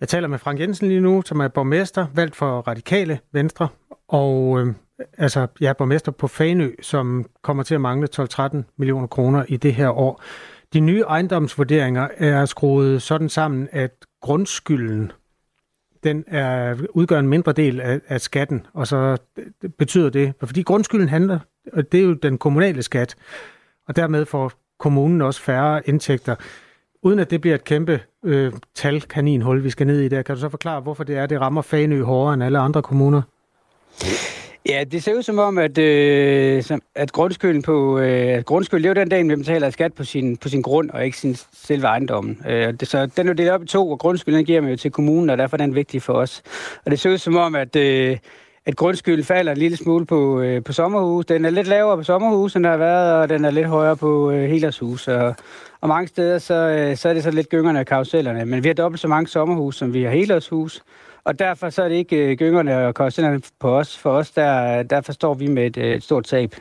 Jeg 0.00 0.08
taler 0.08 0.28
med 0.28 0.38
Frank 0.38 0.60
Jensen 0.60 0.88
lige 0.88 1.00
nu, 1.00 1.22
som 1.26 1.40
er 1.40 1.48
borgmester, 1.48 2.06
valgt 2.14 2.36
for 2.36 2.60
Radikale 2.60 3.18
Venstre, 3.32 3.68
og 4.08 4.60
øh, 4.60 4.74
altså, 5.18 5.46
jeg 5.60 5.68
er 5.68 5.72
borgmester 5.72 6.12
på 6.12 6.28
Fanø, 6.28 6.70
som 6.82 7.26
kommer 7.42 7.62
til 7.62 7.74
at 7.74 7.80
mangle 7.80 8.08
12-13 8.20 8.56
millioner 8.76 9.06
kroner 9.06 9.44
i 9.48 9.56
det 9.56 9.74
her 9.74 9.88
år. 9.88 10.22
De 10.72 10.80
nye 10.80 11.00
ejendomsvurderinger 11.00 12.08
er 12.16 12.44
skruet 12.44 13.02
sådan 13.02 13.28
sammen, 13.28 13.68
at 13.72 13.92
grundskylden 14.22 15.12
den 16.04 16.24
er, 16.26 16.76
udgør 16.90 17.18
en 17.18 17.28
mindre 17.28 17.52
del 17.52 17.80
af, 17.80 18.00
af 18.08 18.20
skatten, 18.20 18.66
og 18.72 18.86
så 18.86 19.16
betyder 19.78 20.10
det, 20.10 20.32
fordi 20.40 20.62
grundskylden 20.62 21.08
handler 21.08 21.38
og 21.72 21.92
det 21.92 22.00
er 22.00 22.04
jo 22.04 22.12
den 22.14 22.38
kommunale 22.38 22.82
skat, 22.82 23.16
og 23.88 23.96
dermed 23.96 24.26
får 24.26 24.52
kommunen 24.78 25.22
også 25.22 25.42
færre 25.42 25.88
indtægter. 25.88 26.34
Uden 27.06 27.18
at 27.18 27.30
det 27.30 27.40
bliver 27.40 27.54
et 27.54 27.64
kæmpe 27.64 28.00
øh, 28.24 28.52
talkaninhul, 28.74 29.64
vi 29.64 29.70
skal 29.70 29.86
ned 29.86 30.00
i 30.00 30.08
der, 30.08 30.22
kan 30.22 30.34
du 30.34 30.40
så 30.40 30.48
forklare, 30.48 30.80
hvorfor 30.80 31.04
det 31.04 31.16
er, 31.16 31.26
det 31.26 31.40
rammer 31.40 31.62
Fanø 31.62 32.02
hårdere 32.02 32.34
end 32.34 32.44
alle 32.44 32.58
andre 32.58 32.82
kommuner? 32.82 33.22
Ja, 34.68 34.84
det 34.84 35.02
ser 35.02 35.14
ud 35.14 35.22
som 35.22 35.38
om, 35.38 35.58
at, 35.58 35.78
øh, 35.78 36.62
at 36.94 37.12
grundskylden 37.12 37.62
på 37.62 37.98
øh, 37.98 38.42
grundskyld, 38.42 38.82
det 38.82 38.86
er 38.86 38.90
jo 38.90 39.00
den 39.00 39.08
dag, 39.08 39.26
man 39.26 39.38
betaler 39.38 39.70
skat 39.70 39.94
på 39.94 40.04
sin, 40.04 40.36
på 40.36 40.48
sin 40.48 40.62
grund, 40.62 40.90
og 40.90 41.04
ikke 41.04 41.16
sin 41.16 41.36
selve 41.52 41.86
ejendommen. 41.86 42.42
Øh, 42.48 42.72
det, 42.72 42.88
så 42.88 43.06
den 43.06 43.26
er 43.26 43.30
jo 43.30 43.34
delt 43.34 43.50
op 43.50 43.62
i 43.62 43.66
to, 43.66 43.90
og 43.90 43.98
grundskylden 43.98 44.44
giver 44.44 44.60
man 44.60 44.70
jo 44.70 44.76
til 44.76 44.90
kommunen, 44.90 45.30
og 45.30 45.38
derfor 45.38 45.56
er 45.56 45.58
den 45.58 45.74
vigtig 45.74 46.02
for 46.02 46.12
os. 46.12 46.42
Og 46.84 46.90
det 46.90 47.00
ser 47.00 47.10
ud 47.10 47.18
som 47.18 47.36
om, 47.36 47.54
at, 47.54 47.76
øh, 47.76 48.16
at 48.66 48.76
grundskylden 48.76 49.24
falder 49.24 49.52
en 49.52 49.58
lille 49.58 49.76
smule 49.76 50.06
på, 50.06 50.40
øh, 50.40 50.64
på 50.64 50.72
sommerhus. 50.72 51.26
Den 51.26 51.44
er 51.44 51.50
lidt 51.50 51.66
lavere 51.66 51.96
på 51.96 52.02
sommerhus, 52.02 52.56
end 52.56 52.64
der 52.64 52.70
har 52.70 52.76
været, 52.76 53.14
og 53.14 53.28
den 53.28 53.44
er 53.44 53.50
lidt 53.50 53.66
højere 53.66 53.96
på 53.96 54.30
øh, 54.30 54.48
helårshus. 54.48 55.08
Og, 55.08 55.34
og 55.80 55.88
mange 55.88 56.08
steder, 56.08 56.38
så, 56.38 56.54
øh, 56.54 56.96
så 56.96 57.08
er 57.08 57.14
det 57.14 57.22
så 57.22 57.30
lidt 57.30 57.48
gyngerne 57.48 57.80
og 57.80 57.86
karusellerne. 57.86 58.44
Men 58.44 58.62
vi 58.62 58.68
har 58.68 58.74
dobbelt 58.74 59.00
så 59.00 59.08
mange 59.08 59.28
sommerhus, 59.28 59.76
som 59.76 59.94
vi 59.94 60.02
har 60.02 60.10
helårshus. 60.10 60.82
Og 61.24 61.38
derfor 61.38 61.70
så 61.70 61.82
er 61.82 61.88
det 61.88 61.96
ikke 61.96 62.16
øh, 62.16 62.36
gyngerne 62.36 62.86
og 62.86 62.94
karusellerne 62.94 63.40
på 63.60 63.78
os. 63.78 63.98
For 63.98 64.10
os, 64.10 64.30
der, 64.30 64.82
der 64.82 65.00
forstår 65.00 65.34
vi 65.34 65.46
med 65.46 65.66
et, 65.66 65.76
øh, 65.76 65.94
et 65.94 66.02
stort 66.02 66.24
tab. 66.24 66.54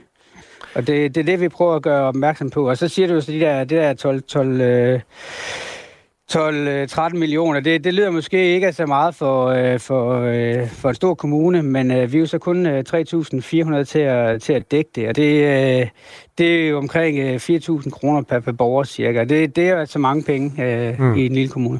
Og 0.75 0.87
det, 0.87 1.15
det 1.15 1.21
er 1.21 1.25
det, 1.25 1.41
vi 1.41 1.49
prøver 1.49 1.75
at 1.75 1.81
gøre 1.81 2.03
opmærksom 2.03 2.49
på. 2.49 2.69
Og 2.69 2.77
så 2.77 2.87
siger 2.87 3.07
du 3.07 3.13
jo 3.13 3.21
så 3.21 3.31
de 3.31 3.39
der, 3.39 3.59
det 3.59 3.69
der 3.69 3.93
12, 3.93 4.21
12 4.21 4.61
øh, 4.61 4.99
12-13 6.31 7.15
millioner. 7.15 7.59
Det, 7.59 7.83
det 7.83 7.93
lyder 7.93 8.09
måske 8.09 8.53
ikke 8.53 8.73
så 8.73 8.85
meget 8.85 9.15
for, 9.15 9.45
øh, 9.45 9.79
for, 9.79 10.21
øh, 10.21 10.69
for 10.69 10.89
en 10.89 10.95
stor 10.95 11.13
kommune, 11.15 11.63
men 11.63 11.91
øh, 11.91 12.11
vi 12.11 12.17
er 12.17 12.21
jo 12.21 12.25
så 12.25 12.37
kun 12.37 12.65
3.400 12.67 13.83
til 13.83 13.99
at, 13.99 14.41
til 14.41 14.53
at 14.53 14.71
dække 14.71 14.89
det, 14.95 15.07
og 15.09 15.15
det, 15.15 15.89
det 16.37 16.65
er 16.65 16.69
jo 16.69 16.77
omkring 16.77 17.35
4.000 17.35 17.89
kroner 17.89 18.21
per, 18.21 18.39
per 18.39 18.51
borger 18.51 18.83
cirka. 18.83 19.23
Det, 19.23 19.55
det 19.55 19.69
er 19.69 19.79
altså 19.79 19.99
mange 19.99 20.23
penge 20.23 20.95
mm. 20.99 21.13
i 21.13 21.25
en 21.25 21.33
lille 21.33 21.49
kommune. 21.49 21.79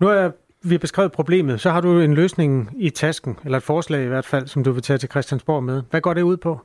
Nu 0.00 0.08
er 0.08 0.30
vi 0.62 0.78
beskrevet 0.78 1.12
problemet, 1.12 1.60
så 1.60 1.70
har 1.70 1.80
du 1.80 2.00
en 2.00 2.14
løsning 2.14 2.70
i 2.78 2.90
tasken, 2.90 3.38
eller 3.44 3.58
et 3.58 3.64
forslag 3.64 4.04
i 4.04 4.08
hvert 4.08 4.24
fald, 4.24 4.46
som 4.46 4.64
du 4.64 4.72
vil 4.72 4.82
tage 4.82 4.98
til 4.98 5.10
Christiansborg 5.10 5.62
med. 5.62 5.82
Hvad 5.90 6.00
går 6.00 6.14
det 6.14 6.22
ud 6.22 6.36
på? 6.36 6.60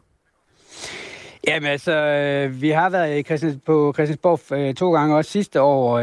Jamen 1.48 1.70
altså, 1.70 2.48
vi 2.52 2.70
har 2.70 2.90
været 2.90 3.20
i 3.20 3.24
Christians, 3.24 3.58
på 3.66 3.94
Christiansborg 3.96 4.76
to 4.76 4.94
gange 4.94 5.16
også 5.16 5.32
sidste 5.32 5.62
år, 5.62 6.00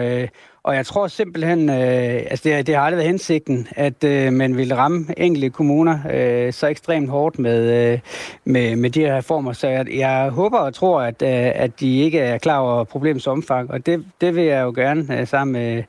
og 0.62 0.75
jeg 0.75 0.87
tror 0.87 1.07
simpelthen, 1.07 1.68
øh, 1.68 2.23
altså 2.31 2.49
det, 2.49 2.66
det 2.66 2.75
har 2.75 2.83
aldrig 2.83 2.96
været 2.96 3.09
hensigten, 3.09 3.68
at 3.77 4.05
øh, 4.05 4.33
man 4.33 4.57
vil 4.57 4.75
ramme 4.75 5.07
enkelte 5.16 5.51
kommuner 5.51 5.99
øh, 6.12 6.53
så 6.53 6.66
ekstremt 6.66 7.11
hårdt 7.11 7.38
med, 7.38 7.92
øh, 7.92 7.99
med, 8.44 8.77
med 8.77 8.90
de 8.90 9.01
her 9.01 9.16
reformer. 9.16 9.53
Så 9.53 9.68
jeg, 9.68 9.87
jeg 9.94 10.31
håber 10.31 10.59
og 10.59 10.75
tror, 10.75 11.01
at, 11.01 11.23
øh, 11.23 11.62
at 11.62 11.81
de 11.81 11.99
ikke 11.99 12.18
er 12.18 12.38
klar 12.38 12.59
over 12.59 12.85
problemets 12.85 13.27
omfang. 13.27 13.70
Og 13.70 13.87
det, 13.87 14.05
det 14.20 14.37
vil 14.37 14.44
jeg 14.44 14.62
jo 14.62 14.73
gerne 14.77 15.20
øh, 15.20 15.27
sammen 15.27 15.53
med 15.53 15.83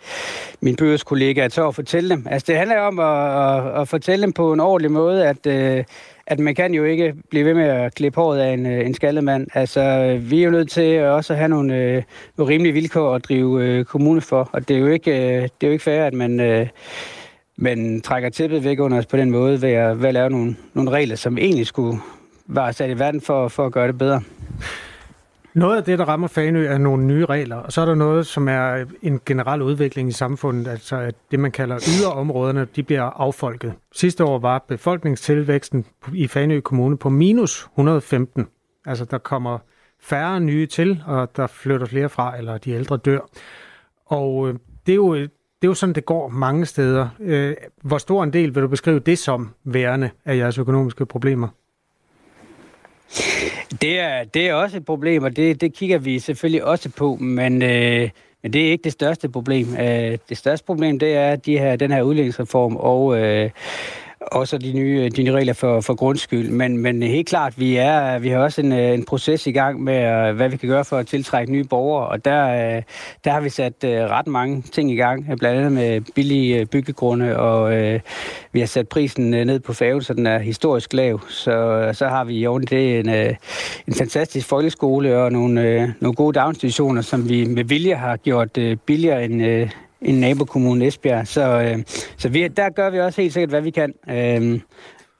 min 0.61 0.75
byrådskollega 0.75 1.41
at 1.41 1.53
så 1.53 1.67
at 1.67 1.75
fortælle 1.75 2.09
dem. 2.09 2.27
Altså 2.29 2.45
det 2.47 2.57
handler 2.57 2.79
om 2.79 2.99
at, 2.99 3.75
at, 3.75 3.81
at 3.81 3.87
fortælle 3.87 4.23
dem 4.23 4.33
på 4.33 4.53
en 4.53 4.59
ordentlig 4.59 4.91
måde, 4.91 5.27
at 5.27 5.47
øh, 5.47 5.83
at 6.27 6.39
man 6.39 6.55
kan 6.55 6.73
jo 6.73 6.83
ikke 6.83 7.13
blive 7.29 7.45
ved 7.45 7.53
med 7.53 7.63
at 7.63 7.95
klippe 7.95 8.21
håret 8.21 8.39
af 8.39 8.53
en, 8.53 8.65
øh, 8.65 8.85
en 8.85 8.93
skaldemand. 8.93 9.47
Altså, 9.53 9.81
øh, 9.81 10.31
vi 10.31 10.39
er 10.39 10.45
jo 10.45 10.51
nødt 10.51 10.69
til 10.69 10.93
øh, 10.93 11.13
også 11.13 11.33
at 11.33 11.39
have 11.39 11.49
nogle, 11.49 11.75
øh, 11.75 12.03
nogle 12.37 12.53
rimelige 12.53 12.73
vilkår 12.73 13.15
at 13.15 13.23
drive 13.23 13.63
øh, 13.63 13.85
kommune 13.85 14.21
for, 14.21 14.49
og 14.53 14.67
det 14.67 14.75
er 14.75 14.79
jo 14.79 14.87
ikke, 14.87 15.11
øh, 15.11 15.41
det 15.41 15.63
er 15.63 15.67
jo 15.67 15.71
ikke 15.71 15.83
fair, 15.83 16.03
at 16.03 16.13
man, 16.13 16.39
øh, 16.39 16.67
man 17.57 18.01
trækker 18.01 18.29
tæppet 18.29 18.63
væk 18.63 18.79
under 18.79 18.97
os 18.97 19.05
på 19.05 19.17
den 19.17 19.31
måde 19.31 19.61
ved 19.61 19.71
at, 19.71 20.01
ved 20.01 20.07
at 20.07 20.13
lave 20.13 20.29
nogle, 20.29 20.55
nogle 20.73 20.91
regler, 20.91 21.15
som 21.15 21.37
egentlig 21.37 21.67
skulle 21.67 21.99
være 22.47 22.73
sat 22.73 22.89
i 22.89 22.99
verden 22.99 23.21
for, 23.21 23.47
for 23.47 23.65
at 23.65 23.71
gøre 23.71 23.87
det 23.87 23.97
bedre. 23.97 24.21
Noget 25.53 25.77
af 25.77 25.83
det, 25.83 25.99
der 25.99 26.05
rammer 26.05 26.27
Fanø, 26.27 26.65
er 26.65 26.77
nogle 26.77 27.05
nye 27.05 27.25
regler, 27.25 27.55
og 27.55 27.73
så 27.73 27.81
er 27.81 27.85
der 27.85 27.95
noget, 27.95 28.27
som 28.27 28.47
er 28.47 28.85
en 29.01 29.21
generel 29.25 29.61
udvikling 29.61 30.09
i 30.09 30.11
samfundet, 30.11 30.67
altså 30.67 30.95
at 30.95 31.15
det, 31.31 31.39
man 31.39 31.51
kalder 31.51 31.79
yderområderne, 31.99 32.67
de 32.75 32.83
bliver 32.83 33.01
affolket. 33.01 33.73
Sidste 33.91 34.23
år 34.23 34.39
var 34.39 34.65
befolkningstilvæksten 34.67 35.85
i 36.13 36.27
Fanø 36.27 36.59
Kommune 36.59 36.97
på 36.97 37.09
minus 37.09 37.67
115. 37.73 38.47
Altså, 38.85 39.05
der 39.05 39.17
kommer 39.17 39.57
færre 39.99 40.39
nye 40.39 40.65
til, 40.65 41.03
og 41.05 41.35
der 41.35 41.47
flytter 41.47 41.85
flere 41.85 42.09
fra, 42.09 42.37
eller 42.37 42.57
de 42.57 42.71
ældre 42.71 42.97
dør. 42.97 43.19
Og 44.05 44.49
øh, 44.49 44.55
det 44.85 44.91
er 44.91 44.95
jo, 44.95 45.15
det 45.15 45.27
er 45.61 45.67
jo 45.67 45.73
sådan, 45.73 45.95
det 45.95 46.05
går 46.05 46.29
mange 46.29 46.65
steder. 46.65 47.09
Øh, 47.19 47.53
hvor 47.83 47.97
stor 47.97 48.23
en 48.23 48.33
del 48.33 48.55
vil 48.55 48.63
du 48.63 48.67
beskrive 48.67 48.99
det 48.99 49.17
som 49.17 49.49
værende 49.63 50.09
af 50.25 50.37
jeres 50.37 50.57
økonomiske 50.57 51.05
problemer? 51.05 51.47
Det 53.81 53.99
er, 53.99 54.23
det 54.23 54.49
er 54.49 54.53
også 54.53 54.77
et 54.77 54.85
problem, 54.85 55.23
og 55.23 55.35
det, 55.35 55.61
det 55.61 55.73
kigger 55.73 55.97
vi 55.97 56.19
selvfølgelig 56.19 56.63
også 56.63 56.89
på, 56.89 57.15
men, 57.15 57.61
øh, 57.61 58.09
men 58.43 58.53
det 58.53 58.67
er 58.67 58.71
ikke 58.71 58.83
det 58.83 58.91
største 58.91 59.29
problem. 59.29 59.75
Øh, 59.75 60.17
det 60.29 60.37
største 60.37 60.65
problem, 60.65 60.99
det 60.99 61.15
er 61.15 61.35
de 61.35 61.59
her, 61.59 61.75
den 61.75 61.91
her 61.91 62.01
udlændingsreform 62.01 62.75
og, 62.75 63.17
øh, 63.17 63.49
også 64.21 64.57
de 64.57 64.73
nye, 64.73 65.09
de 65.09 65.23
nye 65.23 65.31
regler 65.31 65.53
for, 65.53 65.81
for 65.81 65.95
grundskyld. 65.95 66.49
Men, 66.49 66.77
men 66.77 67.03
helt 67.03 67.27
klart, 67.27 67.59
vi, 67.59 67.75
er, 67.75 68.19
vi 68.19 68.29
har 68.29 68.37
også 68.37 68.61
en, 68.61 68.71
øh, 68.71 68.93
en 68.93 69.05
proces 69.05 69.47
i 69.47 69.51
gang 69.51 69.83
med, 69.83 70.27
øh, 70.29 70.35
hvad 70.35 70.49
vi 70.49 70.57
kan 70.57 70.69
gøre 70.69 70.85
for 70.85 70.97
at 70.97 71.07
tiltrække 71.07 71.51
nye 71.51 71.63
borgere, 71.63 72.07
og 72.07 72.25
der, 72.25 72.75
øh, 72.77 72.83
der 73.23 73.31
har 73.31 73.41
vi 73.41 73.49
sat 73.49 73.73
ret 73.83 74.27
mange 74.27 74.61
ting 74.61 74.91
i 74.91 74.95
gang, 74.95 75.25
blandt 75.39 75.59
andet 75.59 75.71
med 75.71 76.01
billige 76.15 76.65
byggegrunde, 76.65 77.37
og 77.37 77.71
vi 78.51 78.59
har 78.59 78.67
sat 78.67 78.87
prisen 78.87 79.31
ned 79.31 79.59
på 79.59 79.73
færgen, 79.73 80.01
så 80.01 80.13
den 80.13 80.27
er 80.27 80.39
historisk 80.39 80.93
lav. 80.93 81.21
Så, 81.29 81.89
så 81.93 82.07
har 82.07 82.23
vi 82.23 82.35
i 82.35 82.45
oven 82.47 82.63
det 82.63 82.99
en, 82.99 83.09
en 83.87 83.93
fantastisk 83.97 84.47
folkeskole 84.47 85.17
og 85.17 85.31
nogle, 85.31 85.95
nogle 85.99 86.15
gode 86.15 86.33
daginstitutioner, 86.33 87.01
som 87.01 87.29
vi 87.29 87.45
med 87.45 87.63
vilje 87.63 87.95
har 87.95 88.17
gjort 88.17 88.57
billigere 88.85 89.25
end, 89.25 89.69
en 90.01 90.15
nabokommune 90.15 90.87
Esbjerg. 90.87 91.27
Så, 91.27 91.61
øh, 91.61 91.79
så 92.17 92.29
vi, 92.29 92.47
der 92.47 92.69
gør 92.69 92.89
vi 92.89 92.99
også 92.99 93.21
helt 93.21 93.33
sikkert, 93.33 93.49
hvad 93.49 93.61
vi 93.61 93.71
kan. 93.71 93.93
Øh, 94.09 94.59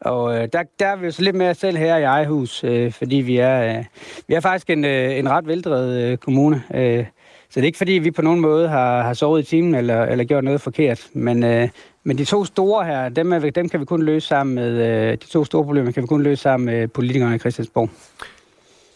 og 0.02 0.36
øh, 0.36 0.48
der, 0.54 0.64
der 0.80 0.88
er 0.88 0.96
vi 0.96 1.06
jo 1.06 1.12
så 1.12 1.22
lidt 1.22 1.36
mere 1.36 1.56
selv 1.56 1.78
her 1.78 1.98
i 1.98 2.04
eget 2.04 2.28
hus, 2.28 2.64
øh, 2.64 2.92
fordi 2.92 3.16
vi 3.16 3.38
er, 3.38 3.78
øh, 3.78 3.86
vi 4.28 4.34
er 4.34 4.40
faktisk 4.40 4.70
en, 4.70 4.86
øh, 4.86 5.18
en 5.18 5.30
ret 5.30 5.48
veldrevet 5.48 6.02
øh, 6.02 6.18
kommune. 6.18 6.64
Øh, 6.74 7.06
så 7.50 7.60
det 7.60 7.62
er 7.62 7.66
ikke 7.66 7.78
fordi, 7.78 7.92
vi 7.92 8.12
på 8.12 8.22
nogen 8.22 8.40
måde 8.40 8.70
har, 8.70 9.02
har 9.04 9.14
sovet 9.14 9.42
i 9.42 9.46
timen 9.46 9.76
eller, 9.76 10.04
eller 10.04 10.24
gjort 10.24 10.44
noget 10.44 10.62
forkert. 10.62 11.08
Men, 11.14 11.44
øh, 11.44 11.70
men 12.04 12.18
de 12.18 12.26
to 12.26 12.46
store 12.46 12.86
her, 12.86 13.10
dem, 13.10 13.34
er, 13.34 13.40
dem 13.40 13.70
kan 13.70 13.80
vi 13.80 13.86
kun 13.86 14.04
løse 14.04 14.28
sammen 14.28 14.56
med, 14.56 14.72
øh, 14.72 15.12
de 15.12 15.26
to 15.26 15.46
store 15.46 15.64
problemer 15.64 15.92
kan 15.92 16.04
vi 16.04 16.08
kun 16.08 16.24
løse 16.24 16.42
sammen 16.42 16.66
med 16.66 16.88
politikerne 16.88 17.36
i 17.36 17.40
Christiansborg. 17.40 17.90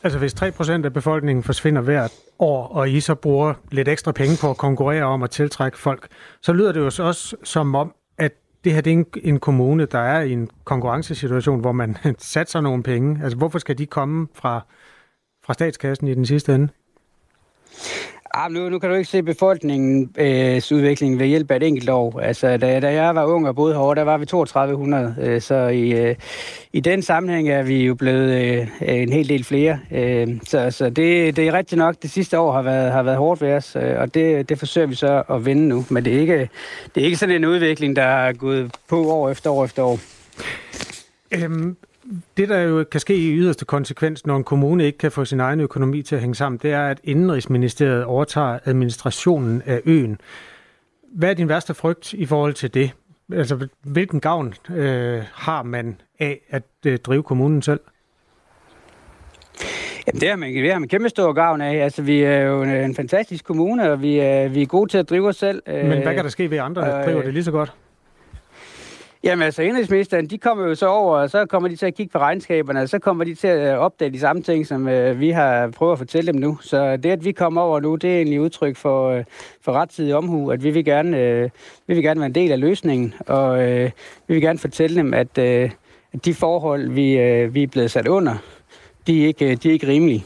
Altså 0.06 0.20
hvis 0.20 0.34
3% 0.34 0.86
af 0.86 0.94
befolkningen 0.94 1.44
forsvinder 1.44 1.82
hvert 1.82 2.12
år, 2.40 2.68
og 2.68 2.90
I 2.90 3.00
så 3.00 3.16
bruger 3.16 3.54
lidt 3.72 3.88
ekstra 3.88 4.12
penge 4.12 4.38
på 4.42 4.50
at 4.50 4.58
konkurrere 4.58 5.04
om 5.04 5.24
at 5.24 5.30
tiltrække 5.30 5.78
folk, 5.78 6.08
så 6.42 6.54
lyder 6.54 6.72
det 6.72 6.80
jo 6.80 6.86
også 6.86 7.36
som 7.44 7.76
om, 7.76 7.94
at 8.18 8.32
det 8.64 8.74
her 8.74 8.82
det 8.82 8.94
er 8.94 8.98
en, 8.98 9.06
en 9.24 9.40
kommune, 9.40 9.86
der 9.86 10.00
er 10.00 10.22
i 10.22 10.32
en 10.32 10.50
konkurrencesituation, 10.64 11.60
hvor 11.60 11.72
man 11.72 11.98
satser 12.20 12.62
nogle 12.62 12.84
penge. 12.84 13.24
Altså 13.24 13.38
hvorfor 13.38 13.60
skal 13.60 13.78
de 13.78 13.86
komme 13.86 14.28
fra, 14.34 14.66
fra 15.46 15.54
statskassen 15.54 16.08
i 16.08 16.14
den 16.14 16.26
sidste 16.26 16.56
ende? 16.56 16.68
Ah, 18.38 18.52
nu, 18.52 18.70
nu 18.70 18.80
kan 18.80 18.90
du 18.90 18.96
ikke 18.96 19.10
se 19.10 19.24
befolkningens 19.24 20.10
øh, 20.72 20.78
udvikling 20.78 21.20
ved 21.20 21.28
hjælp 21.28 21.52
af 21.52 21.56
et 21.56 21.64
enkelt 21.64 21.90
år. 21.90 22.20
Altså, 22.20 22.58
da, 22.58 22.80
da 22.80 22.94
jeg 22.94 23.16
var 23.16 23.26
ung 23.26 23.48
og 23.48 23.56
boede 23.56 23.74
herovre, 23.74 23.96
der 23.96 24.02
var 24.02 24.18
vi 24.18 24.26
3200. 24.26 25.16
Øh, 25.22 25.42
så 25.42 25.56
i, 25.56 25.92
øh, 25.92 26.16
i 26.74 26.80
den 26.80 27.02
sammenhæng 27.02 27.50
er 27.50 27.64
vi 27.64 27.86
jo 27.86 27.96
blevet 27.96 28.42
øh, 28.42 28.68
en 28.82 29.14
hel 29.14 29.30
del 29.30 29.44
flere. 29.44 29.80
Øh, 29.92 30.28
så 30.44 30.72
så 30.72 30.90
det, 30.90 31.36
det 31.36 31.48
er 31.48 31.54
rigtigt 31.54 31.80
nok, 31.80 31.96
det 32.02 32.12
sidste 32.12 32.40
år 32.40 32.52
har 32.52 32.62
været, 32.62 32.92
har 32.92 33.04
været 33.04 33.18
hårdt 33.18 33.42
ved 33.42 33.54
os, 33.54 33.76
øh, 33.76 34.00
og 34.00 34.14
det, 34.14 34.50
det 34.50 34.60
forsøger 34.60 34.88
vi 34.88 34.96
så 34.96 35.24
at 35.30 35.46
vende 35.46 35.68
nu. 35.68 35.86
Men 35.90 36.06
det 36.06 36.16
er, 36.16 36.20
ikke, 36.20 36.50
det 36.96 37.02
er 37.02 37.06
ikke 37.06 37.18
sådan 37.18 37.36
en 37.36 37.46
udvikling, 37.46 37.96
der 37.96 38.04
er 38.04 38.34
gået 38.34 38.72
på 38.90 39.12
år 39.12 39.30
efter 39.30 39.50
år 39.50 39.66
efter 39.66 39.84
år. 39.84 40.00
Øhm, 41.32 41.78
det, 42.38 42.50
der 42.50 42.60
jo 42.60 42.84
kan 42.92 43.00
ske 43.00 43.16
i 43.16 43.36
yderste 43.36 43.66
konsekvens, 43.66 44.26
når 44.26 44.38
en 44.38 44.44
kommune 44.44 44.86
ikke 44.86 44.98
kan 44.98 45.12
få 45.12 45.26
sin 45.26 45.40
egen 45.40 45.60
økonomi 45.60 46.02
til 46.02 46.16
at 46.16 46.22
hænge 46.22 46.36
sammen, 46.36 46.60
det 46.64 46.72
er, 46.72 46.88
at 46.88 47.00
Indenrigsministeriet 47.04 48.04
overtager 48.04 48.60
administrationen 48.66 49.62
af 49.66 49.82
øen. 49.86 50.20
Hvad 51.14 51.30
er 51.30 51.34
din 51.34 51.50
værste 51.50 51.74
frygt 51.74 52.14
i 52.14 52.26
forhold 52.26 52.54
til 52.54 52.74
det? 52.74 52.92
Altså, 53.34 53.68
hvilken 53.84 54.20
gavn 54.20 54.54
øh, 54.70 55.22
har 55.34 55.64
man 55.64 56.02
af 56.20 56.42
at 56.50 56.64
øh, 56.86 56.98
drive 56.98 57.24
kommunen 57.24 57.62
selv? 57.62 57.80
Jamen, 60.08 60.22
det 60.22 60.30
har 60.30 60.36
man, 60.36 60.54
det 60.54 60.72
har 60.72 60.80
man 60.80 60.90
kæmpe 60.90 61.10
stor 61.10 61.34
gavn 61.34 61.62
af. 61.62 61.84
Altså, 61.84 62.02
vi 62.02 62.22
er 62.22 62.40
jo 62.40 62.64
en, 62.64 62.70
en 62.70 62.96
fantastisk 62.96 63.46
kommune, 63.46 63.92
og 63.92 64.02
vi 64.02 64.20
er, 64.20 64.48
vi 64.48 64.62
er 64.62 64.66
gode 64.66 64.92
til 64.92 64.98
at 64.98 65.10
drive 65.10 65.28
os 65.28 65.36
selv. 65.36 65.62
Men 65.68 66.02
hvad 66.02 66.16
kan 66.16 66.24
der 66.24 66.30
ske 66.30 66.52
ved 66.52 66.58
andre, 66.58 66.82
der 66.82 67.06
driver 67.06 67.22
det 67.22 67.34
lige 67.34 67.44
så 67.44 67.52
godt? 67.52 67.74
Jamen 69.26 69.44
altså, 69.44 69.62
indrigsministeren, 69.62 70.28
de 70.28 70.38
kommer 70.38 70.68
jo 70.68 70.76
så 70.76 70.88
over, 70.88 71.18
og 71.18 71.30
så 71.30 71.46
kommer 71.46 71.70
de 71.70 71.76
til 71.76 71.86
at 71.86 71.96
kigge 71.96 72.12
på 72.12 72.18
regnskaberne, 72.18 72.82
og 72.82 72.90
så 72.90 73.00
kommer 73.00 73.24
de 73.24 73.36
til 73.36 73.48
at 73.48 73.74
øh, 73.74 73.80
opdage 73.80 74.12
de 74.12 74.20
samme 74.20 74.42
ting, 74.42 74.68
som 74.68 74.88
øh, 74.88 75.20
vi 75.20 75.30
har 75.30 75.68
prøvet 75.68 75.92
at 75.92 75.98
fortælle 75.98 76.32
dem 76.32 76.42
nu. 76.42 76.58
Så 76.62 76.98
det, 76.98 77.12
at 77.12 77.26
vi 77.26 77.32
kommer 77.32 77.62
over 77.62 77.80
nu, 77.80 77.96
det 77.96 78.12
er 78.12 78.16
egentlig 78.16 78.42
udtryk 78.42 78.78
for, 78.78 79.10
øh, 79.10 79.24
for 79.62 79.72
rettidig 79.72 80.16
omhu, 80.16 80.52
at 80.52 80.64
vi 80.64 80.70
vil, 80.70 80.86
gerne, 80.86 81.20
øh, 81.20 81.50
vi 81.88 81.94
vil 81.94 82.04
gerne 82.04 82.20
være 82.20 82.28
en 82.28 82.36
del 82.36 82.52
af 82.52 82.60
løsningen, 82.60 83.14
og 83.28 83.64
øh, 83.64 83.92
vi 84.28 84.34
vil 84.34 84.42
gerne 84.42 84.60
fortælle 84.60 84.96
dem, 84.96 85.14
at, 85.14 85.38
øh, 85.38 85.70
at 86.14 86.26
de 86.26 86.34
forhold, 86.34 86.90
vi, 86.90 87.18
øh, 87.18 87.54
vi 87.54 87.64
er 87.64 87.68
blevet 87.68 87.92
sat 87.92 88.08
under, 88.08 88.36
de 89.08 89.24
er 89.24 89.28
ikke, 89.28 89.52
øh, 89.52 89.58
de 89.64 89.70
er 89.70 89.74
ikke 89.74 89.88
rimelige. 89.88 90.26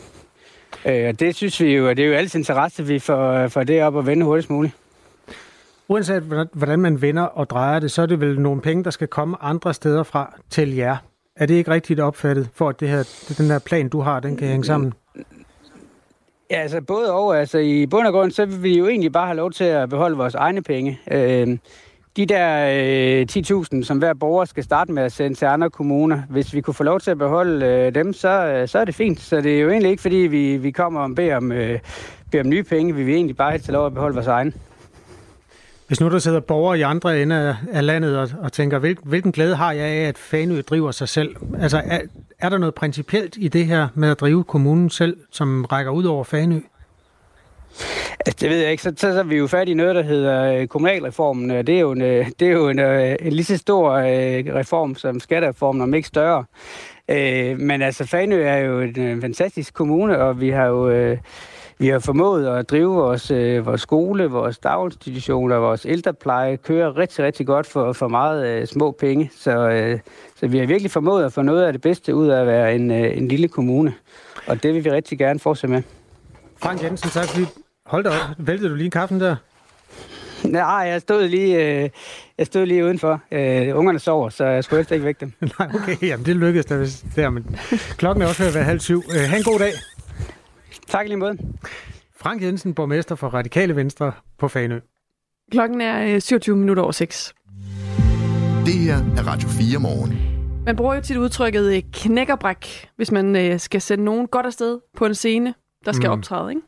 Øh, 0.86 1.08
og 1.08 1.20
det 1.20 1.36
synes 1.36 1.62
vi 1.62 1.76
jo, 1.76 1.90
og 1.90 1.98
det 1.98 2.06
er 2.06 2.10
jo 2.10 2.16
alles 2.16 2.36
interesse, 2.36 2.82
at 2.82 2.90
vi 2.90 3.00
får, 3.00 3.32
øh, 3.32 3.50
får 3.50 3.64
det 3.64 3.84
op 3.84 3.96
og 3.96 4.08
vende 4.08 4.26
hurtigst 4.26 4.50
muligt. 4.50 4.79
Uanset 5.90 6.24
hvordan 6.54 6.80
man 6.80 7.02
vender 7.02 7.24
og 7.24 7.50
drejer 7.50 7.80
det, 7.80 7.92
så 7.92 8.02
er 8.02 8.06
det 8.06 8.20
vel 8.20 8.40
nogle 8.42 8.62
penge, 8.62 8.84
der 8.84 8.90
skal 8.90 9.08
komme 9.08 9.38
andre 9.42 9.74
steder 9.74 10.04
fra 10.04 10.36
til 10.50 10.76
jer. 10.76 10.98
Er 11.36 11.46
det 11.46 11.54
ikke 11.54 11.72
rigtigt 11.72 12.00
opfattet, 12.00 12.50
for 12.54 12.70
at 12.70 12.80
det 12.80 12.90
her, 12.90 13.34
den 13.38 13.46
her 13.46 13.60
plan, 13.60 13.90
du 13.90 14.02
har, 14.02 14.20
den 14.20 14.38
kan 14.38 14.48
hænge 14.48 14.66
sammen? 14.66 14.94
Ja, 16.52 16.62
altså 16.62 16.82
både 16.82 17.14
og. 17.14 17.40
Altså 17.40 17.58
i 17.58 17.86
bund 17.86 18.08
og 18.08 18.14
grund, 18.14 18.32
så 18.32 18.46
vil 18.46 18.64
vi 18.64 18.78
jo 18.78 18.88
egentlig 18.88 19.12
bare 19.12 19.26
have 19.26 19.38
lov 19.38 19.52
til 19.52 19.64
at 19.64 19.90
beholde 19.90 20.18
vores 20.18 20.36
egne 20.36 20.64
penge. 20.64 21.00
Øh, 21.12 21.58
de 22.18 22.26
der 22.26 22.70
øh, 23.20 23.26
10.000, 23.32 23.84
som 23.84 23.98
hver 23.98 24.14
borger 24.14 24.46
skal 24.46 24.64
starte 24.64 24.92
med 24.92 25.04
at 25.04 25.12
sende 25.12 25.38
til 25.38 25.46
andre 25.46 25.70
kommuner, 25.70 26.22
hvis 26.30 26.54
vi 26.54 26.62
kunne 26.62 26.74
få 26.74 26.84
lov 26.84 27.00
til 27.00 27.12
at 27.12 27.18
beholde 27.18 27.66
øh, 27.66 27.96
dem, 27.96 28.14
så, 28.14 28.30
øh, 28.30 28.68
så 28.68 28.80
er 28.80 28.86
det 28.86 28.96
fint. 28.96 29.20
Så 29.20 29.42
det 29.42 29.56
er 29.56 29.62
jo 29.62 29.70
egentlig 29.70 29.92
ikke, 29.92 30.02
fordi 30.02 30.16
vi, 30.16 30.58
vi 30.58 30.72
kommer 30.72 31.02
og 31.02 31.16
beder 31.16 31.38
om, 31.38 31.52
øh, 31.52 31.80
beder 32.32 32.44
om 32.44 32.50
nye 32.50 32.64
penge. 32.64 32.96
Vi 32.96 33.04
vil 33.04 33.14
egentlig 33.14 33.38
bare 33.38 33.52
have 33.52 33.60
til 33.60 33.74
lov 33.74 33.86
at 33.86 33.94
beholde 33.94 34.16
vores 34.16 34.28
egne. 34.28 34.54
Hvis 35.90 36.02
nu 36.02 36.10
der 36.10 36.20
sidder 36.20 36.40
borgere 36.40 36.80
i 36.80 36.82
andre 36.82 37.22
ender 37.22 37.56
af 37.72 37.86
landet 37.86 38.18
og, 38.18 38.30
og 38.42 38.54
tænker, 38.54 38.80
hvil, 38.80 38.98
hvilken 39.04 39.32
glæde 39.32 39.56
har 39.56 39.72
jeg 39.72 39.86
af, 39.86 40.08
at 40.08 40.18
Fanø 40.18 40.62
driver 40.62 40.92
sig 40.92 41.10
selv? 41.10 41.36
Altså, 41.60 41.82
er, 41.86 42.00
er 42.40 42.50
der 42.50 42.58
noget 42.58 42.76
principielt 42.76 43.36
i 43.40 43.48
det 43.48 43.66
her 43.66 43.88
med 43.96 44.10
at 44.12 44.20
drive 44.20 44.44
kommunen 44.44 44.90
selv, 44.90 45.18
som 45.32 45.66
rækker 45.66 45.92
ud 45.92 46.04
over 46.04 46.24
Fanø? 46.24 46.60
Altså, 48.26 48.38
det 48.40 48.50
ved 48.50 48.58
jeg 48.58 48.72
ikke. 48.72 48.84
Så, 48.84 48.94
så, 48.98 49.14
så 49.14 49.20
er 49.20 49.24
vi 49.24 49.36
jo 49.36 49.48
færdige 49.48 49.72
i 49.72 49.76
noget, 49.76 49.96
der 49.96 50.02
hedder 50.02 50.54
øh, 50.54 50.68
kommunalreformen. 50.68 51.52
Øh, 51.52 51.68
det 51.68 51.76
er 51.76 51.80
jo 51.80 51.92
en, 51.92 52.02
øh, 52.02 52.28
det 52.40 52.48
er 52.48 52.52
jo 52.52 52.70
en, 52.70 52.80
en 52.80 53.34
lige 53.34 53.46
så 53.46 53.58
stor 53.58 53.98
reform 54.56 54.96
som 54.96 55.20
skattereformen, 55.20 55.82
om 55.82 55.94
ikke 55.94 56.08
større. 56.08 56.46
Men 57.58 57.82
altså, 57.82 58.06
Fanø 58.06 58.44
er 58.44 58.58
jo 58.58 58.80
en 58.80 59.22
fantastisk 59.22 59.74
kommune, 59.74 60.20
og 60.20 60.42
vi 60.42 60.50
har 60.50 60.66
jo 60.66 61.16
vi 61.80 61.88
har 61.88 62.00
formået 62.00 62.48
at 62.48 62.70
drive 62.70 62.96
vores, 62.96 63.32
øh, 63.32 63.66
vores 63.66 63.82
skole, 63.82 64.26
vores 64.26 64.58
daginstitutioner, 64.58 65.56
vores 65.56 65.86
ældrepleje, 65.86 66.56
køre 66.56 66.92
rigtig, 66.92 67.26
rigtig 67.26 67.48
godt 67.48 67.68
for, 67.68 67.94
for 67.94 68.08
meget 68.08 68.48
øh, 68.48 68.68
små 68.68 68.92
penge. 68.92 69.32
Så, 69.38 69.70
øh, 69.70 70.00
så 70.40 70.48
vi 70.48 70.58
har 70.58 70.66
virkelig 70.66 70.92
formået 70.92 71.26
at 71.26 71.34
få 71.34 71.42
noget 71.42 71.64
af 71.64 71.74
det 71.74 71.82
bedste 71.82 72.16
ud 72.16 72.28
af 72.28 72.42
at 72.42 72.48
være 72.48 72.76
en, 72.76 72.92
øh, 72.92 73.18
en 73.18 73.28
lille 73.28 73.48
kommune. 73.48 73.94
Og 74.48 74.64
det 74.64 74.74
vil 74.74 74.86
vi 74.86 74.92
rigtig 74.92 75.18
gerne 75.18 75.40
fortsætte 75.40 75.74
med. 75.74 75.84
Frank 76.58 76.84
Jensen, 76.84 77.10
tak 77.10 77.26
fordi... 77.26 77.46
Hold 77.86 78.04
da 78.04 78.10
op, 78.10 78.16
væltede 78.38 78.70
du 78.70 78.76
lige 78.76 78.92
kaffen 78.92 79.20
der? 79.20 79.36
Nej, 80.44 80.66
jeg 80.66 81.02
stod 81.02 81.28
lige, 81.28 81.84
øh, 81.84 81.90
jeg 82.38 82.46
stod 82.46 82.66
lige 82.66 82.86
udenfor. 82.86 83.22
Øh, 83.32 83.78
ungerne 83.78 84.00
sover, 84.00 84.30
så 84.30 84.46
jeg 84.46 84.64
skulle 84.64 84.78
helst 84.78 84.92
ikke 84.92 85.06
vække 85.06 85.20
dem. 85.20 85.34
Nej, 85.60 85.70
okay, 85.76 85.98
jamen 86.02 86.26
det 86.26 86.36
lykkedes 86.36 86.66
der, 86.66 87.04
der 87.16 87.30
men 87.30 87.56
klokken 87.98 88.22
er 88.22 88.28
også 88.28 88.42
ved 88.42 88.50
at 88.50 88.56
være 88.56 88.64
halv 88.64 88.80
syv. 88.80 89.04
Øh, 89.16 89.30
ha' 89.30 89.38
en 89.38 89.44
god 89.44 89.60
dag. 89.60 89.72
Tak 90.90 91.08
lige 91.08 91.18
måde. 91.18 91.38
Frank 92.16 92.42
Jensen, 92.42 92.74
borgmester 92.74 93.16
for 93.16 93.28
Radikale 93.28 93.76
Venstre 93.76 94.12
på 94.38 94.48
Fanø. 94.48 94.80
Klokken 95.52 95.82
er 95.82 96.20
27 96.20 96.54
øh, 96.54 96.60
minutter 96.60 96.84
over 96.84 96.92
6. 96.92 97.34
Det 98.66 98.74
her 98.74 98.96
er 98.96 99.28
Radio 99.28 99.50
4 99.50 99.80
morgen. 99.80 100.18
Man 100.66 100.76
bruger 100.76 100.96
jo 100.96 101.02
tit 101.02 101.18
udtrykket 101.18 101.76
øh, 101.76 101.84
knækkerbræk, 101.94 102.90
hvis 102.96 103.12
man 103.12 103.36
øh, 103.36 103.60
skal 103.60 103.82
sende 103.82 104.04
nogen 104.04 104.28
godt 104.28 104.46
afsted 104.46 104.80
på 104.98 105.06
en 105.06 105.16
scene, 105.16 105.54
der 105.86 105.92
skal 105.92 106.08
mm. 106.08 106.14
optræde, 106.14 106.52
ikke? 106.52 106.62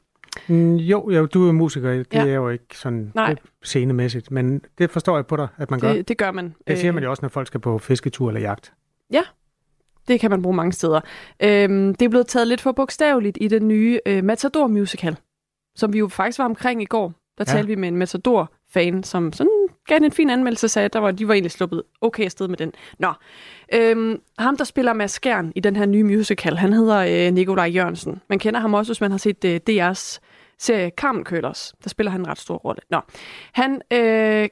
Mm, 0.48 0.76
jo, 0.76 1.12
jo, 1.12 1.26
du 1.26 1.48
er 1.48 1.52
musiker. 1.52 1.90
Det 1.90 2.08
ja. 2.14 2.28
er 2.28 2.34
jo 2.34 2.50
ikke 2.50 2.78
sådan 2.78 3.12
Nej. 3.16 3.36
Scenemæssigt, 3.64 4.32
men 4.32 4.62
det 4.78 4.92
forstår 4.92 5.18
jeg 5.18 5.28
på 5.28 5.36
dig, 5.36 5.48
at 5.58 5.72
man 5.72 5.80
gør. 5.80 5.94
Det, 5.94 6.08
det 6.08 6.18
gør 6.18 6.32
man. 6.32 6.56
Det 6.68 6.78
siger 6.78 6.92
man 6.92 7.04
jo 7.04 7.10
også, 7.10 7.22
når 7.22 7.30
folk 7.30 7.48
skal 7.48 7.60
på 7.60 7.78
fisketur 7.78 8.28
eller 8.30 8.42
jagt. 8.42 8.74
Ja, 9.12 9.22
det 10.12 10.20
kan 10.20 10.32
man 10.32 10.42
bruge 10.42 10.56
mange 10.56 10.74
steder. 10.74 11.02
Øhm, 11.44 11.96
det 11.96 12.06
er 12.06 12.10
blevet 12.10 12.28
taget 12.28 12.48
lidt 12.48 12.62
for 12.62 12.72
bogstaveligt 12.72 13.38
i 13.42 13.48
den 13.48 13.68
nye 13.68 14.00
øh, 14.06 14.24
Matador 14.24 14.68
musical, 14.68 15.18
som 15.76 15.94
vi 15.94 16.00
jo 16.00 16.08
faktisk 16.08 16.40
var 16.40 16.46
omkring 16.46 16.82
i 16.82 16.86
går. 16.86 17.14
Der 17.38 17.46
ja. 17.48 17.54
talte 17.54 17.68
vi 17.68 17.76
med 17.76 17.88
en 17.88 17.98
Matador-fan, 17.98 19.04
som 19.04 19.34
sådan 19.34 19.68
gav 19.88 19.98
en 19.98 20.12
fin 20.12 20.30
anmeldelse, 20.30 20.68
sagde, 20.68 20.86
at 20.86 20.94
der 20.94 21.00
var, 21.00 21.12
de 21.12 21.28
var 21.28 21.34
egentlig 21.34 21.52
sluppet 21.52 21.84
okay 22.02 22.26
afsted 22.26 22.48
med 22.48 22.58
den. 22.58 22.72
Nå, 23.00 23.14
øhm, 23.74 24.22
ham 24.40 24.58
der 24.58 24.64
spiller 24.64 24.94
Mads 24.94 25.12
Skjern 25.12 25.52
i 25.56 25.60
den 25.60 25.76
her 25.76 25.86
nye 25.86 26.04
musical, 26.04 26.58
han 26.58 26.74
hedder 26.74 27.28
øh, 27.28 27.34
Nikolaj 27.34 27.66
Jørgensen. 27.66 28.22
Man 28.30 28.40
kender 28.40 28.60
ham 28.60 28.74
også, 28.74 28.90
hvis 28.90 29.02
man 29.02 29.12
har 29.12 29.18
set 29.18 29.46
øh, 29.46 29.60
DR's 29.70 30.20
serie 30.60 30.92
Carmen 30.98 31.24
Køllers. 31.24 31.74
Der 31.84 31.90
spiller 31.90 32.12
han 32.12 32.22
en 32.22 32.28
ret 32.28 32.40
stor 32.40 32.56
rolle. 32.56 32.82
Nå, 32.90 33.02
han 33.54 33.82
øh, 33.94 34.50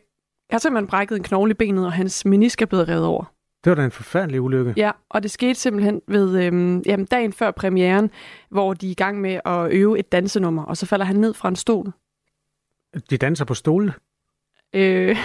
har 0.52 0.58
simpelthen 0.58 0.88
brækket 0.88 1.16
en 1.16 1.24
knogle 1.24 1.52
i 1.52 1.54
benet, 1.54 1.86
og 1.86 1.94
hans 1.94 2.26
menisk 2.26 2.62
er 2.62 2.66
blevet 2.66 2.90
revet 2.90 3.06
over. 3.06 3.34
Det 3.64 3.70
var 3.70 3.76
da 3.76 3.86
en 3.86 3.92
forfærdelig 3.92 4.42
ulykke. 4.42 4.74
Ja, 4.78 4.92
og 5.10 5.24
det 5.24 5.32
skete 5.32 5.56
simpelthen 5.56 6.02
ved 6.08 6.44
øhm, 6.44 6.80
jamen, 6.80 7.06
dagen 7.06 7.34
før 7.34 7.52
premieren, 7.52 8.12
hvor 8.50 8.74
de 8.74 8.88
er 8.88 8.92
i 8.92 8.94
gang 8.94 9.22
med 9.22 9.40
at 9.46 9.72
øve 9.72 10.00
et 10.00 10.12
dansenummer, 10.12 10.64
og 10.64 10.78
så 10.78 10.86
falder 10.86 11.06
han 11.06 11.16
ned 11.16 11.34
fra 11.34 11.50
en 11.50 11.56
stol. 11.56 11.92
De 13.10 13.18
danser 13.18 13.46
på 13.46 13.54
stole? 13.54 13.94
Øh, 14.76 15.18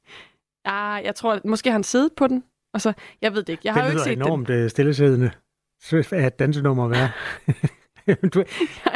ja, 0.66 0.80
jeg 0.80 1.14
tror, 1.14 1.40
måske 1.44 1.72
han 1.72 1.82
siddet 1.82 2.12
på 2.16 2.26
den. 2.26 2.44
Og 2.74 2.80
så, 2.80 2.92
jeg 3.22 3.34
ved 3.34 3.42
det 3.42 3.52
ikke. 3.52 3.62
Jeg 3.64 3.74
det 3.74 3.82
har 3.82 3.88
jo 3.88 3.92
ikke 3.92 4.02
set 4.02 4.12
enormt 4.12 4.48
den. 4.48 4.56
Øh, 4.56 4.70
stillesiddende 4.70 5.30
af 5.92 6.26
et 6.26 6.38
dansenummer 6.38 6.84
at 6.84 6.90
være. 6.90 7.10
du, 8.34 8.44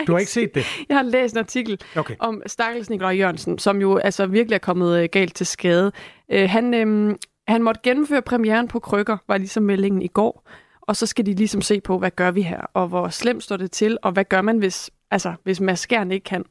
du 0.07 0.13
har 0.13 0.19
ikke 0.19 0.31
set 0.31 0.55
det? 0.55 0.65
Jeg 0.89 0.97
har 0.97 1.03
læst 1.03 1.35
en 1.35 1.39
artikel 1.39 1.81
okay. 1.97 2.15
om 2.19 2.43
Stakkels 2.47 2.91
Nikolaj 2.91 3.17
Jørgensen, 3.19 3.59
som 3.59 3.81
jo 3.81 3.97
altså 3.97 4.27
virkelig 4.27 4.55
er 4.55 4.59
kommet 4.59 5.03
øh, 5.03 5.09
galt 5.13 5.35
til 5.35 5.47
skade. 5.47 5.93
Øh, 6.29 6.51
han, 6.51 6.75
øh, 6.75 7.17
han 7.49 7.63
måtte 7.63 7.81
gennemføre 7.85 8.23
premieren 8.23 8.69
på 8.69 8.79
krykker, 8.79 9.17
var 9.29 9.39
ligesom 9.39 9.63
meldingen 9.63 10.03
i 10.03 10.09
går. 10.09 10.49
Og 10.81 10.97
så 10.97 11.07
skal 11.07 11.27
de 11.27 11.35
ligesom 11.35 11.61
se 11.61 11.81
på, 11.81 11.99
hvad 11.99 12.11
gør 12.11 12.31
vi 12.31 12.43
her, 12.43 12.61
og 12.75 12.89
hvor 12.89 13.09
slemt 13.09 13.43
står 13.43 13.57
det 13.57 13.71
til, 13.71 13.99
og 14.03 14.13
hvad 14.13 14.25
gør 14.25 14.43
man, 14.43 14.59
hvis, 14.59 14.91
altså, 15.11 15.35
hvis 15.43 15.61
Mads 15.61 15.79
Skjern 15.79 16.11
ikke 16.11 16.25
kan 16.25 16.45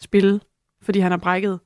spille, 0.00 0.40
fordi 0.82 0.98
han 0.98 1.10
har 1.10 1.18
brækket 1.18 1.60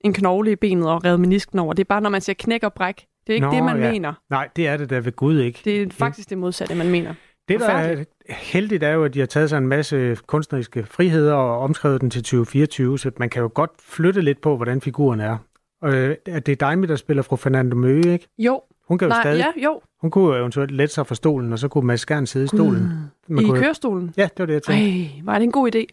en 0.00 0.12
knogle 0.12 0.52
i 0.52 0.56
benet 0.56 0.88
og 0.88 1.04
revet 1.04 1.20
menisken 1.20 1.58
over. 1.58 1.72
Det 1.72 1.84
er 1.84 1.88
bare, 1.88 2.00
når 2.00 2.10
man 2.10 2.20
siger 2.20 2.36
knæk 2.38 2.62
og 2.62 2.72
bræk. 2.72 3.06
Det 3.26 3.32
er 3.32 3.34
ikke 3.34 3.46
Nå, 3.46 3.54
det, 3.54 3.64
man 3.64 3.82
ja. 3.82 3.90
mener. 3.90 4.12
Nej, 4.30 4.48
det 4.56 4.68
er 4.68 4.76
det 4.76 4.90
der 4.90 5.00
ved 5.00 5.12
Gud 5.12 5.38
ikke. 5.38 5.60
Det 5.64 5.82
er 5.82 5.86
faktisk 5.90 6.30
det 6.30 6.38
modsatte, 6.38 6.74
man 6.74 6.90
mener. 6.90 7.14
Det, 7.48 7.60
der 7.60 7.68
er 7.68 8.04
heldigt, 8.28 8.82
er 8.82 8.92
jo, 8.92 9.04
at 9.04 9.14
de 9.14 9.18
har 9.18 9.26
taget 9.26 9.50
sig 9.50 9.58
en 9.58 9.68
masse 9.68 10.16
kunstneriske 10.26 10.86
friheder 10.86 11.34
og 11.34 11.58
omskrevet 11.58 12.00
den 12.00 12.10
til 12.10 12.22
2024, 12.22 12.98
så 12.98 13.10
man 13.16 13.30
kan 13.30 13.42
jo 13.42 13.50
godt 13.54 13.70
flytte 13.82 14.20
lidt 14.20 14.40
på, 14.40 14.56
hvordan 14.56 14.80
figuren 14.80 15.20
er. 15.20 15.38
Øh, 15.84 16.16
det 16.26 16.48
er 16.48 16.54
dig, 16.74 16.88
der 16.88 16.96
spiller 16.96 17.22
fru 17.22 17.36
Fernando 17.36 17.76
Møge, 17.76 18.12
ikke? 18.12 18.28
Jo. 18.38 18.62
Hun 18.88 18.98
kan 18.98 19.06
jo 19.08 19.08
Nej, 19.08 19.22
stadig... 19.22 19.38
ja, 19.56 19.62
jo. 19.64 19.80
Hun 20.00 20.10
kunne 20.10 20.24
jo 20.34 20.40
eventuelt 20.40 20.70
lette 20.70 20.94
sig 20.94 21.06
fra 21.06 21.14
stolen, 21.14 21.52
og 21.52 21.58
så 21.58 21.68
kunne 21.68 21.86
Mads 21.86 22.06
gerne 22.06 22.26
sidde 22.26 22.44
i 22.44 22.48
stolen. 22.48 23.10
Man 23.28 23.44
I 23.44 23.48
kunne... 23.48 23.58
kørestolen? 23.60 24.14
Ja, 24.16 24.22
det 24.22 24.38
var 24.38 24.46
det, 24.46 24.52
jeg 24.52 24.62
tænkte. 24.62 24.84
Ej, 24.84 25.10
var 25.24 25.34
det 25.34 25.42
en 25.44 25.52
god 25.52 25.74
idé? 25.74 25.84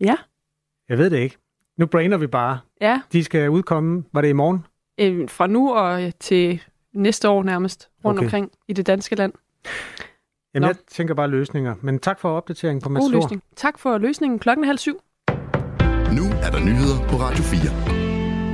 Ja. 0.00 0.14
Jeg 0.88 0.98
ved 0.98 1.10
det 1.10 1.18
ikke. 1.18 1.36
Nu 1.76 1.86
brainer 1.86 2.16
vi 2.16 2.26
bare. 2.26 2.58
Ja. 2.80 3.00
De 3.12 3.24
skal 3.24 3.50
udkomme, 3.50 4.04
var 4.12 4.20
det 4.20 4.28
i 4.28 4.32
morgen? 4.32 4.66
Øh, 5.00 5.28
fra 5.28 5.46
nu 5.46 5.74
og 5.74 6.02
øh, 6.04 6.12
til 6.20 6.62
næste 6.94 7.28
år 7.28 7.42
nærmest, 7.42 7.88
rundt 8.04 8.18
Okay. 8.18 8.26
omkring 8.26 8.50
i 8.68 8.72
det 8.72 8.86
danske 8.86 9.14
land. 9.16 9.32
Jamen, 10.54 10.62
Nå. 10.62 10.66
jeg 10.66 10.76
tænker 10.90 11.14
bare 11.14 11.28
løsninger. 11.28 11.74
Men 11.80 11.98
tak 11.98 12.20
for 12.20 12.30
opdateringen 12.30 12.82
på 12.82 12.88
Mads 12.88 13.02
God 13.02 13.10
løsning. 13.12 13.42
Tak 13.56 13.78
for 13.78 13.98
løsningen. 13.98 14.38
Klokken 14.38 14.64
er 14.64 14.66
halv 14.66 14.78
syv. 14.78 15.00
Nu 16.16 16.22
er 16.42 16.50
der 16.50 16.60
nyheder 16.64 17.08
på 17.08 17.16
Radio 17.16 17.42
4. 17.42 17.99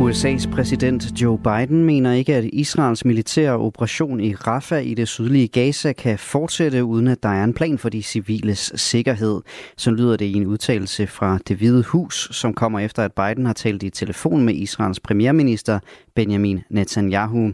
USA's 0.00 0.50
præsident 0.50 1.22
Joe 1.22 1.38
Biden 1.38 1.84
mener 1.84 2.12
ikke, 2.12 2.34
at 2.34 2.44
Israels 2.44 3.04
militære 3.04 3.58
operation 3.58 4.20
i 4.20 4.34
Rafah 4.34 4.86
i 4.86 4.94
det 4.94 5.08
sydlige 5.08 5.48
Gaza 5.48 5.92
kan 5.92 6.18
fortsætte, 6.18 6.84
uden 6.84 7.08
at 7.08 7.22
der 7.22 7.28
er 7.28 7.44
en 7.44 7.54
plan 7.54 7.78
for 7.78 7.88
de 7.88 8.02
civiles 8.02 8.72
sikkerhed. 8.74 9.40
Så 9.76 9.90
lyder 9.90 10.16
det 10.16 10.24
i 10.24 10.32
en 10.32 10.46
udtalelse 10.46 11.06
fra 11.06 11.38
det 11.48 11.56
hvide 11.56 11.82
hus, 11.82 12.28
som 12.32 12.54
kommer 12.54 12.80
efter, 12.80 13.02
at 13.02 13.12
Biden 13.12 13.46
har 13.46 13.52
talt 13.52 13.82
i 13.82 13.90
telefon 13.90 14.44
med 14.44 14.54
Israels 14.54 15.00
premierminister 15.00 15.78
Benjamin 16.14 16.60
Netanyahu. 16.70 17.52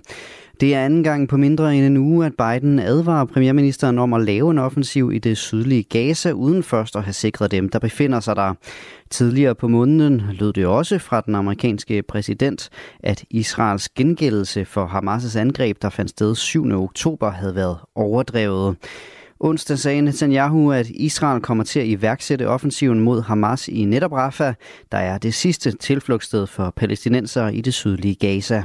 Det 0.62 0.74
er 0.74 0.84
anden 0.84 1.02
gang 1.02 1.28
på 1.28 1.36
mindre 1.36 1.76
end 1.76 1.84
en 1.86 1.96
uge, 1.96 2.26
at 2.26 2.32
Biden 2.38 2.78
advarer 2.78 3.24
premierministeren 3.24 3.98
om 3.98 4.12
at 4.12 4.24
lave 4.24 4.50
en 4.50 4.58
offensiv 4.58 5.12
i 5.14 5.18
det 5.18 5.38
sydlige 5.38 5.82
Gaza, 5.82 6.30
uden 6.30 6.62
først 6.62 6.96
at 6.96 7.02
have 7.02 7.12
sikret 7.12 7.50
dem, 7.50 7.68
der 7.68 7.78
befinder 7.78 8.20
sig 8.20 8.36
der. 8.36 8.54
Tidligere 9.10 9.54
på 9.54 9.68
måneden 9.68 10.22
lød 10.32 10.52
det 10.52 10.66
også 10.66 10.98
fra 10.98 11.20
den 11.20 11.34
amerikanske 11.34 12.02
præsident, 12.02 12.68
at 13.02 13.24
Israels 13.30 13.88
gengældelse 13.88 14.64
for 14.64 14.86
Hamas' 14.86 15.38
angreb, 15.38 15.82
der 15.82 15.90
fandt 15.90 16.10
sted 16.10 16.34
7. 16.34 16.72
oktober, 16.72 17.30
havde 17.30 17.54
været 17.54 17.76
overdrevet. 17.94 18.76
Onsdag 19.40 19.78
sagde 19.78 20.02
Netanyahu, 20.02 20.72
at 20.72 20.90
Israel 20.90 21.40
kommer 21.40 21.64
til 21.64 21.80
at 21.80 21.86
iværksætte 21.86 22.48
offensiven 22.48 23.00
mod 23.00 23.22
Hamas 23.22 23.68
i 23.68 23.84
netop 23.84 24.12
Rafah, 24.12 24.54
der 24.92 24.98
er 24.98 25.18
det 25.18 25.34
sidste 25.34 25.72
tilflugtssted 25.72 26.46
for 26.46 26.72
palæstinensere 26.76 27.54
i 27.54 27.60
det 27.60 27.74
sydlige 27.74 28.14
Gaza. 28.14 28.62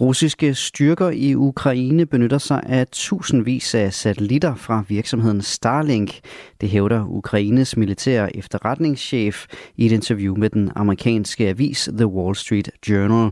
Russiske 0.00 0.54
styrker 0.54 1.10
i 1.10 1.34
Ukraine 1.34 2.06
benytter 2.06 2.38
sig 2.38 2.62
af 2.66 2.86
tusindvis 2.86 3.74
af 3.74 3.94
satellitter 3.94 4.54
fra 4.54 4.84
virksomheden 4.88 5.42
Starlink. 5.42 6.20
Det 6.60 6.68
hævder 6.68 7.06
Ukraines 7.08 7.76
militære 7.76 8.36
efterretningschef 8.36 9.46
i 9.76 9.86
et 9.86 9.92
interview 9.92 10.36
med 10.36 10.50
den 10.50 10.70
amerikanske 10.76 11.48
avis 11.48 11.88
The 11.92 12.06
Wall 12.06 12.36
Street 12.36 12.70
Journal. 12.88 13.30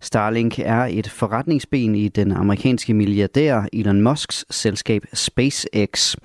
Starlink 0.00 0.58
er 0.58 0.84
et 0.90 1.10
forretningsben 1.10 1.94
i 1.94 2.08
den 2.08 2.32
amerikanske 2.32 2.94
milliardær 2.94 3.62
Elon 3.72 4.00
Musks 4.00 4.44
selskab 4.50 5.02
SpaceX. 5.12 6.16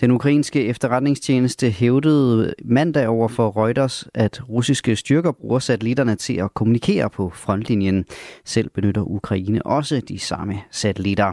Den 0.00 0.10
ukrainske 0.10 0.66
efterretningstjeneste 0.66 1.70
hævdede 1.70 2.54
mandag 2.64 3.08
over 3.08 3.28
for 3.28 3.56
Reuters, 3.56 4.08
at 4.14 4.48
russiske 4.48 4.96
styrker 4.96 5.32
bruger 5.32 5.58
satellitterne 5.58 6.16
til 6.16 6.34
at 6.34 6.54
kommunikere 6.54 7.10
på 7.10 7.30
frontlinjen. 7.34 8.04
Selv 8.44 8.70
benytter 8.70 9.02
Ukraine 9.02 9.66
også 9.66 10.00
de 10.08 10.18
samme 10.18 10.60
satellitter. 10.70 11.32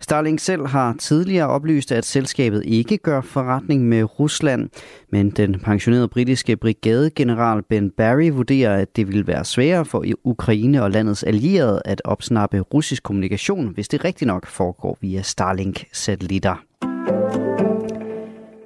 Starlink 0.00 0.40
selv 0.40 0.66
har 0.66 0.94
tidligere 0.98 1.48
oplyst, 1.48 1.92
at 1.92 2.04
selskabet 2.04 2.62
ikke 2.66 2.96
gør 2.96 3.20
forretning 3.20 3.88
med 3.88 4.20
Rusland, 4.20 4.68
men 5.12 5.30
den 5.30 5.60
pensionerede 5.60 6.08
britiske 6.08 6.56
brigadegeneral 6.56 7.62
Ben 7.62 7.90
Barry 7.90 8.30
vurderer, 8.30 8.76
at 8.76 8.96
det 8.96 9.08
vil 9.08 9.26
være 9.26 9.44
sværere 9.44 9.84
for 9.84 10.04
Ukraine 10.24 10.82
og 10.82 10.90
landets 10.90 11.22
allierede 11.22 11.82
at 11.84 12.02
opsnappe 12.04 12.60
russisk 12.60 13.02
kommunikation, 13.02 13.68
hvis 13.74 13.88
det 13.88 14.04
rigtig 14.04 14.26
nok 14.26 14.46
foregår 14.46 14.98
via 15.00 15.22
Starlink-satellitter. 15.22 16.65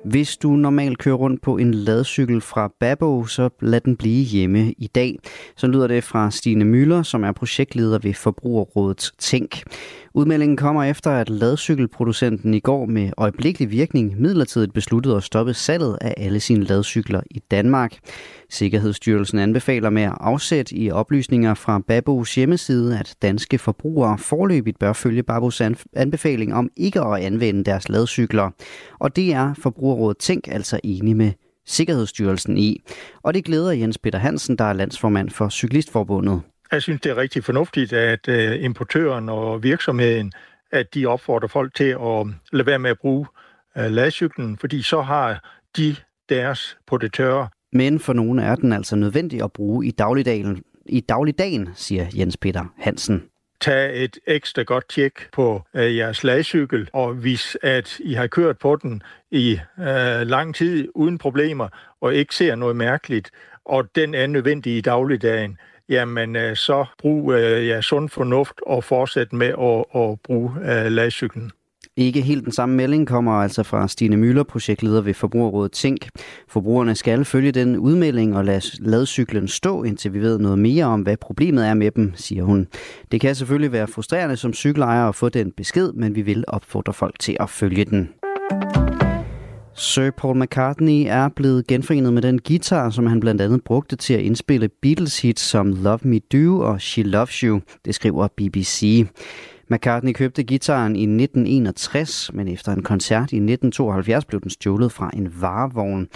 Hvis 0.05 0.37
du 0.37 0.51
normalt 0.51 0.99
kører 0.99 1.15
rundt 1.15 1.43
på 1.43 1.57
en 1.57 1.75
ladcykel 1.75 2.41
fra 2.41 2.73
Babo, 2.81 3.27
så 3.27 3.49
lad 3.61 3.81
den 3.81 3.97
blive 3.97 4.25
hjemme 4.25 4.73
i 4.79 4.87
dag. 4.87 5.19
Så 5.57 5.67
lyder 5.67 5.87
det 5.87 6.05
fra 6.05 6.31
Stine 6.31 6.65
Møller, 6.65 7.03
som 7.03 7.25
er 7.25 7.33
projektleder 7.33 7.99
ved 7.99 8.15
Forbrugerrådet 8.15 9.11
Tænk. 9.19 9.63
Udmeldingen 10.15 10.57
kommer 10.57 10.85
efter, 10.85 11.11
at 11.11 11.31
ladcykelproducenten 11.31 12.55
i 12.55 12.61
går 12.61 12.87
med 12.87 13.11
øjeblikkelig 13.17 13.71
virkning 13.71 14.21
midlertidigt 14.21 14.73
besluttede 14.73 15.17
at 15.17 15.23
stoppe 15.23 15.55
salget 15.55 15.99
af 16.01 16.15
alle 16.17 16.41
sine 16.41 16.65
ladcykler 16.65 17.21
i 17.31 17.39
Danmark. 17.51 17.99
Sikkerhedsstyrelsen 18.49 19.39
anbefaler 19.39 19.91
med 19.91 20.03
at 20.03 20.17
afsætte 20.21 20.77
i 20.77 20.91
oplysninger 20.91 21.55
fra 21.55 21.79
Babos 21.79 22.35
hjemmeside, 22.35 22.99
at 22.99 23.15
danske 23.23 23.59
forbrugere 23.59 24.19
forløbigt 24.19 24.79
bør 24.79 24.93
følge 24.93 25.23
Babos 25.23 25.63
anbefaling 25.97 26.55
om 26.55 26.71
ikke 26.77 27.01
at 27.01 27.23
anvende 27.23 27.65
deres 27.65 27.89
ladcykler. 27.89 28.51
Og 28.99 29.17
det 29.17 29.33
er 29.33 29.55
Forbrugerrådet 29.55 30.19
Tænk 30.19 30.49
altså 30.49 30.81
enige 30.85 31.15
med 31.15 31.33
Sikkerhedsstyrelsen 31.67 32.59
i. 32.59 32.81
Og 33.23 33.35
det 33.35 33.45
glæder 33.45 33.73
Jens 33.73 33.99
Peter 33.99 34.19
Hansen, 34.19 34.57
der 34.57 34.65
er 34.65 34.73
landsformand 34.73 35.31
for 35.31 35.49
Cyklistforbundet. 35.49 36.41
Jeg 36.73 36.83
synes, 36.83 37.01
det 37.01 37.11
er 37.11 37.17
rigtig 37.17 37.45
fornuftigt, 37.45 37.93
at 37.93 38.29
øh, 38.29 38.65
importøren 38.65 39.29
og 39.29 39.63
virksomheden, 39.63 40.33
at 40.73 40.95
de 40.95 41.07
opfordrer 41.07 41.49
folk 41.49 41.75
til 41.75 41.97
at 42.01 42.27
lade 42.53 42.67
være 42.67 42.79
med 42.79 42.91
at 42.91 42.99
bruge 42.99 43.27
øh, 43.79 43.91
ladcyklen, 43.91 44.59
fordi 44.59 44.83
så 44.83 45.01
har 45.01 45.49
de 45.77 45.97
deres 46.29 46.79
på 46.87 46.97
det 46.99 47.13
tørre. 47.13 47.49
Men 47.73 48.01
for 48.01 48.13
nogle 48.13 48.43
er 48.43 48.55
den 48.55 48.73
altså 48.73 48.97
nødvendig 48.97 49.43
at 49.43 49.53
bruge 49.53 49.87
i 49.87 49.91
dagligdagen, 49.91 50.63
i 50.87 51.01
dagligdagen 51.01 51.69
siger 51.75 52.07
Jens 52.15 52.37
Peter 52.37 52.65
Hansen. 52.79 53.25
Tag 53.61 54.05
et 54.05 54.19
ekstra 54.27 54.63
godt 54.63 54.89
tjek 54.89 55.13
på 55.33 55.63
øh, 55.75 55.97
jeres 55.97 56.25
ladcykel, 56.25 56.89
og 56.93 57.15
hvis 57.15 57.57
at 57.63 57.97
I 58.01 58.15
har 58.15 58.27
kørt 58.27 58.59
på 58.59 58.77
den 58.83 59.03
i 59.31 59.59
øh, 59.79 60.27
lang 60.27 60.55
tid 60.55 60.89
uden 60.95 61.19
problemer, 61.19 61.69
og 62.01 62.15
ikke 62.15 62.35
ser 62.35 62.55
noget 62.55 62.77
mærkeligt, 62.77 63.31
og 63.65 63.95
den 63.95 64.15
er 64.15 64.27
nødvendig 64.27 64.77
i 64.77 64.81
dagligdagen, 64.81 65.59
jamen 65.91 66.37
øh, 66.37 66.57
så 66.57 66.85
brug 66.99 67.33
øh, 67.33 67.67
ja, 67.67 67.81
sund 67.81 68.09
fornuft 68.09 68.61
og 68.67 68.85
fortsæt 68.85 69.33
med 69.33 69.47
at, 69.47 70.03
at 70.03 70.21
bruge 70.21 70.51
øh, 70.61 70.93
ladcyklen. 70.93 71.51
Ikke 71.97 72.21
helt 72.21 72.45
den 72.45 72.53
samme 72.53 72.77
melding 72.77 73.07
kommer 73.07 73.33
altså 73.33 73.63
fra 73.63 73.89
Stine 73.89 74.17
Møller, 74.17 74.43
projektleder 74.43 75.01
ved 75.01 75.15
Forbrugerrådet 75.15 75.73
Tænk. 75.73 76.09
Forbrugerne 76.49 76.95
skal 76.95 77.25
følge 77.25 77.53
den 77.53 77.77
udmelding 77.77 78.37
og 78.37 78.45
lade 78.45 78.61
ladcyklen 78.81 79.49
stå, 79.49 79.83
indtil 79.83 80.15
vi 80.15 80.21
ved 80.21 80.39
noget 80.39 80.59
mere 80.59 80.85
om, 80.85 81.01
hvad 81.01 81.17
problemet 81.17 81.67
er 81.67 81.75
med 81.75 81.91
dem, 81.91 82.13
siger 82.15 82.45
hun. 82.45 82.67
Det 83.13 83.21
kan 83.21 83.35
selvfølgelig 83.35 83.73
være 83.73 83.89
frustrerende 83.89 84.37
som 84.37 84.55
cykelejer 84.55 85.09
at 85.09 85.15
få 85.15 85.29
den 85.29 85.53
besked, 85.53 85.93
men 85.93 86.15
vi 86.15 86.23
vil 86.23 86.45
opfordre 86.49 86.93
folk 86.93 87.19
til 87.19 87.37
at 87.41 87.51
følge 87.51 87.85
den. 87.85 88.20
Sir 89.81 90.11
Paul 90.11 90.37
McCartney 90.37 91.05
er 91.07 91.29
blevet 91.29 91.67
genforenet 91.67 92.13
med 92.13 92.23
den 92.23 92.41
guitar, 92.41 92.91
som 92.91 93.07
han 93.07 93.21
blandt 93.21 93.41
andet 93.41 93.65
brugte 93.65 93.97
til 93.97 94.15
at 94.15 94.21
indspille 94.21 94.69
Beatles 94.69 95.23
hits 95.23 95.43
som 95.43 95.73
Love 95.73 95.99
Me 96.03 96.19
Do 96.19 96.61
og 96.61 96.81
She 96.81 97.03
Loves 97.03 97.35
You, 97.35 97.61
det 97.85 97.95
skriver 97.95 98.29
BBC. 98.37 99.07
McCartney 99.71 100.13
købte 100.13 100.43
gitaren 100.43 100.97
i 100.97 101.03
1961, 101.03 102.31
men 102.35 102.49
efter 102.49 102.73
en 102.73 102.83
koncert 102.83 103.33
i 103.33 103.37
1972 103.37 104.25
blev 104.25 104.41
den 104.41 104.51
stjålet 104.51 104.93
fra 104.93 105.11
en 105.15 105.33
varevogn. 105.41 106.09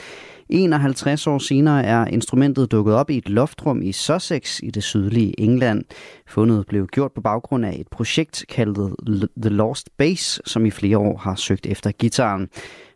51 0.48 1.26
år 1.26 1.38
senere 1.38 1.84
er 1.84 2.06
instrumentet 2.06 2.72
dukket 2.72 2.94
op 2.94 3.10
i 3.10 3.16
et 3.16 3.28
loftrum 3.28 3.82
i 3.82 3.92
Sussex 3.92 4.60
i 4.62 4.70
det 4.70 4.82
sydlige 4.82 5.40
England. 5.40 5.84
Fundet 6.26 6.66
blev 6.66 6.86
gjort 6.86 7.12
på 7.12 7.20
baggrund 7.20 7.66
af 7.66 7.76
et 7.80 7.88
projekt 7.88 8.44
kaldet 8.48 8.94
The 9.42 9.50
Lost 9.50 9.88
Bass, 9.98 10.40
som 10.44 10.66
i 10.66 10.70
flere 10.70 10.98
år 10.98 11.18
har 11.18 11.34
søgt 11.34 11.66
efter 11.66 11.90
gitaren. 11.90 12.48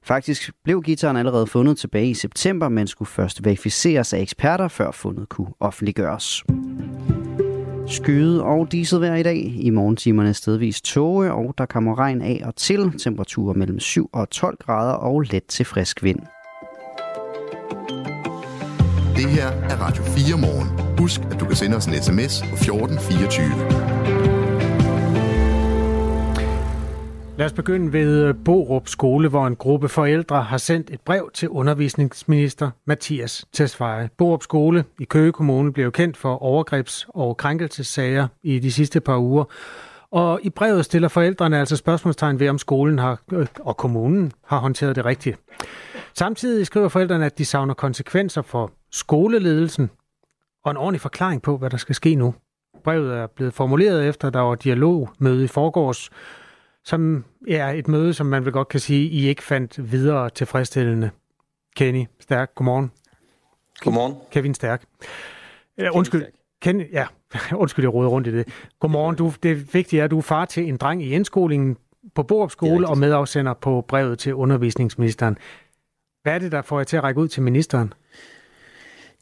Faktisk 0.08 0.50
blev 0.64 0.82
gitaren 0.82 1.16
allerede 1.16 1.46
fundet 1.46 1.78
tilbage 1.78 2.10
i 2.10 2.14
september, 2.14 2.68
men 2.68 2.86
skulle 2.86 3.08
først 3.08 3.44
verificeres 3.44 4.12
af 4.12 4.20
eksperter, 4.20 4.68
før 4.68 4.90
fundet 4.90 5.28
kunne 5.28 5.48
offentliggøres. 5.60 6.44
Skyde 7.86 8.42
og 8.42 8.72
diset 8.72 9.00
vejr 9.00 9.14
i 9.14 9.22
dag. 9.22 9.54
I 9.60 9.70
morgentimerne 9.70 10.34
stedvis 10.34 10.80
tåge, 10.80 11.32
og 11.32 11.54
der 11.58 11.66
kommer 11.66 11.98
regn 11.98 12.22
af 12.22 12.42
og 12.44 12.56
til. 12.56 12.98
Temperaturer 12.98 13.54
mellem 13.54 13.80
7 13.80 14.10
og 14.12 14.30
12 14.30 14.56
grader 14.66 14.92
og 14.92 15.20
let 15.20 15.44
til 15.44 15.64
frisk 15.64 16.02
vind. 16.02 16.20
Det 19.16 19.30
her 19.30 19.48
er 19.48 19.76
Radio 19.76 20.02
4 20.02 20.38
morgen. 20.38 20.98
Husk, 20.98 21.20
at 21.30 21.40
du 21.40 21.44
kan 21.44 21.56
sende 21.56 21.76
os 21.76 21.86
en 21.86 22.02
sms 22.02 22.40
på 22.40 22.54
1424. 22.54 23.97
Lad 27.38 27.46
os 27.46 27.52
begynde 27.52 27.92
ved 27.92 28.24
øh, 28.24 28.34
Borup 28.44 28.88
Skole, 28.88 29.28
hvor 29.28 29.46
en 29.46 29.56
gruppe 29.56 29.88
forældre 29.88 30.42
har 30.42 30.56
sendt 30.58 30.90
et 30.90 31.00
brev 31.00 31.30
til 31.34 31.48
undervisningsminister 31.48 32.70
Mathias 32.86 33.44
Tesfaye. 33.52 34.08
Borup 34.16 34.42
Skole 34.42 34.84
i 35.00 35.04
Køge 35.04 35.32
Kommune 35.32 35.72
blev 35.72 35.92
kendt 35.92 36.16
for 36.16 36.36
overgrebs- 36.42 37.06
og 37.08 37.36
krænkelsessager 37.36 38.28
i 38.42 38.58
de 38.58 38.72
sidste 38.72 39.00
par 39.00 39.18
uger. 39.18 39.44
Og 40.10 40.40
i 40.42 40.50
brevet 40.50 40.84
stiller 40.84 41.08
forældrene 41.08 41.58
altså 41.58 41.76
spørgsmålstegn 41.76 42.40
ved, 42.40 42.48
om 42.48 42.58
skolen 42.58 42.98
har, 42.98 43.20
øh, 43.32 43.46
og 43.60 43.76
kommunen 43.76 44.32
har 44.44 44.58
håndteret 44.58 44.96
det 44.96 45.04
rigtigt. 45.04 45.38
Samtidig 46.14 46.66
skriver 46.66 46.88
forældrene, 46.88 47.26
at 47.26 47.38
de 47.38 47.44
savner 47.44 47.74
konsekvenser 47.74 48.42
for 48.42 48.72
skoleledelsen 48.92 49.90
og 50.64 50.70
en 50.70 50.76
ordentlig 50.76 51.00
forklaring 51.00 51.42
på, 51.42 51.56
hvad 51.56 51.70
der 51.70 51.76
skal 51.76 51.94
ske 51.94 52.14
nu. 52.14 52.34
Brevet 52.84 53.16
er 53.16 53.26
blevet 53.26 53.54
formuleret 53.54 54.08
efter, 54.08 54.30
der 54.30 54.40
var 54.40 54.54
dialogmøde 54.54 55.44
i 55.44 55.48
forgårs, 55.48 56.10
som 56.88 57.24
er 57.48 57.68
et 57.70 57.88
møde, 57.88 58.14
som 58.14 58.26
man 58.26 58.44
vil 58.44 58.52
godt 58.52 58.68
kan 58.68 58.80
sige, 58.80 59.08
I 59.08 59.28
ikke 59.28 59.42
fandt 59.42 59.92
videre 59.92 60.30
tilfredsstillende. 60.30 61.10
Kenny 61.76 62.04
Stærk, 62.20 62.54
godmorgen. 62.54 62.92
Godmorgen. 63.80 64.14
Kevin 64.30 64.54
Stærk. 64.54 64.84
Kevin 65.78 65.90
undskyld, 65.92 66.20
Stærk. 66.20 66.32
Ken, 66.62 66.80
ja, 66.92 67.06
undskyld, 67.62 67.84
jeg 67.84 67.94
råder 67.94 68.10
rundt 68.10 68.28
i 68.28 68.32
det. 68.32 68.48
Godmorgen. 68.80 69.16
Du, 69.16 69.32
det 69.42 69.74
vigtige 69.74 70.00
er, 70.00 70.04
at 70.04 70.10
du 70.10 70.18
er 70.18 70.22
far 70.22 70.44
til 70.44 70.68
en 70.68 70.76
dreng 70.76 71.02
i 71.02 71.10
indskolingen 71.10 71.76
på 72.14 72.22
Borup 72.22 72.50
Skole 72.50 72.88
og 72.88 72.98
medafsender 72.98 73.54
på 73.54 73.84
brevet 73.88 74.18
til 74.18 74.34
undervisningsministeren. 74.34 75.38
Hvad 76.22 76.34
er 76.34 76.38
det, 76.38 76.52
der 76.52 76.62
får 76.62 76.78
jer 76.78 76.84
til 76.84 76.96
at 76.96 77.02
række 77.02 77.20
ud 77.20 77.28
til 77.28 77.42
ministeren? 77.42 77.92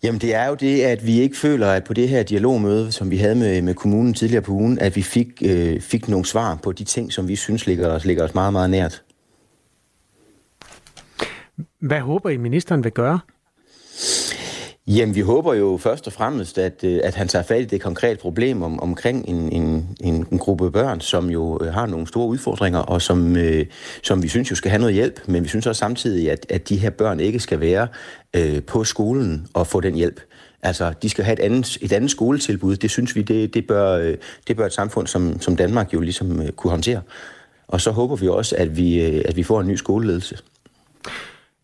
Jamen 0.03 0.21
det 0.21 0.35
er 0.35 0.47
jo 0.49 0.55
det, 0.55 0.83
at 0.83 1.07
vi 1.07 1.21
ikke 1.21 1.37
føler, 1.37 1.69
at 1.69 1.85
på 1.85 1.95
det 1.95 2.09
her 2.09 2.23
dialogmøde, 2.23 2.93
som 2.93 3.11
vi 3.11 3.17
havde 3.17 3.35
med, 3.35 3.63
med 3.63 3.75
kommunen 3.75 4.15
tidligere 4.15 4.43
på 4.43 4.53
ugen, 4.53 4.79
at 4.79 4.97
vi 4.97 5.03
fik, 5.03 5.43
øh, 5.45 5.81
fik 5.81 6.09
nogle 6.09 6.25
svar 6.25 6.59
på 6.63 6.73
de 6.73 6.85
ting, 6.85 7.13
som 7.13 7.29
vi 7.29 7.37
synes 7.37 7.67
ligger 7.67 7.89
os, 7.89 8.05
ligger 8.05 8.25
os 8.25 8.35
meget, 8.35 8.53
meget 8.53 8.71
nært. 8.71 9.03
Hvad 11.81 12.01
håber 12.01 12.31
I, 12.31 12.37
ministeren 12.37 12.85
vil 12.85 12.93
gøre? 12.93 13.21
Jamen, 14.89 15.15
vi 15.15 15.21
håber 15.21 15.55
jo 15.55 15.77
først 15.77 16.07
og 16.07 16.13
fremmest, 16.13 16.59
at, 16.59 16.85
øh, 16.85 17.01
at 17.05 17.15
han 17.15 17.29
tager 17.29 17.43
fat 17.43 17.61
i 17.61 17.65
det 17.65 17.81
konkrete 17.81 18.21
problem 18.21 18.63
om, 18.63 18.81
omkring 18.81 19.29
en, 19.29 19.53
en, 19.53 19.97
en, 20.01 20.27
en 20.33 20.39
gruppe 20.39 20.71
børn, 20.71 21.01
som 21.01 21.31
jo 21.31 21.59
øh, 21.63 21.73
har 21.75 21.87
nogle 21.87 22.07
store 22.07 22.29
udfordringer, 22.29 22.79
og 22.79 23.03
som, 23.03 23.37
øh, 23.37 23.67
som 24.03 24.23
vi 24.23 24.29
synes 24.29 24.51
jo 24.51 24.57
skal 24.57 24.71
have 24.71 24.81
noget 24.81 24.95
hjælp. 24.95 25.21
Men 25.29 25.43
vi 25.43 25.49
synes 25.49 25.67
også 25.67 25.79
samtidig, 25.79 26.31
at, 26.31 26.47
at 26.49 26.69
de 26.69 26.77
her 26.77 26.91
børn 26.91 27.21
ikke 27.21 27.41
skal 27.41 27.61
være 27.61 27.89
øh, 28.37 28.63
på 28.63 28.85
skolen 28.85 29.47
og 29.55 29.67
få 29.67 29.81
den 29.81 29.95
hjælp. 29.95 30.21
Altså, 30.63 30.93
de 31.03 31.09
skal 31.09 31.25
have 31.25 31.39
et 31.39 31.45
andet, 31.45 31.79
et 31.81 31.93
andet 31.93 32.11
skoletilbud. 32.11 32.77
Det 32.77 32.91
synes 32.91 33.17
vi, 33.17 33.23
det, 33.23 33.55
det, 33.55 33.67
bør, 33.67 33.93
øh, 33.93 34.17
det 34.49 34.57
bør 34.57 34.67
et 34.67 34.73
samfund 34.73 35.07
som, 35.07 35.41
som 35.41 35.57
Danmark 35.57 35.95
jo 35.95 36.01
ligesom 36.01 36.49
kunne 36.57 36.71
håndtere. 36.71 37.01
Og 37.69 37.81
så 37.81 37.91
håber 37.91 38.17
vi 38.17 38.29
også, 38.29 38.57
at 38.59 38.77
vi, 38.77 39.01
at 39.01 39.37
vi 39.37 39.43
får 39.43 39.61
en 39.61 39.67
ny 39.67 39.75
skoleledelse. 39.75 40.39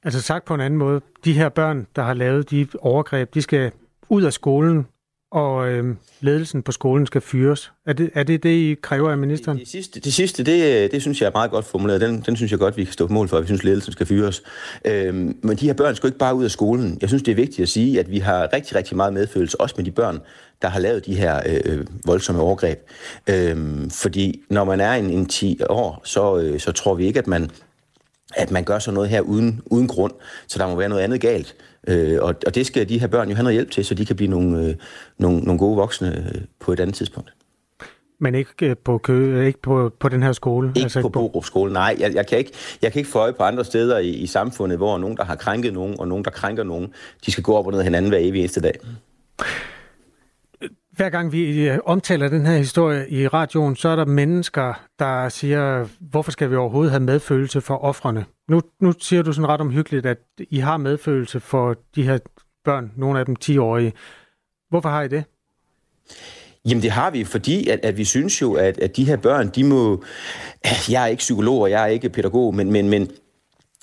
Altså 0.04 0.20
sagt 0.20 0.44
på 0.44 0.54
en 0.54 0.60
anden 0.60 0.78
måde, 0.78 1.00
de 1.24 1.32
her 1.32 1.48
børn, 1.48 1.86
der 1.96 2.02
har 2.02 2.14
lavet 2.14 2.50
de 2.50 2.66
overgreb, 2.80 3.34
de 3.34 3.42
skal 3.42 3.72
ud 4.08 4.22
af 4.22 4.32
skolen, 4.32 4.86
og 5.32 5.68
øh, 5.68 5.94
ledelsen 6.20 6.62
på 6.62 6.72
skolen 6.72 7.06
skal 7.06 7.20
fyres. 7.20 7.72
Er 7.86 7.92
det, 7.92 8.10
er 8.14 8.22
det 8.22 8.42
det, 8.42 8.48
I 8.48 8.74
kræver 8.82 9.10
af 9.10 9.18
ministeren? 9.18 9.58
Det, 9.58 9.64
det 9.64 9.70
sidste, 9.70 10.00
det, 10.00 10.14
sidste 10.14 10.44
det, 10.44 10.92
det 10.92 11.02
synes 11.02 11.20
jeg 11.20 11.26
er 11.26 11.32
meget 11.34 11.50
godt 11.50 11.64
formuleret. 11.64 12.00
Den, 12.00 12.20
den 12.26 12.36
synes 12.36 12.50
jeg 12.50 12.58
godt, 12.58 12.76
vi 12.76 12.84
kan 12.84 12.92
stå 12.92 13.06
på 13.06 13.12
mål 13.12 13.28
for, 13.28 13.36
at 13.36 13.42
vi 13.42 13.46
synes, 13.46 13.64
ledelsen 13.64 13.92
skal 13.92 14.06
fyres. 14.06 14.42
Øhm, 14.84 15.38
men 15.42 15.56
de 15.56 15.66
her 15.66 15.72
børn 15.72 15.94
skal 15.94 16.06
ikke 16.06 16.18
bare 16.18 16.34
ud 16.34 16.44
af 16.44 16.50
skolen. 16.50 16.98
Jeg 17.00 17.08
synes, 17.08 17.22
det 17.22 17.32
er 17.32 17.36
vigtigt 17.36 17.60
at 17.60 17.68
sige, 17.68 18.00
at 18.00 18.10
vi 18.10 18.18
har 18.18 18.52
rigtig, 18.52 18.76
rigtig 18.76 18.96
meget 18.96 19.12
medfølelse, 19.12 19.60
også 19.60 19.74
med 19.78 19.84
de 19.84 19.90
børn, 19.90 20.20
der 20.62 20.68
har 20.68 20.80
lavet 20.80 21.06
de 21.06 21.14
her 21.14 21.40
øh, 21.46 21.60
øh 21.64 21.86
voldsomme 22.06 22.42
overgreb. 22.42 22.78
Øhm, 23.26 23.90
fordi 23.90 24.40
når 24.50 24.64
man 24.64 24.80
er 24.80 24.92
en, 24.92 25.10
en 25.10 25.26
10 25.26 25.60
år, 25.68 26.00
så, 26.04 26.38
øh, 26.38 26.60
så 26.60 26.72
tror 26.72 26.94
vi 26.94 27.06
ikke, 27.06 27.18
at 27.18 27.26
man 27.26 27.50
at 28.34 28.50
man 28.50 28.64
gør 28.64 28.78
sådan 28.78 28.94
noget 28.94 29.10
her 29.10 29.20
uden, 29.20 29.60
uden 29.66 29.88
grund, 29.88 30.12
så 30.46 30.58
der 30.58 30.66
må 30.66 30.76
være 30.76 30.88
noget 30.88 31.02
andet 31.02 31.20
galt. 31.20 31.54
Øh, 31.88 32.18
og, 32.22 32.34
og 32.46 32.54
det 32.54 32.66
skal 32.66 32.88
de 32.88 33.00
her 33.00 33.06
børn 33.06 33.28
jo 33.28 33.34
have 33.34 33.42
noget 33.42 33.54
hjælp 33.54 33.70
til, 33.70 33.84
så 33.84 33.94
de 33.94 34.06
kan 34.06 34.16
blive 34.16 34.30
nogle, 34.30 34.66
øh, 34.66 34.74
nogle, 35.18 35.40
nogle 35.40 35.58
gode 35.58 35.76
voksne 35.76 36.32
øh, 36.34 36.40
på 36.60 36.72
et 36.72 36.80
andet 36.80 36.96
tidspunkt. 36.96 37.32
Men 38.20 38.34
ikke 38.34 38.66
øh, 38.66 38.76
på 38.84 38.98
kø, 38.98 39.46
ikke 39.46 39.62
på, 39.62 39.92
på 40.00 40.08
den 40.08 40.22
her 40.22 40.32
skole? 40.32 40.68
Ikke 40.68 40.82
altså, 40.82 41.00
på 41.00 41.08
Borup 41.08 41.44
skole, 41.44 41.72
nej. 41.72 41.96
Jeg, 41.98 42.14
jeg, 42.14 42.26
kan 42.26 42.38
ikke, 42.38 42.52
jeg 42.82 42.92
kan 42.92 42.98
ikke 42.98 43.10
få 43.10 43.18
øje 43.18 43.32
på 43.32 43.42
andre 43.42 43.64
steder 43.64 43.98
i, 43.98 44.08
i 44.08 44.26
samfundet, 44.26 44.78
hvor 44.78 44.98
nogen, 44.98 45.16
der 45.16 45.24
har 45.24 45.34
krænket 45.34 45.72
nogen, 45.72 46.00
og 46.00 46.08
nogen, 46.08 46.24
der 46.24 46.30
krænker 46.30 46.64
nogen, 46.64 46.92
de 47.26 47.32
skal 47.32 47.44
gå 47.44 47.54
op 47.54 47.66
og 47.66 47.72
ned 47.72 47.82
hinanden 47.82 48.08
hver 48.08 48.18
evig 48.18 48.38
eneste 48.40 48.60
dag. 48.60 48.74
Hver 50.92 51.10
gang 51.10 51.32
vi 51.32 51.68
øh, 51.68 51.78
omtaler 51.84 52.28
den 52.28 52.46
her 52.46 52.56
historie 52.56 53.10
i 53.10 53.28
radioen, 53.28 53.76
så 53.76 53.88
er 53.88 53.96
der 53.96 54.04
mennesker, 54.04 54.74
der 54.98 55.28
siger, 55.28 55.88
hvorfor 56.00 56.30
skal 56.30 56.50
vi 56.50 56.56
overhovedet 56.56 56.90
have 56.90 57.02
medfølelse 57.02 57.60
for 57.60 57.76
offrene? 57.76 58.24
Nu, 58.48 58.60
nu 58.80 58.92
siger 59.00 59.22
du 59.22 59.32
sådan 59.32 59.48
ret 59.48 59.60
omhyggeligt, 59.60 60.06
at 60.06 60.18
I 60.38 60.58
har 60.58 60.76
medfølelse 60.76 61.40
for 61.40 61.76
de 61.94 62.02
her 62.02 62.18
børn, 62.64 62.92
nogle 62.96 63.18
af 63.18 63.26
dem 63.26 63.36
10-årige. 63.44 63.92
Hvorfor 64.70 64.88
har 64.88 65.02
I 65.02 65.08
det? 65.08 65.24
Jamen 66.68 66.82
det 66.82 66.90
har 66.90 67.10
vi, 67.10 67.24
fordi 67.24 67.68
at, 67.68 67.80
at 67.82 67.96
vi 67.96 68.04
synes 68.04 68.42
jo, 68.42 68.52
at, 68.52 68.78
at 68.78 68.96
de 68.96 69.04
her 69.04 69.16
børn, 69.16 69.48
de 69.48 69.64
må... 69.64 70.04
Jeg 70.90 71.02
er 71.02 71.06
ikke 71.06 71.20
psykolog, 71.20 71.60
og 71.60 71.70
jeg 71.70 71.82
er 71.82 71.86
ikke 71.86 72.08
pædagog, 72.08 72.54
men, 72.54 72.72
men, 72.72 72.88
men 72.88 73.10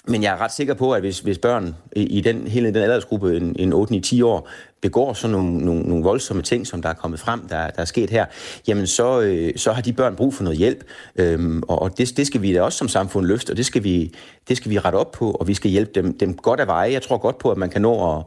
men 0.08 0.24
jeg 0.24 0.34
er 0.34 0.42
ret 0.42 0.54
sikker 0.54 0.74
på, 0.74 0.92
at 0.92 1.02
hvis, 1.02 1.20
hvis 1.20 1.38
børn 1.38 1.76
i, 1.96 2.22
den, 2.22 2.48
hele 2.48 2.68
den 2.68 2.76
aldersgruppe, 2.76 3.38
en, 3.38 3.56
en 3.60 3.74
8-10 3.74 4.26
år, 4.26 4.50
begår 4.82 5.14
sådan 5.14 5.32
nogle, 5.32 5.58
nogle, 5.58 5.82
nogle 5.82 6.04
voldsomme 6.04 6.44
ting, 6.44 6.68
som 6.68 6.82
der 6.82 6.90
er 6.90 6.94
kommet 6.94 7.20
frem, 7.20 7.48
der, 7.48 7.70
der 7.70 7.82
er 7.82 7.86
sket 7.86 8.10
her, 8.10 8.26
jamen 8.68 8.88
så, 8.88 9.22
øh, 9.22 9.54
så 9.56 9.72
har 9.72 9.82
de 9.82 9.94
børn 9.94 10.16
brug 10.16 10.34
for 10.34 10.44
noget 10.44 10.60
hjælp. 10.60 10.84
Øhm, 11.16 11.64
og 11.68 11.82
og 11.82 11.98
det, 11.98 12.18
det 12.18 12.28
skal 12.28 12.42
vi 12.42 12.54
da 12.54 12.62
også 12.62 12.78
som 12.78 12.88
samfund 12.88 13.26
løfte, 13.26 13.52
og 13.52 13.58
det 13.58 13.66
skal 13.66 13.84
vi, 13.84 14.14
det 14.48 14.58
skal 14.58 14.72
vi 14.72 14.80
rette 14.80 14.96
op 14.96 15.12
på, 15.12 15.32
og 15.32 15.48
vi 15.48 15.54
skal 15.54 15.72
hjælpe 15.72 15.92
dem, 15.96 16.18
dem 16.18 16.34
godt 16.34 16.60
af 16.60 16.68
veje. 16.68 16.92
Jeg 16.92 17.02
tror 17.02 17.18
godt 17.18 17.38
på, 17.38 17.52
at 17.52 17.58
man 17.58 17.70
kan 17.70 17.82
nå 17.82 18.18
at, 18.18 18.24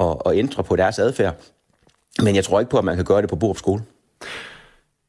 at, 0.00 0.16
at 0.26 0.38
ændre 0.38 0.64
på 0.64 0.76
deres 0.76 0.98
adfærd, 0.98 1.36
men 2.22 2.36
jeg 2.36 2.44
tror 2.44 2.60
ikke 2.60 2.70
på, 2.70 2.78
at 2.78 2.84
man 2.84 2.96
kan 2.96 3.04
gøre 3.04 3.22
det 3.22 3.30
på 3.30 3.36
Borup 3.36 3.58
Skole. 3.58 3.82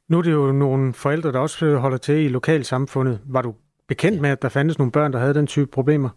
Nu 0.10 0.18
er 0.18 0.22
det 0.22 0.32
jo 0.32 0.52
nogle 0.52 0.94
forældre, 0.94 1.32
der 1.32 1.40
også 1.40 1.76
holder 1.76 1.98
til 1.98 2.16
i 2.16 2.28
lokalsamfundet. 2.28 3.20
Var 3.26 3.42
du 3.42 3.54
bekendt 3.88 4.22
med, 4.22 4.30
at 4.30 4.42
der 4.42 4.50
fandtes 4.50 4.78
nogle 4.78 4.92
børn, 4.92 5.14
der 5.14 5.20
havde 5.20 5.34
den 5.34 5.48
type 5.48 5.68
problemer? 5.72 6.10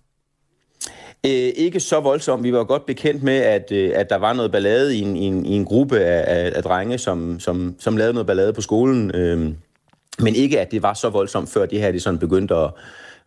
Øh, 1.27 1.53
ikke 1.57 1.81
så 1.81 2.01
voldsomt. 2.01 2.43
Vi 2.43 2.53
var 2.53 2.65
godt 2.65 2.87
bekendt 2.87 3.23
med, 3.23 3.37
at, 3.37 3.73
øh, 3.73 3.93
at 3.95 4.11
der 4.11 4.17
var 4.17 4.33
noget 4.33 4.53
ballade 4.53 4.97
i 4.97 5.01
en, 5.01 5.17
i 5.17 5.25
en, 5.25 5.47
i 5.47 5.53
en 5.53 5.65
gruppe 5.65 5.99
af, 5.99 6.45
af, 6.45 6.53
af 6.57 6.63
drenge, 6.63 6.99
som, 6.99 7.41
som, 7.41 7.75
som 7.79 7.97
lavede 7.97 8.13
noget 8.15 8.27
ballade 8.27 8.53
på 8.53 8.61
skolen. 8.61 9.15
Øh, 9.15 9.39
men 10.19 10.35
ikke, 10.35 10.61
at 10.61 10.71
det 10.71 10.83
var 10.83 10.95
så 10.95 11.11
voldsomt, 11.11 11.49
før 11.49 11.67
det 11.67 11.81
her 11.81 11.93
det 11.93 12.03
sådan 12.03 12.19
begyndte 12.19 12.55
at, 12.55 12.71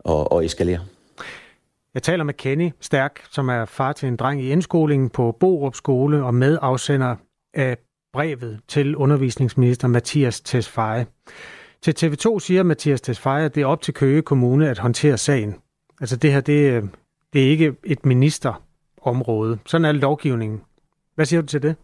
at, 0.10 0.28
at 0.32 0.46
eskalere. 0.46 0.80
Jeg 1.94 2.04
taler 2.04 2.24
med 2.24 2.34
Kenny 2.34 2.72
Stærk, 2.82 3.22
som 3.32 3.50
er 3.50 3.66
far 3.66 3.94
til 3.94 4.08
en 4.08 4.16
dreng 4.16 4.44
i 4.44 4.52
indskolingen 4.52 5.10
på 5.10 5.38
Borup 5.40 5.76
Skole 5.76 6.24
og 6.24 6.34
medafsender 6.34 7.16
af 7.54 7.78
brevet 8.14 8.60
til 8.68 8.96
undervisningsminister 8.96 9.88
Mathias 9.88 10.42
Tesfaye. 10.42 11.06
Til 11.82 11.96
TV2 12.00 12.40
siger 12.40 12.64
Mathias 12.64 13.02
Tesfaye, 13.02 13.46
at 13.46 13.56
det 13.56 13.62
er 13.62 13.66
op 13.66 13.82
til 13.82 13.94
Køge 13.94 14.22
Kommune 14.22 14.70
at 14.70 14.78
håndtere 14.78 15.18
sagen. 15.18 15.56
Altså 16.02 16.16
det 16.16 16.34
her, 16.34 16.42
det, 16.42 16.72
øh, 16.72 16.84
det 17.34 17.46
er 17.46 17.50
ikke 17.50 17.74
et 17.84 18.06
ministerområde. 18.06 19.58
Sådan 19.66 19.86
er 19.86 19.92
lovgivningen. 19.92 20.62
Hvad 21.16 21.26
siger 21.26 21.42
du 21.42 21.48
til 21.48 21.62
det? 21.62 21.76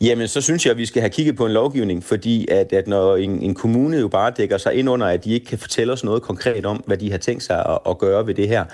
Jamen, 0.00 0.28
så 0.28 0.40
synes 0.40 0.66
jeg, 0.66 0.70
at 0.70 0.76
vi 0.78 0.86
skal 0.86 1.02
have 1.02 1.10
kigget 1.10 1.36
på 1.36 1.46
en 1.46 1.52
lovgivning, 1.52 2.04
fordi 2.04 2.48
at, 2.50 2.72
at 2.72 2.86
når 2.88 3.16
en, 3.16 3.42
en 3.42 3.54
kommune 3.54 3.96
jo 3.98 4.08
bare 4.08 4.32
dækker 4.36 4.58
sig 4.58 4.74
ind 4.74 4.90
under, 4.90 5.06
at 5.06 5.24
de 5.24 5.32
ikke 5.32 5.46
kan 5.46 5.58
fortælle 5.58 5.92
os 5.92 6.04
noget 6.04 6.22
konkret 6.22 6.66
om, 6.66 6.76
hvad 6.86 6.96
de 6.96 7.10
har 7.10 7.18
tænkt 7.18 7.42
sig 7.42 7.66
at, 7.66 7.78
at 7.88 7.98
gøre 7.98 8.26
ved 8.26 8.34
det 8.34 8.48
her, 8.48 8.64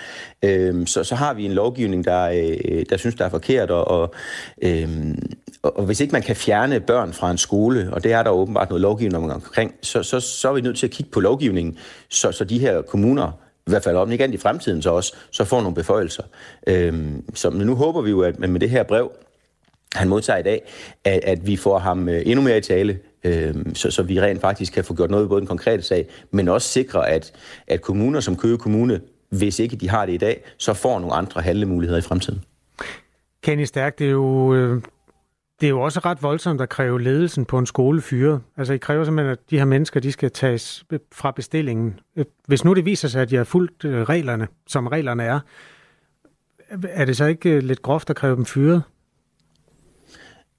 øhm, 0.43 0.87
så, 0.87 1.05
så 1.05 1.15
har 1.15 1.35
vi 1.35 1.45
en 1.45 1.53
lovgivning, 1.53 2.05
der, 2.05 2.23
øh, 2.25 2.87
der 2.91 2.97
synes, 2.97 3.15
der 3.15 3.25
er 3.25 3.29
forkert, 3.29 3.71
og, 3.71 3.89
og, 3.89 4.15
øhm, 4.63 5.19
og 5.63 5.85
hvis 5.85 6.01
ikke 6.01 6.13
man 6.13 6.23
kan 6.23 6.37
fjerne 6.37 6.81
børn 6.81 7.13
fra 7.13 7.31
en 7.31 7.39
skole, 7.39 7.89
og 7.93 8.05
det 8.05 8.13
er 8.13 8.23
der 8.23 8.31
åbenbart 8.31 8.69
noget 8.69 8.83
lovgivning 8.83 9.33
omkring, 9.33 9.75
så, 9.83 10.03
så, 10.03 10.21
så 10.21 10.49
er 10.49 10.53
vi 10.53 10.61
nødt 10.61 10.79
til 10.79 10.87
at 10.87 10.93
kigge 10.93 11.13
på 11.13 11.21
lovgivningen, 11.21 11.79
så, 12.11 12.33
så 12.33 12.45
de 12.45 12.59
her 12.59 12.83
kommuner 12.83 13.46
i 13.67 13.71
hvert 13.71 13.85
fald 13.85 13.97
om 13.97 14.13
ikke 14.13 14.29
i 14.33 14.37
fremtiden 14.37 14.83
så 14.83 14.91
også, 14.91 15.17
så 15.31 15.45
får 15.45 15.61
nogle 15.61 15.75
beføjelser. 15.75 16.23
Øhm, 16.67 17.35
så 17.35 17.51
nu 17.51 17.75
håber 17.75 18.03
vi 18.03 18.11
jo, 18.11 18.21
at 18.21 18.39
med 18.39 18.61
det 18.61 18.71
her 18.71 18.83
brev, 18.83 19.11
han 19.95 20.09
modtager 20.09 20.39
i 20.39 20.43
dag, 20.43 20.63
at, 21.05 21.21
at 21.25 21.47
vi 21.47 21.57
får 21.57 21.79
ham 21.79 22.09
øh, 22.09 22.23
endnu 22.27 22.45
mere 22.45 22.59
i 22.59 22.61
tale, 22.61 22.99
øhm, 23.25 23.75
så, 23.75 23.91
så 23.91 24.03
vi 24.03 24.21
rent 24.21 24.41
faktisk 24.41 24.73
kan 24.73 24.85
få 24.85 24.95
gjort 24.95 25.11
noget 25.11 25.29
både 25.29 25.41
den 25.41 25.49
konkrete 25.49 25.83
sag, 25.83 26.07
men 26.31 26.49
også 26.49 26.69
sikre, 26.69 27.09
at, 27.09 27.33
at 27.67 27.83
kommuner 27.83 28.21
som 28.21 28.37
Køge 28.37 28.59
Kommune, 28.59 29.01
hvis 29.31 29.59
ikke 29.59 29.77
de 29.77 29.89
har 29.89 30.07
det 30.07 30.13
i 30.13 30.17
dag, 30.17 30.45
så 30.59 30.75
får 30.75 30.99
nogle 30.99 31.15
andre 31.15 31.41
handlemuligheder 31.41 31.99
i 31.99 32.03
fremtiden. 32.03 32.45
Kenny 33.43 33.65
Stærk, 33.65 33.99
det 33.99 34.07
er 34.07 34.11
jo 34.11 34.55
øh, 34.55 34.83
det 35.61 35.67
er 35.67 35.71
jo 35.71 35.81
også 35.81 36.01
ret 36.01 36.23
voldsomt 36.23 36.61
at 36.61 36.69
kræve 36.69 37.03
ledelsen 37.03 37.45
på 37.45 37.59
en 37.59 37.67
skole 37.67 38.03
fyret. 38.03 38.41
Altså, 38.57 38.73
I 38.73 38.79
kræver 38.79 39.05
simpelthen, 39.05 39.33
at 39.33 39.51
de 39.51 39.59
her 39.59 39.65
mennesker, 39.65 40.01
de 40.01 40.13
skal 40.13 40.31
tages 40.31 40.85
øh, 40.91 40.99
fra 41.13 41.31
bestillingen. 41.31 42.01
Øh, 42.17 42.25
hvis 42.47 42.65
nu 42.65 42.75
det 42.75 42.85
viser 42.85 43.09
sig, 43.09 43.23
at 43.23 43.31
de 43.31 43.37
har 43.37 43.45
fulgt 43.45 43.85
øh, 43.85 44.03
reglerne, 44.03 44.49
som 44.67 44.87
reglerne 44.87 45.23
er, 45.23 45.41
er 46.89 47.05
det 47.05 47.17
så 47.17 47.25
ikke 47.25 47.61
lidt 47.61 47.83
groft 47.83 48.11
at 48.11 48.17
kræve 48.17 48.37
dem 48.37 48.45
fyret? 48.45 48.83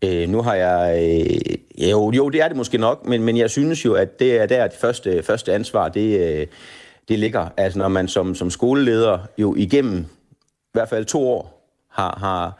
Øh, 0.03 0.29
nu 0.29 0.41
har 0.41 0.53
jeg... 0.53 0.99
Øh, 1.01 1.89
jo, 1.89 2.11
jo, 2.11 2.29
det 2.29 2.41
er 2.41 2.47
det 2.47 2.57
måske 2.57 2.77
nok, 2.77 3.05
men, 3.05 3.23
men 3.23 3.37
jeg 3.37 3.49
synes 3.49 3.85
jo, 3.85 3.93
at 3.93 4.19
det 4.19 4.41
er 4.41 4.45
der, 4.45 4.67
det 4.67 4.77
første, 4.81 5.23
første 5.23 5.53
ansvar, 5.53 5.89
det, 5.89 6.19
øh, 6.19 6.47
det 7.09 7.19
ligger. 7.19 7.49
Altså, 7.57 7.79
når 7.79 7.87
man 7.87 8.07
som, 8.07 8.35
som 8.35 8.49
skoleleder 8.49 9.19
jo 9.37 9.55
igennem 9.55 9.99
i 9.99 10.73
hvert 10.73 10.89
fald 10.89 11.05
to 11.05 11.27
år 11.27 11.69
har, 11.89 12.17
har 12.19 12.57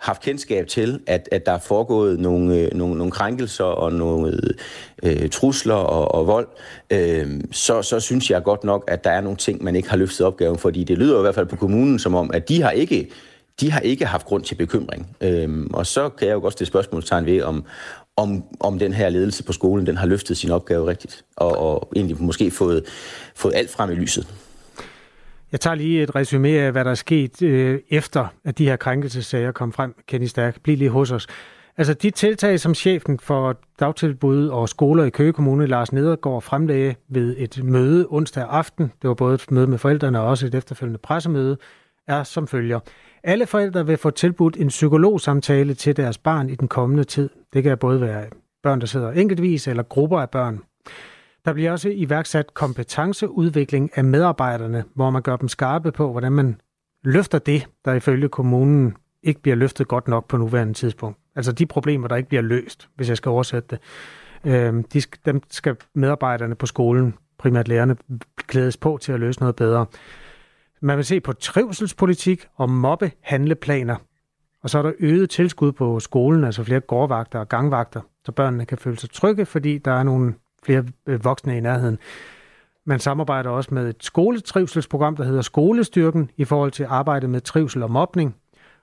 haft 0.00 0.22
kendskab 0.22 0.66
til, 0.66 1.00
at, 1.06 1.28
at 1.32 1.46
der 1.46 1.52
er 1.52 1.58
foregået 1.58 2.20
nogle, 2.20 2.56
øh, 2.58 2.74
nogle, 2.74 2.94
nogle 2.98 3.10
krænkelser 3.10 3.64
og 3.64 3.92
nogle 3.92 4.40
øh, 5.02 5.30
trusler 5.30 5.74
og, 5.74 6.14
og 6.14 6.26
vold, 6.26 6.48
øh, 6.90 7.40
så, 7.52 7.82
så 7.82 8.00
synes 8.00 8.30
jeg 8.30 8.42
godt 8.42 8.64
nok, 8.64 8.84
at 8.88 9.04
der 9.04 9.10
er 9.10 9.20
nogle 9.20 9.36
ting, 9.36 9.64
man 9.64 9.76
ikke 9.76 9.90
har 9.90 9.96
løftet 9.96 10.26
opgaven, 10.26 10.58
fordi 10.58 10.84
det 10.84 10.98
lyder 10.98 11.18
i 11.18 11.22
hvert 11.22 11.34
fald 11.34 11.46
på 11.46 11.56
kommunen 11.56 11.98
som 11.98 12.14
om, 12.14 12.30
at 12.34 12.48
de 12.48 12.62
har 12.62 12.70
ikke 12.70 13.10
de 13.60 13.70
har 13.70 13.80
ikke 13.80 14.06
haft 14.06 14.26
grund 14.26 14.44
til 14.44 14.54
bekymring. 14.54 15.16
Øhm, 15.20 15.70
og 15.74 15.86
så 15.86 16.08
kan 16.08 16.28
jeg 16.28 16.34
jo 16.34 16.40
godt 16.40 16.52
stille 16.52 16.66
spørgsmålstegn 16.66 17.26
ved, 17.26 17.42
om, 17.42 17.64
om, 18.16 18.44
om 18.60 18.78
den 18.78 18.92
her 18.92 19.08
ledelse 19.08 19.44
på 19.44 19.52
skolen 19.52 19.86
den 19.86 19.96
har 19.96 20.06
løftet 20.06 20.36
sin 20.36 20.50
opgave 20.50 20.86
rigtigt, 20.86 21.24
og, 21.36 21.58
og 21.58 21.92
egentlig 21.96 22.22
måske 22.22 22.50
fået, 22.50 22.84
fået 23.34 23.54
alt 23.54 23.70
frem 23.70 23.90
i 23.90 23.94
lyset. 23.94 24.26
Jeg 25.52 25.60
tager 25.60 25.74
lige 25.74 26.02
et 26.02 26.14
resume 26.14 26.48
af, 26.48 26.72
hvad 26.72 26.84
der 26.84 26.90
er 26.90 26.94
sket 26.94 27.42
øh, 27.42 27.80
efter, 27.90 28.26
at 28.44 28.58
de 28.58 28.64
her 28.64 28.76
krænkelsesager 28.76 29.52
kom 29.52 29.72
frem. 29.72 29.94
Kenny 30.08 30.26
Stærk, 30.26 30.62
bliv 30.62 30.76
lige 30.76 30.90
hos 30.90 31.10
os. 31.10 31.26
Altså 31.76 31.94
de 31.94 32.10
tiltag, 32.10 32.60
som 32.60 32.74
chefen 32.74 33.18
for 33.18 33.56
dagtilbud 33.80 34.48
og 34.48 34.68
skoler 34.68 35.04
i 35.04 35.10
Køge 35.10 35.32
Kommune, 35.32 35.66
Lars 35.66 35.92
Nedergaard, 35.92 36.42
fremlagde 36.42 36.94
ved 37.08 37.36
et 37.38 37.64
møde 37.64 38.06
onsdag 38.10 38.46
aften, 38.50 38.92
det 39.02 39.08
var 39.08 39.14
både 39.14 39.34
et 39.34 39.50
møde 39.50 39.66
med 39.66 39.78
forældrene 39.78 40.20
og 40.20 40.26
også 40.26 40.46
et 40.46 40.54
efterfølgende 40.54 40.98
pressemøde, 40.98 41.56
er 42.08 42.22
som 42.22 42.46
følger. 42.46 42.80
Alle 43.24 43.46
forældre 43.46 43.86
vil 43.86 43.96
få 43.96 44.10
tilbudt 44.10 44.56
en 44.56 44.68
psykologsamtale 44.68 45.74
til 45.74 45.96
deres 45.96 46.18
barn 46.18 46.50
i 46.50 46.54
den 46.54 46.68
kommende 46.68 47.04
tid. 47.04 47.28
Det 47.52 47.62
kan 47.62 47.78
både 47.78 48.00
være 48.00 48.24
børn, 48.62 48.80
der 48.80 48.86
sidder 48.86 49.10
enkeltvis, 49.10 49.68
eller 49.68 49.82
grupper 49.82 50.20
af 50.20 50.30
børn. 50.30 50.60
Der 51.44 51.52
bliver 51.52 51.72
også 51.72 51.88
iværksat 51.94 52.54
kompetenceudvikling 52.54 53.90
af 53.94 54.04
medarbejderne, 54.04 54.84
hvor 54.94 55.10
man 55.10 55.22
gør 55.22 55.36
dem 55.36 55.48
skarpe 55.48 55.92
på, 55.92 56.10
hvordan 56.10 56.32
man 56.32 56.60
løfter 57.04 57.38
det, 57.38 57.68
der 57.84 57.92
ifølge 57.92 58.28
kommunen 58.28 58.96
ikke 59.22 59.42
bliver 59.42 59.56
løftet 59.56 59.88
godt 59.88 60.08
nok 60.08 60.28
på 60.28 60.36
nuværende 60.36 60.74
tidspunkt. 60.74 61.18
Altså 61.36 61.52
de 61.52 61.66
problemer, 61.66 62.08
der 62.08 62.16
ikke 62.16 62.28
bliver 62.28 62.42
løst, 62.42 62.88
hvis 62.96 63.08
jeg 63.08 63.16
skal 63.16 63.28
oversætte 63.28 63.68
det. 63.70 63.78
Øh, 64.44 64.84
de, 64.92 65.02
dem 65.24 65.42
skal 65.50 65.76
medarbejderne 65.94 66.54
på 66.54 66.66
skolen, 66.66 67.14
primært 67.38 67.68
lærerne, 67.68 67.96
klædes 68.36 68.76
på 68.76 68.98
til 69.02 69.12
at 69.12 69.20
løse 69.20 69.40
noget 69.40 69.56
bedre. 69.56 69.86
Man 70.82 70.96
vil 70.96 71.04
se 71.04 71.20
på 71.20 71.32
trivselspolitik 71.32 72.46
og 72.54 72.70
mobbehandleplaner. 72.70 73.96
Og 74.62 74.70
så 74.70 74.78
er 74.78 74.82
der 74.82 74.92
øget 74.98 75.30
tilskud 75.30 75.72
på 75.72 76.00
skolen, 76.00 76.44
altså 76.44 76.64
flere 76.64 76.80
gårdvagter 76.80 77.38
og 77.38 77.48
gangvagter, 77.48 78.00
så 78.24 78.32
børnene 78.32 78.66
kan 78.66 78.78
føle 78.78 78.98
sig 78.98 79.10
trygge, 79.10 79.46
fordi 79.46 79.78
der 79.78 79.92
er 79.92 80.02
nogle 80.02 80.34
flere 80.64 80.84
øh, 81.06 81.24
voksne 81.24 81.56
i 81.56 81.60
nærheden. 81.60 81.98
Man 82.86 82.98
samarbejder 82.98 83.50
også 83.50 83.74
med 83.74 83.88
et 83.88 83.96
skoletrivselsprogram, 84.00 85.16
der 85.16 85.24
hedder 85.24 85.42
Skolestyrken, 85.42 86.30
i 86.36 86.44
forhold 86.44 86.70
til 86.70 86.86
arbejdet 86.88 87.30
med 87.30 87.40
trivsel 87.40 87.82
og 87.82 87.90
mobning. 87.90 88.36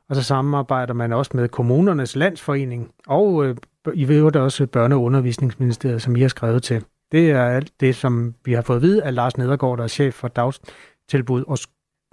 Og 0.10 0.16
så 0.16 0.24
samarbejder 0.24 0.94
man 0.94 1.14
også 1.14 1.32
med 1.34 1.50
kommunernes 1.50 2.16
landsforening, 2.16 2.92
og 3.08 3.46
øh, 3.46 3.56
i 3.94 4.06
øvrigt 4.06 4.36
også 4.36 4.68
Børne- 4.78 4.94
og 4.94 5.04
Undervisningsministeriet, 5.04 6.02
som 6.02 6.16
I 6.16 6.22
har 6.22 6.28
skrevet 6.28 6.64
til. 6.64 6.84
Det 7.12 7.32
er 7.32 7.44
alt 7.44 7.72
det, 7.80 7.96
som 7.96 8.34
vi 8.46 8.54
har 8.54 8.62
fået 8.62 8.78
at 8.78 8.82
vide 8.82 9.04
af 9.04 9.16
Lars 9.16 9.38
Nedergaard, 9.38 9.78
der 9.78 9.84
er 9.84 9.88
chef 9.88 10.14
for 10.14 10.28
dagstilbud 10.28 11.44
og 11.48 11.58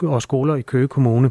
og 0.02 0.22
skoler 0.22 0.54
i 0.54 0.62
Køge 0.62 0.88
Kommune. 0.88 1.30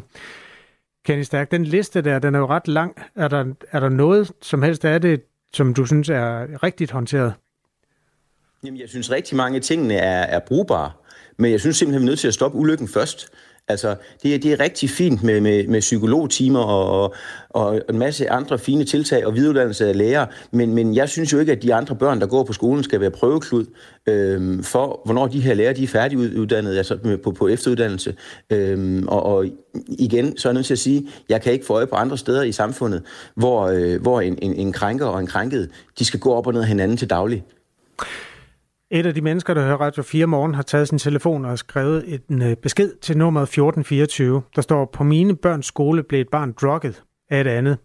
Kenny 1.04 1.22
Stærk, 1.22 1.50
den 1.50 1.64
liste 1.64 2.02
der, 2.02 2.18
den 2.18 2.34
er 2.34 2.38
jo 2.38 2.46
ret 2.46 2.68
lang. 2.68 2.96
Er 3.14 3.28
der, 3.28 3.44
er 3.72 3.80
der 3.80 3.88
noget 3.88 4.32
som 4.42 4.62
helst 4.62 4.84
af 4.84 5.00
det, 5.00 5.22
som 5.52 5.74
du 5.74 5.86
synes 5.86 6.08
er 6.08 6.62
rigtigt 6.62 6.90
håndteret? 6.90 7.34
Jamen, 8.64 8.80
jeg 8.80 8.88
synes 8.88 9.10
rigtig 9.10 9.36
mange 9.36 9.56
af 9.56 9.62
tingene 9.62 9.94
er, 9.94 10.22
er 10.22 10.38
brugbare, 10.38 10.90
men 11.38 11.50
jeg 11.50 11.60
synes 11.60 11.76
simpelthen, 11.76 12.02
vi 12.02 12.06
er 12.06 12.10
nødt 12.10 12.18
til 12.18 12.28
at 12.28 12.34
stoppe 12.34 12.58
ulykken 12.58 12.88
først. 12.88 13.28
Altså, 13.68 13.96
det 14.22 14.34
er, 14.34 14.38
det 14.38 14.52
er 14.52 14.60
rigtig 14.60 14.90
fint 14.90 15.22
med, 15.22 15.40
med, 15.40 15.66
med 15.66 15.80
psykologtimer 15.80 16.60
og, 16.60 17.14
og 17.50 17.82
en 17.88 17.98
masse 17.98 18.30
andre 18.30 18.58
fine 18.58 18.84
tiltag 18.84 19.26
og 19.26 19.34
videreuddannelse 19.34 19.88
af 19.88 19.98
lærere, 19.98 20.26
men, 20.50 20.74
men 20.74 20.94
jeg 20.94 21.08
synes 21.08 21.32
jo 21.32 21.38
ikke, 21.38 21.52
at 21.52 21.62
de 21.62 21.74
andre 21.74 21.96
børn, 21.96 22.20
der 22.20 22.26
går 22.26 22.44
på 22.44 22.52
skolen, 22.52 22.84
skal 22.84 23.00
være 23.00 23.10
prøveklud 23.10 23.66
øhm, 24.06 24.62
for, 24.62 25.00
hvornår 25.04 25.26
de 25.26 25.40
her 25.40 25.54
lærere 25.54 25.74
de 25.74 25.84
er 25.84 25.88
færdiguddannede, 25.88 26.78
altså 26.78 27.18
på, 27.24 27.30
på 27.30 27.48
efteruddannelse. 27.48 28.14
Øhm, 28.50 29.08
og, 29.08 29.22
og 29.22 29.46
igen, 29.88 30.36
så 30.36 30.48
er 30.48 30.52
jeg 30.52 30.54
nødt 30.54 30.66
til 30.66 30.74
at 30.74 30.78
sige, 30.78 31.08
jeg 31.28 31.42
kan 31.42 31.52
ikke 31.52 31.66
få 31.66 31.74
øje 31.74 31.86
på 31.86 31.96
andre 31.96 32.18
steder 32.18 32.42
i 32.42 32.52
samfundet, 32.52 33.02
hvor, 33.34 33.62
øh, 33.62 34.02
hvor 34.02 34.20
en, 34.20 34.38
en, 34.42 34.54
en 34.54 34.72
krænker 34.72 35.06
og 35.06 35.20
en 35.20 35.26
krænket, 35.26 35.70
de 35.98 36.04
skal 36.04 36.20
gå 36.20 36.32
op 36.34 36.46
og 36.46 36.52
ned 36.52 36.60
af 36.60 36.68
hinanden 36.68 36.96
til 36.96 37.10
daglig. 37.10 37.44
Et 38.94 39.06
af 39.06 39.14
de 39.14 39.20
mennesker, 39.20 39.54
der 39.54 39.62
hører 39.62 39.76
Radio 39.76 40.02
4 40.02 40.26
morgen, 40.26 40.54
har 40.54 40.62
taget 40.62 40.88
sin 40.88 40.98
telefon 40.98 41.44
og 41.44 41.58
skrevet 41.58 42.22
en 42.30 42.42
øh, 42.42 42.56
besked 42.56 42.92
til 43.02 43.18
nummer 43.18 43.40
1424. 43.40 44.42
Der 44.56 44.62
står, 44.62 44.84
på 44.84 45.04
mine 45.04 45.36
børns 45.36 45.66
skole 45.66 46.02
blev 46.02 46.20
et 46.20 46.28
barn 46.28 46.52
drukket 46.52 47.02
af 47.30 47.40
et 47.40 47.46
andet. 47.46 47.78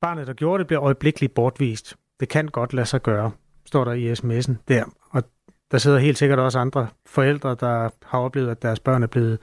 Barnet, 0.00 0.26
der 0.26 0.32
gjorde 0.32 0.58
det, 0.58 0.66
blev 0.66 0.78
øjeblikkeligt 0.78 1.34
bortvist. 1.34 1.96
Det 2.20 2.28
kan 2.28 2.48
godt 2.48 2.72
lade 2.72 2.86
sig 2.86 3.02
gøre, 3.02 3.30
står 3.66 3.84
der 3.84 3.92
i 3.92 4.12
sms'en 4.12 4.54
der. 4.68 4.84
Og 5.10 5.22
der 5.70 5.78
sidder 5.78 5.98
helt 5.98 6.18
sikkert 6.18 6.38
også 6.38 6.58
andre 6.58 6.88
forældre, 7.06 7.56
der 7.60 7.90
har 8.06 8.18
oplevet, 8.18 8.50
at 8.50 8.62
deres 8.62 8.80
børn 8.80 9.02
er 9.02 9.06
blevet 9.06 9.38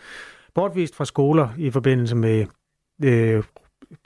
bortvist 0.55 0.95
fra 0.95 1.05
skoler 1.05 1.49
i 1.57 1.71
forbindelse 1.71 2.15
med 2.15 2.45
øh, 3.03 3.43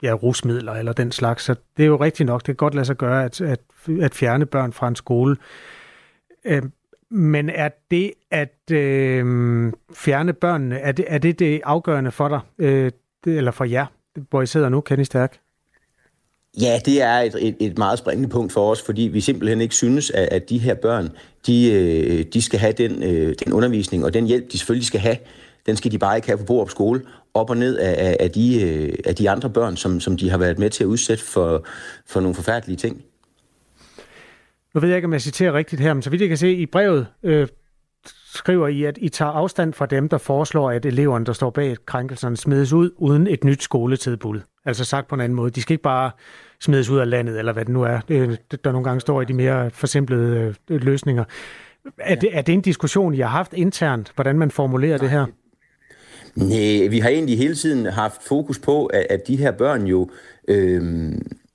ja, 0.02 0.12
rusmidler 0.12 0.72
eller 0.72 0.92
den 0.92 1.12
slags. 1.12 1.44
Så 1.44 1.54
det 1.76 1.82
er 1.82 1.86
jo 1.86 1.96
rigtigt 1.96 2.26
nok. 2.26 2.40
Det 2.40 2.46
kan 2.46 2.56
godt 2.56 2.74
lade 2.74 2.86
sig 2.86 2.96
gøre 2.96 3.24
at, 3.24 3.40
at, 3.40 3.60
at 4.00 4.14
fjerne 4.14 4.46
børn 4.46 4.72
fra 4.72 4.88
en 4.88 4.96
skole. 4.96 5.36
Øh, 6.44 6.62
men 7.10 7.50
er 7.50 7.68
det 7.90 8.12
at 8.30 8.70
øh, 8.70 9.72
fjerne 9.94 10.32
børnene, 10.32 10.78
er 10.78 10.92
det, 10.92 11.04
er 11.08 11.18
det 11.18 11.38
det 11.38 11.60
afgørende 11.64 12.10
for 12.10 12.28
dig, 12.28 12.40
øh, 12.58 12.92
det, 13.24 13.36
eller 13.36 13.50
for 13.50 13.64
jer, 13.64 13.86
hvor 14.30 14.42
I 14.42 14.46
sidder 14.46 14.68
nu, 14.68 14.80
Kenny 14.80 15.02
Stærk? 15.02 15.38
Ja, 16.60 16.80
det 16.84 17.02
er 17.02 17.18
et, 17.18 17.34
et, 17.40 17.56
et 17.60 17.78
meget 17.78 17.98
springende 17.98 18.28
punkt 18.28 18.52
for 18.52 18.70
os, 18.70 18.82
fordi 18.82 19.02
vi 19.02 19.20
simpelthen 19.20 19.60
ikke 19.60 19.74
synes, 19.74 20.10
at, 20.10 20.28
at 20.30 20.48
de 20.48 20.58
her 20.58 20.74
børn, 20.74 21.08
de, 21.46 21.72
øh, 21.72 22.24
de 22.32 22.42
skal 22.42 22.58
have 22.58 22.72
den, 22.72 23.02
øh, 23.02 23.34
den 23.44 23.52
undervisning 23.52 24.04
og 24.04 24.14
den 24.14 24.26
hjælp, 24.26 24.52
de 24.52 24.58
selvfølgelig 24.58 24.86
skal 24.86 25.00
have. 25.00 25.16
Den 25.66 25.76
skal 25.76 25.92
de 25.92 25.98
bare 25.98 26.16
ikke 26.16 26.28
have 26.28 26.38
på 26.38 26.44
Borup 26.44 26.70
skole, 26.70 27.02
op 27.34 27.50
og 27.50 27.56
ned 27.56 27.78
af, 27.78 28.16
af, 28.20 28.30
de, 28.30 28.62
øh, 28.62 28.94
af 29.04 29.14
de 29.14 29.30
andre 29.30 29.50
børn, 29.50 29.76
som, 29.76 30.00
som 30.00 30.16
de 30.16 30.30
har 30.30 30.38
været 30.38 30.58
med 30.58 30.70
til 30.70 30.84
at 30.84 30.88
udsætte 30.88 31.24
for, 31.24 31.66
for 32.06 32.20
nogle 32.20 32.34
forfærdelige 32.34 32.76
ting. 32.76 33.02
Nu 34.74 34.80
ved 34.80 34.88
jeg 34.88 34.96
ikke, 34.96 35.06
om 35.06 35.12
jeg 35.12 35.20
citerer 35.20 35.52
rigtigt 35.52 35.82
her, 35.82 35.94
men 35.94 36.02
så 36.02 36.10
vidt 36.10 36.20
jeg 36.20 36.28
kan 36.28 36.38
se 36.38 36.54
i 36.54 36.66
brevet, 36.66 37.06
øh, 37.22 37.48
skriver 38.34 38.68
I, 38.68 38.84
at 38.84 38.98
I 39.00 39.08
tager 39.08 39.30
afstand 39.30 39.72
fra 39.72 39.86
dem, 39.86 40.08
der 40.08 40.18
foreslår, 40.18 40.70
at 40.70 40.86
eleverne, 40.86 41.24
der 41.24 41.32
står 41.32 41.50
bag 41.50 41.76
krænkelserne, 41.86 42.36
smides 42.36 42.72
ud 42.72 42.90
uden 42.96 43.26
et 43.26 43.44
nyt 43.44 43.62
skoletilbud. 43.62 44.40
Altså 44.64 44.84
sagt 44.84 45.08
på 45.08 45.14
en 45.14 45.20
anden 45.20 45.36
måde. 45.36 45.50
De 45.50 45.62
skal 45.62 45.72
ikke 45.72 45.82
bare 45.82 46.10
smides 46.60 46.90
ud 46.90 46.98
af 46.98 47.10
landet, 47.10 47.38
eller 47.38 47.52
hvad 47.52 47.64
det 47.64 47.72
nu 47.72 47.82
er, 47.82 48.00
øh, 48.08 48.36
der 48.64 48.72
nogle 48.72 48.84
gange 48.84 49.00
står 49.00 49.22
i 49.22 49.24
de 49.24 49.34
mere 49.34 49.70
forsimplede 49.70 50.54
øh, 50.70 50.80
løsninger. 50.82 51.24
Er, 51.98 52.14
det, 52.14 52.28
er 52.32 52.42
det 52.42 52.52
en 52.52 52.60
diskussion, 52.60 53.14
I 53.14 53.18
har 53.18 53.28
haft 53.28 53.52
internt, 53.52 54.12
hvordan 54.14 54.38
man 54.38 54.50
formulerer 54.50 54.98
Nej. 54.98 54.98
det 54.98 55.10
her? 55.10 55.26
Nej, 56.34 56.88
vi 56.88 56.98
har 56.98 57.08
egentlig 57.08 57.38
hele 57.38 57.54
tiden 57.54 57.86
haft 57.86 58.22
fokus 58.22 58.58
på, 58.58 58.86
at, 58.86 59.06
at 59.10 59.20
de 59.26 59.36
her 59.36 59.50
børn 59.50 59.86
jo 59.86 60.10
øh, 60.48 61.12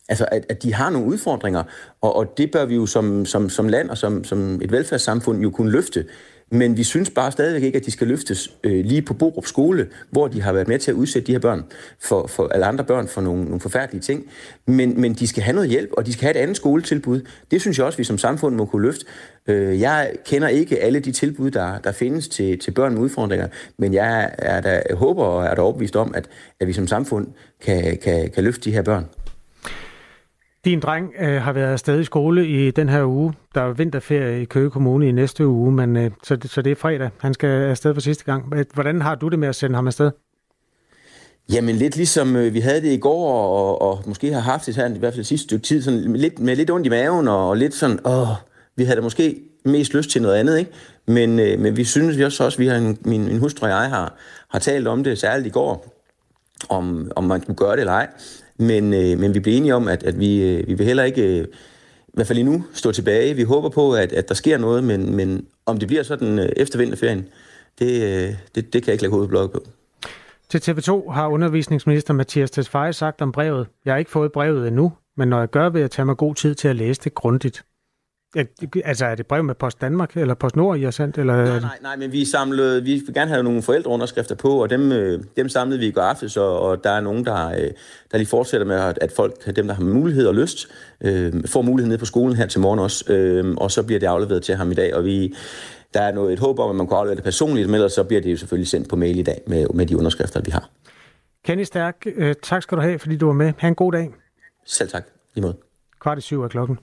Altså, 0.10 0.26
at, 0.32 0.46
at 0.50 0.64
de 0.64 0.74
har 0.74 0.90
nogle 0.90 1.08
udfordringer, 1.08 1.64
og, 2.02 2.16
og 2.16 2.38
det 2.38 2.52
bør 2.52 2.66
vi 2.66 2.76
jo 2.76 2.86
som, 2.86 3.26
som, 3.26 3.50
som 3.50 3.68
land 3.68 3.90
og 3.90 3.98
som, 3.98 4.24
som 4.24 4.62
et 4.62 4.72
velfærdssamfund 4.72 5.42
jo 5.42 5.50
kunne 5.50 5.72
løfte. 5.72 6.06
Men 6.52 6.78
vi 6.78 6.84
synes 6.84 7.10
bare 7.10 7.32
stadigvæk 7.32 7.64
ikke, 7.64 7.78
at 7.78 7.86
de 7.86 7.92
skal 7.92 8.08
løftes 8.08 8.52
øh, 8.64 8.86
lige 8.86 9.02
på 9.02 9.14
Borup 9.14 9.46
skole, 9.46 9.88
hvor 10.12 10.28
de 10.28 10.42
har 10.42 10.54
været 10.54 10.68
med 10.68 10.80
til 10.80 10.92
at 10.92 10.96
udsætte 10.96 11.28
de 11.28 11.32
her 11.32 11.40
børn, 11.40 11.64
for, 12.00 12.28
for 12.28 12.48
alle 12.48 12.66
andre 12.66 12.84
børn, 12.84 13.08
for 13.08 13.22
nogle, 13.22 13.44
nogle 13.44 13.60
forfærdelige 13.60 14.02
ting. 14.02 14.26
Men, 14.68 15.02
men 15.02 15.14
de 15.14 15.28
skal 15.28 15.44
have 15.44 15.56
noget 15.56 15.70
hjælp, 15.70 15.90
og 15.98 16.06
de 16.06 16.14
skal 16.14 16.24
have 16.24 16.36
et 16.36 16.40
andet 16.40 16.58
skoletilbud. 16.58 17.22
Det 17.52 17.62
synes 17.62 17.78
jeg 17.78 17.86
også, 17.86 17.98
vi 17.98 18.04
som 18.04 18.18
samfund 18.18 18.56
må 18.56 18.66
kunne 18.66 18.82
løfte. 18.82 19.06
Øh, 19.48 19.82
jeg 19.82 20.12
kender 20.26 20.48
ikke 20.48 20.80
alle 20.80 21.00
de 21.00 21.12
tilbud, 21.12 21.52
der, 21.52 21.80
der 21.80 21.92
findes 21.92 22.28
til, 22.28 22.60
til 22.60 22.72
børn 22.72 22.94
med 22.94 23.02
udfordringer, 23.02 23.48
men 23.78 23.94
jeg 23.94 24.36
er 24.38 24.62
der, 24.62 24.96
håber 24.96 25.24
og 25.24 25.46
er 25.46 25.56
der 25.56 25.62
overbevist 25.62 25.96
om, 25.96 26.14
at, 26.16 26.30
at 26.60 26.68
vi 26.68 26.74
som 26.74 26.88
samfund 26.88 27.28
kan, 27.62 27.98
kan, 27.98 28.30
kan 28.30 28.44
løfte 28.44 28.62
de 28.62 28.72
her 28.72 28.82
børn. 28.82 29.06
Din 30.66 30.80
dreng 30.80 31.14
øh, 31.20 31.42
har 31.42 31.54
været 31.54 31.72
afsted 31.72 32.00
i 32.00 32.04
skole 32.04 32.48
i 32.48 32.72
den 32.72 32.90
her 32.90 33.06
uge. 33.06 33.34
Der 33.56 33.62
er 33.62 33.74
vinterferie 33.74 34.42
i 34.42 34.46
Køge 34.46 34.70
Kommune 34.70 35.08
i 35.08 35.12
næste 35.12 35.48
uge, 35.48 35.72
men 35.72 35.98
øh, 35.98 36.12
så, 36.24 36.36
det, 36.36 36.52
så 36.52 36.62
det 36.62 36.72
er 36.72 36.76
fredag. 36.76 37.10
Han 37.18 37.34
skal 37.34 37.50
afsted 37.50 37.94
for 37.94 38.02
sidste 38.02 38.24
gang. 38.24 38.54
Hvordan 38.74 39.02
har 39.02 39.16
du 39.16 39.28
det 39.28 39.40
med 39.40 39.48
at 39.48 39.56
sende 39.56 39.76
ham 39.76 39.88
afsted? 39.88 40.12
Jamen 41.54 41.76
lidt 41.76 41.96
ligesom 41.96 42.36
øh, 42.36 42.54
vi 42.54 42.60
havde 42.60 42.82
det 42.82 42.92
i 42.92 42.98
går, 42.98 43.34
og, 43.34 43.82
og 43.82 44.04
måske 44.06 44.34
har 44.34 44.40
haft 44.40 44.66
det 44.66 44.76
her 44.76 44.96
i 44.96 45.00
hvert 45.00 45.14
fald 45.14 45.26
sidste 45.26 45.44
stykke 45.44 45.64
tid, 45.64 45.82
sådan 45.82 46.14
lidt, 46.14 46.40
med 46.40 46.56
lidt 46.56 46.70
ondt 46.70 46.86
i 46.86 46.90
maven, 46.90 47.28
og, 47.28 47.50
og 47.50 47.58
lidt 47.58 47.74
sådan, 47.74 48.00
åh, 48.06 48.28
vi 48.76 48.84
havde 48.84 48.98
da 48.98 49.02
måske 49.02 49.42
mest 49.66 49.94
lyst 49.94 50.10
til 50.10 50.22
noget 50.22 50.36
andet, 50.36 50.60
ikke? 50.60 50.72
Men, 51.08 51.40
øh, 51.40 51.60
men 51.60 51.78
vi 51.78 51.84
synes 51.84 52.18
vi 52.18 52.24
også, 52.24 52.44
også 52.44 52.58
vi 52.58 52.68
har 52.68 52.76
en, 52.76 52.98
min, 53.06 53.26
min 53.26 53.40
hustru 53.40 53.66
og 53.66 53.72
jeg 53.72 53.90
har, 53.90 54.16
har 54.50 54.60
talt 54.60 54.88
om 54.88 55.04
det, 55.04 55.18
særligt 55.18 55.48
i 55.48 55.50
går, 55.50 56.04
om, 56.70 57.12
om 57.16 57.24
man 57.24 57.42
kunne 57.42 57.56
gøre 57.56 57.72
det 57.72 57.80
eller 57.80 57.94
ej. 57.94 58.08
Men, 58.64 58.94
øh, 58.94 59.20
men 59.20 59.34
vi 59.34 59.40
blev 59.40 59.58
enige 59.58 59.76
om, 59.76 59.88
at, 59.88 60.04
at 60.04 60.20
vi, 60.20 60.42
øh, 60.42 60.68
vi 60.68 60.74
vil 60.74 60.86
heller 60.86 61.04
ikke, 61.04 61.40
øh, 61.40 61.48
i 62.08 62.12
hvert 62.14 62.28
fald 62.28 62.40
endnu, 62.40 62.64
stå 62.74 62.92
tilbage. 62.92 63.34
Vi 63.34 63.44
håber 63.44 63.70
på, 63.70 63.94
at, 63.94 64.14
at 64.14 64.30
der 64.30 64.36
sker 64.36 64.58
noget, 64.58 64.84
men, 64.84 65.16
men 65.16 65.46
om 65.66 65.78
det 65.78 65.88
bliver 65.88 66.04
sådan 66.04 66.40
øh, 66.40 66.50
efter 66.58 66.80
vinterferien, 66.80 67.28
det, 67.80 68.04
øh, 68.04 68.36
det, 68.56 68.74
det 68.74 68.84
kan 68.84 68.88
jeg 68.88 68.94
ikke 68.94 69.04
lægge 69.04 69.16
hovedet 69.16 69.52
på. 69.52 69.64
Til 70.50 70.72
TV2 70.72 71.12
har 71.12 71.28
undervisningsminister 71.28 72.14
Mathias 72.14 72.52
Tesfaye 72.52 72.94
sagt 72.94 73.22
om 73.22 73.32
brevet, 73.32 73.68
jeg 73.86 73.94
har 73.94 73.98
ikke 73.98 74.12
fået 74.12 74.32
brevet 74.32 74.68
endnu, 74.68 74.94
men 75.18 75.28
når 75.28 75.40
jeg 75.40 75.50
gør, 75.50 75.70
vil 75.70 75.80
jeg 75.80 75.92
tage 75.92 76.06
mig 76.06 76.18
god 76.18 76.36
tid 76.36 76.56
til 76.56 76.68
at 76.68 76.76
læse 76.76 77.02
det 77.04 77.14
grundigt. 77.14 77.64
Ja, 78.36 78.44
altså, 78.86 79.06
er 79.06 79.16
det 79.16 79.28
brev 79.28 79.44
med 79.44 79.56
Post 79.56 79.82
Danmark 79.82 80.18
eller 80.18 80.34
Post 80.34 80.56
Nord, 80.56 80.78
I 80.78 80.84
har 80.84 80.92
sendt? 80.92 81.18
Eller... 81.18 81.36
Nej, 81.36 81.60
nej, 81.60 81.78
nej, 81.82 81.96
men 81.96 82.12
vi 82.12 82.26
samlede, 82.26 82.84
vi 82.84 83.02
vil 83.06 83.14
gerne 83.14 83.32
have 83.32 83.44
nogle 83.44 83.62
forældreunderskrifter 83.62 84.36
på, 84.36 84.64
og 84.64 84.70
dem, 84.70 84.92
øh, 84.92 85.24
dem 85.38 85.50
samlede 85.50 85.80
vi 85.80 85.88
i 85.88 85.92
går 85.92 86.02
aftes, 86.02 86.38
og, 86.38 86.60
og 86.60 86.84
der 86.84 86.90
er 86.90 87.02
nogen, 87.02 87.26
der, 87.26 87.48
øh, 87.50 87.72
der 88.12 88.18
lige 88.18 88.28
fortsætter 88.28 88.68
med, 88.68 88.94
at 89.02 89.12
folk, 89.16 89.56
dem 89.56 89.68
der 89.68 89.74
har 89.74 89.84
mulighed 89.84 90.28
og 90.28 90.36
lyst, 90.36 90.68
øh, 91.02 91.34
får 91.46 91.62
mulighed 91.62 91.88
nede 91.88 91.98
på 91.98 92.06
skolen 92.06 92.36
her 92.36 92.46
til 92.46 92.62
morgen 92.62 92.80
også, 92.80 93.14
øh, 93.14 93.56
og 93.58 93.72
så 93.72 93.84
bliver 93.84 94.00
det 94.00 94.08
afleveret 94.08 94.44
til 94.44 94.56
ham 94.56 94.72
i 94.72 94.76
dag, 94.76 94.96
og 94.96 95.06
vi, 95.06 95.36
der 95.94 96.02
er 96.02 96.12
noget, 96.12 96.34
et 96.34 96.40
håb 96.40 96.60
om, 96.60 96.70
at 96.70 96.76
man 96.76 96.88
kan 96.88 96.98
aflevere 96.98 97.16
det 97.16 97.24
personligt, 97.24 97.68
men 97.68 97.76
ellers 97.76 97.94
så 97.94 98.04
bliver 98.04 98.22
det 98.22 98.32
jo 98.32 98.38
selvfølgelig 98.38 98.68
sendt 98.68 98.90
på 98.90 98.96
mail 98.96 99.20
i 99.20 99.24
dag 99.24 99.42
med, 99.48 99.68
med 99.74 99.86
de 99.86 99.98
underskrifter, 99.98 100.42
vi 100.46 100.52
har. 100.52 100.70
Kenny 101.46 101.64
Stærk, 101.64 101.96
øh, 102.16 102.36
tak 102.44 102.64
skal 102.64 102.78
du 102.78 102.82
have, 102.82 103.00
fordi 103.00 103.18
du 103.18 103.26
var 103.26 103.34
med. 103.34 103.54
Ha' 103.58 103.68
en 103.68 103.76
god 103.76 103.92
dag. 103.92 104.12
Selv 104.66 104.90
tak. 104.90 105.04
I 105.36 105.42
måde. 105.42 105.56
Kvart 106.02 106.18
i 106.18 106.22
syv 106.22 106.42
er 106.42 106.48
klokken. 106.48 106.78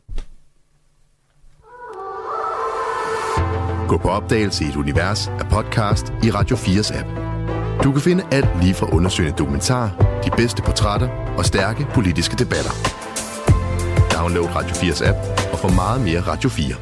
Gå 3.91 3.99
på 3.99 4.09
opdagelse 4.09 4.65
i 4.65 4.69
et 4.69 4.77
univers 4.77 5.29
af 5.29 5.47
podcast 5.53 6.07
i 6.25 6.31
Radio 6.31 6.57
4's 6.57 6.99
app. 6.99 7.09
Du 7.85 7.93
kan 7.93 8.01
finde 8.01 8.25
alt 8.33 8.63
lige 8.63 8.75
fra 8.75 8.95
undersøgende 8.97 9.37
dokumentar, 9.39 9.87
de 10.25 10.31
bedste 10.37 10.63
portrætter 10.63 11.09
og 11.39 11.45
stærke 11.45 11.87
politiske 11.95 12.37
debatter. 12.37 12.73
Download 14.17 14.49
Radio 14.57 14.75
4's 14.81 15.09
app 15.09 15.19
og 15.53 15.59
få 15.59 15.69
meget 15.69 16.01
mere 16.01 16.21
Radio 16.21 16.49
4. 16.49 16.75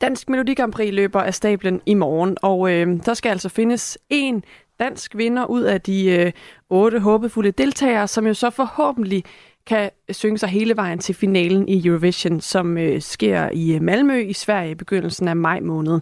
Dansk 0.00 0.28
Melodi 0.28 0.54
Grand 0.54 0.72
Prix 0.72 0.92
løber 0.94 1.20
af 1.20 1.34
stablen 1.34 1.80
i 1.86 1.94
morgen, 1.94 2.36
og 2.42 2.70
øh, 2.72 2.86
der 3.06 3.14
skal 3.14 3.30
altså 3.30 3.48
findes 3.48 3.98
en 4.10 4.44
dansk 4.80 5.16
vinder 5.16 5.44
ud 5.46 5.62
af 5.62 5.80
de 5.80 6.06
øh, 6.06 6.32
otte 6.70 7.00
håbefulde 7.00 7.50
deltagere, 7.50 8.08
som 8.08 8.26
jo 8.26 8.34
så 8.34 8.50
forhåbentlig 8.50 9.24
kan 9.68 9.90
synge 10.10 10.38
sig 10.38 10.48
hele 10.48 10.76
vejen 10.76 10.98
til 10.98 11.14
finalen 11.14 11.68
i 11.68 11.86
Eurovision, 11.86 12.40
som 12.40 12.78
øh, 12.78 13.02
sker 13.02 13.48
i 13.52 13.78
Malmø 13.78 14.20
i 14.20 14.32
Sverige 14.32 14.70
i 14.70 14.74
begyndelsen 14.74 15.28
af 15.28 15.36
maj 15.36 15.60
måned. 15.60 16.00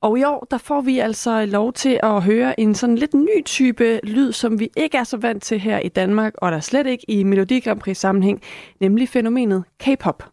Og 0.00 0.18
i 0.18 0.24
år, 0.24 0.46
der 0.50 0.58
får 0.58 0.80
vi 0.80 0.98
altså 0.98 1.46
lov 1.46 1.72
til 1.72 2.00
at 2.02 2.22
høre 2.22 2.60
en 2.60 2.74
sådan 2.74 2.96
lidt 2.96 3.14
ny 3.14 3.44
type 3.44 4.00
lyd, 4.02 4.32
som 4.32 4.60
vi 4.60 4.70
ikke 4.76 4.96
er 4.96 5.04
så 5.04 5.16
vant 5.16 5.42
til 5.42 5.60
her 5.60 5.78
i 5.78 5.88
Danmark, 5.88 6.32
og 6.38 6.52
der 6.52 6.60
slet 6.60 6.86
ikke 6.86 7.10
i 7.10 7.22
Melodi 7.22 7.60
Grand 7.60 7.80
Prix 7.80 7.96
sammenhæng, 7.96 8.42
nemlig 8.80 9.08
fænomenet 9.08 9.64
K-pop. 9.78 10.24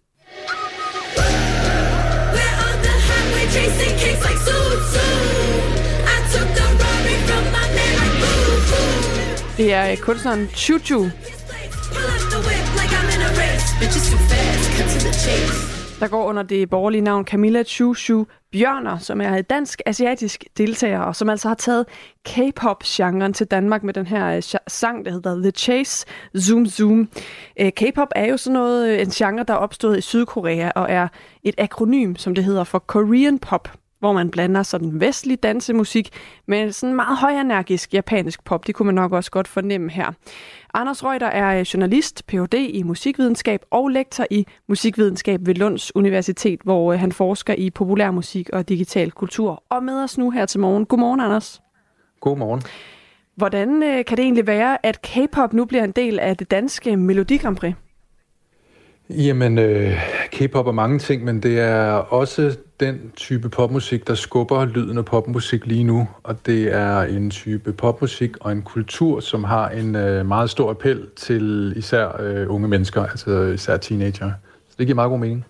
Det 9.57 9.73
er 9.73 9.95
kunstneren 9.95 10.47
Chuchu, 10.47 11.05
der 15.99 16.07
går 16.07 16.25
under 16.25 16.43
det 16.43 16.69
borgerlige 16.69 17.01
navn 17.01 17.25
Camilla 17.25 17.63
Chushu 17.63 18.25
Bjørner, 18.51 18.97
som 18.97 19.21
er 19.21 19.37
et 19.37 19.49
dansk-asiatisk 19.49 20.45
deltager, 20.57 20.99
og 20.99 21.15
som 21.15 21.29
altså 21.29 21.47
har 21.47 21.55
taget 21.55 21.85
K-pop-genren 22.25 23.33
til 23.33 23.47
Danmark 23.47 23.83
med 23.83 23.93
den 23.93 24.07
her 24.07 24.35
øh, 24.35 24.43
sang, 24.67 25.05
der 25.05 25.11
hedder 25.11 25.41
The 25.41 25.51
Chase 25.51 26.05
Zoom 26.39 26.65
Zoom. 26.65 27.09
Øh, 27.59 27.71
K-pop 27.71 28.07
er 28.15 28.25
jo 28.25 28.37
sådan 28.37 28.53
noget, 28.53 28.89
øh, 28.89 29.01
en 29.01 29.09
genre, 29.09 29.43
der 29.43 29.53
er 29.53 29.57
opstået 29.57 29.97
i 29.97 30.01
Sydkorea, 30.01 30.71
og 30.75 30.87
er 30.89 31.07
et 31.43 31.55
akronym, 31.57 32.15
som 32.15 32.35
det 32.35 32.43
hedder, 32.43 32.63
for 32.63 32.79
Korean 32.79 33.39
Pop 33.39 33.69
hvor 33.99 34.13
man 34.13 34.31
blander 34.31 34.63
sådan 34.63 34.99
vestlig 34.99 35.43
dansemusik 35.43 36.09
med 36.47 36.71
sådan 36.71 36.95
meget 36.95 37.17
højenergisk 37.17 37.93
japansk 37.93 38.43
pop. 38.43 38.67
Det 38.67 38.75
kunne 38.75 38.85
man 38.85 38.95
nok 38.95 39.11
også 39.11 39.31
godt 39.31 39.47
fornemme 39.47 39.91
her. 39.91 40.11
Anders 40.73 41.03
Reuter 41.03 41.27
er 41.27 41.71
journalist, 41.73 42.27
Ph.D. 42.27 42.53
i 42.53 42.83
musikvidenskab 42.83 43.61
og 43.71 43.89
lektor 43.89 44.25
i 44.31 44.45
musikvidenskab 44.67 45.39
ved 45.43 45.55
Lunds 45.55 45.95
Universitet, 45.95 46.59
hvor 46.63 46.93
han 46.93 47.11
forsker 47.11 47.53
i 47.53 47.69
populærmusik 47.69 48.49
og 48.53 48.69
digital 48.69 49.11
kultur. 49.11 49.63
Og 49.69 49.83
med 49.83 50.03
os 50.03 50.17
nu 50.17 50.29
her 50.29 50.45
til 50.45 50.59
morgen. 50.59 50.85
Godmorgen, 50.85 51.19
Anders. 51.19 51.61
Godmorgen. 52.21 52.61
Hvordan 53.35 53.79
kan 53.79 54.17
det 54.17 54.19
egentlig 54.19 54.47
være, 54.47 54.85
at 54.85 55.01
K-pop 55.01 55.53
nu 55.53 55.65
bliver 55.65 55.83
en 55.83 55.91
del 55.91 56.19
af 56.19 56.37
det 56.37 56.51
danske 56.51 56.97
Melodi 56.97 57.37
Grand 57.37 57.55
Prix? 57.55 57.73
Jamen, 59.09 59.57
øh, 59.59 59.91
K-pop 60.31 60.67
er 60.67 60.71
mange 60.71 60.99
ting, 60.99 61.23
men 61.23 61.43
det 61.43 61.59
er 61.59 61.91
også 61.91 62.57
den 62.79 63.11
type 63.15 63.49
popmusik, 63.49 64.07
der 64.07 64.15
skubber 64.15 64.65
lyden 64.65 64.97
af 64.97 65.05
popmusik 65.05 65.65
lige 65.65 65.83
nu. 65.83 66.07
Og 66.23 66.45
det 66.45 66.73
er 66.73 67.01
en 67.01 67.29
type 67.29 67.73
popmusik 67.73 68.37
og 68.39 68.51
en 68.51 68.61
kultur, 68.61 69.19
som 69.19 69.43
har 69.43 69.69
en 69.69 69.95
øh, 69.95 70.25
meget 70.25 70.49
stor 70.49 70.69
appel 70.69 71.07
til 71.15 71.73
især 71.75 72.21
øh, 72.21 72.53
unge 72.53 72.67
mennesker, 72.67 73.05
altså 73.05 73.41
især 73.41 73.77
teenager. 73.77 74.31
Så 74.69 74.75
det 74.77 74.87
giver 74.87 74.95
meget 74.95 75.09
god 75.09 75.19
mening. 75.19 75.45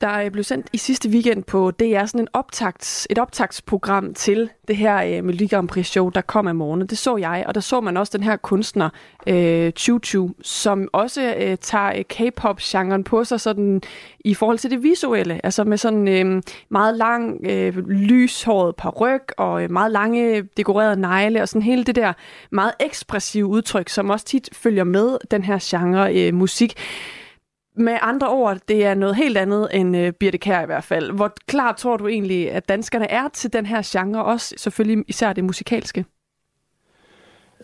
Der 0.00 0.24
øh, 0.24 0.30
blev 0.30 0.44
sendt 0.44 0.66
i 0.72 0.76
sidste 0.76 1.08
weekend 1.08 1.44
på 1.44 1.70
DR 1.70 2.04
sådan 2.04 2.20
en 2.20 2.28
optagts, 2.32 3.06
et 3.10 3.18
optagtsprogram 3.18 4.14
til 4.14 4.50
det 4.68 4.76
her 4.76 5.02
øh, 5.02 5.24
Melodi 5.24 5.46
Grand 5.46 5.68
Prix 5.68 5.86
show, 5.86 6.08
der 6.08 6.20
kom 6.20 6.48
i 6.48 6.52
morgen. 6.52 6.86
Det 6.86 6.98
så 6.98 7.16
jeg, 7.16 7.44
og 7.46 7.54
der 7.54 7.60
så 7.60 7.80
man 7.80 7.96
også 7.96 8.18
den 8.18 8.24
her 8.24 8.36
kunstner, 8.36 8.88
øh, 9.26 9.72
Chu 9.72 9.98
Chu, 9.98 10.30
som 10.42 10.88
også 10.92 11.34
øh, 11.38 11.56
tager 11.60 11.92
øh, 11.96 12.04
K-pop-genren 12.04 13.04
på 13.04 13.24
sig 13.24 13.40
sådan, 13.40 13.82
i 14.24 14.34
forhold 14.34 14.58
til 14.58 14.70
det 14.70 14.82
visuelle. 14.82 15.40
Altså 15.44 15.64
med 15.64 15.78
sådan 15.78 16.08
øh, 16.08 16.42
meget 16.68 16.96
lang, 16.96 17.46
øh, 17.46 17.88
lyshåret 17.88 18.76
paryk 18.76 19.32
og 19.36 19.62
øh, 19.62 19.70
meget 19.70 19.92
lange 19.92 20.42
dekorerede 20.56 21.00
negle 21.00 21.42
og 21.42 21.48
sådan 21.48 21.62
hele 21.62 21.84
det 21.84 21.96
der 21.96 22.12
meget 22.50 22.72
ekspressive 22.80 23.46
udtryk, 23.46 23.88
som 23.88 24.10
også 24.10 24.26
tit 24.26 24.48
følger 24.52 24.84
med 24.84 25.18
den 25.30 25.44
her 25.44 25.58
genre 25.62 26.14
øh, 26.14 26.34
musik. 26.34 26.74
Med 27.80 27.98
andre 28.02 28.28
ord, 28.28 28.58
det 28.68 28.84
er 28.84 28.94
noget 28.94 29.16
helt 29.16 29.36
andet 29.36 29.68
end 29.72 29.96
uh, 29.96 30.10
Birte 30.20 30.38
Kær 30.38 30.62
i 30.62 30.66
hvert 30.66 30.84
fald. 30.84 31.12
Hvor 31.12 31.32
klar 31.48 31.72
tror 31.72 31.96
du 31.96 32.08
egentlig, 32.08 32.52
at 32.52 32.68
danskerne 32.68 33.10
er 33.10 33.28
til 33.28 33.52
den 33.52 33.66
her 33.66 33.82
genre, 33.84 34.24
også 34.24 34.54
selvfølgelig 34.58 35.04
især 35.08 35.32
det 35.32 35.44
musikalske? 35.44 36.04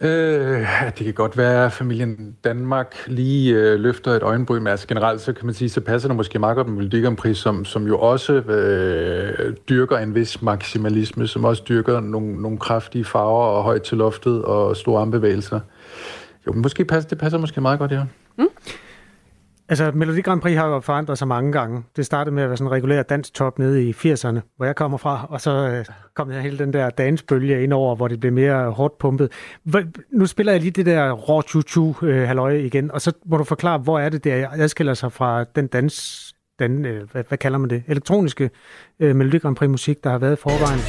Øh, 0.00 0.66
det 0.98 1.04
kan 1.04 1.14
godt 1.14 1.36
være, 1.36 1.66
at 1.66 1.72
familien 1.72 2.36
Danmark 2.44 2.96
lige 3.06 3.54
øh, 3.54 3.80
løfter 3.80 4.10
et 4.10 4.22
øjenbryn, 4.22 4.58
men 4.62 4.66
altså 4.66 4.86
generelt 4.86 5.20
så 5.20 5.32
kan 5.32 5.46
man 5.46 5.54
sige, 5.54 5.68
så 5.68 5.80
passer 5.80 6.08
det 6.08 6.16
måske 6.16 6.38
meget 6.38 6.56
godt 6.56 6.66
med 6.66 6.76
Melodi 6.76 7.00
Grand 7.00 7.16
Prix, 7.16 7.36
som, 7.36 7.64
som 7.64 7.86
jo 7.86 7.98
også 7.98 8.32
øh, 8.32 9.56
dyrker 9.68 9.98
en 9.98 10.14
vis 10.14 10.42
maksimalisme, 10.42 11.26
som 11.26 11.44
også 11.44 11.62
dyrker 11.68 12.00
nogle, 12.00 12.42
nogle 12.42 12.58
kraftige 12.58 13.04
farver 13.04 13.44
og 13.44 13.62
højt 13.62 13.82
til 13.82 13.98
loftet 13.98 14.44
og 14.44 14.76
store 14.76 15.00
armbevægelser. 15.00 15.60
Jo, 16.46 16.52
men 16.52 16.62
måske 16.62 16.84
passer, 16.84 17.08
det 17.08 17.18
passer 17.18 17.38
måske 17.38 17.60
meget 17.60 17.78
godt, 17.78 17.92
ja. 17.92 18.02
Mm. 18.38 18.48
Altså, 19.68 19.92
Melodi 19.94 20.20
Grand 20.20 20.40
Prix 20.40 20.56
har 20.56 20.68
jo 20.68 20.80
forandret 20.80 21.18
sig 21.18 21.28
mange 21.28 21.52
gange. 21.52 21.82
Det 21.96 22.06
startede 22.06 22.34
med 22.34 22.42
at 22.42 22.48
være 22.48 22.56
sådan 22.56 22.68
en 22.68 22.72
regulær 22.72 23.02
dansk 23.02 23.34
top 23.34 23.58
nede 23.58 23.88
i 23.88 23.92
80'erne, 23.92 24.40
hvor 24.56 24.64
jeg 24.64 24.76
kommer 24.76 24.98
fra, 24.98 25.26
og 25.30 25.40
så 25.40 25.50
øh, 25.50 25.84
kom 26.14 26.28
der 26.28 26.40
hele 26.40 26.58
den 26.58 26.72
der 26.72 26.90
dansbølge 26.90 27.62
ind 27.62 27.72
over, 27.72 27.96
hvor 27.96 28.08
det 28.08 28.20
blev 28.20 28.32
mere 28.32 28.70
hårdt 28.70 28.98
pumpet. 28.98 29.32
Nu 30.12 30.26
spiller 30.26 30.52
jeg 30.52 30.60
lige 30.60 30.70
det 30.70 30.86
der 30.86 31.12
rå 31.12 31.42
chu 31.42 31.94
øh, 32.02 32.22
halløj 32.28 32.52
igen, 32.52 32.90
og 32.90 33.00
så 33.00 33.12
må 33.26 33.36
du 33.36 33.44
forklare, 33.44 33.78
hvor 33.78 33.98
er 33.98 34.08
det 34.08 34.24
der 34.24 34.48
adskiller 34.52 34.94
sig 34.94 35.12
fra 35.12 35.44
den 35.44 35.66
dans, 35.66 36.34
den, 36.58 36.84
øh, 36.84 37.10
hvad, 37.12 37.24
hvad 37.28 37.38
kalder 37.38 37.58
man 37.58 37.70
det, 37.70 37.82
elektroniske 37.88 38.50
øh, 39.00 39.16
Melodi 39.16 39.38
Grand 39.38 39.56
Prix 39.56 39.70
musik, 39.70 40.04
der 40.04 40.10
har 40.10 40.18
været 40.18 40.32
i 40.32 40.40
forvejen. 40.42 40.80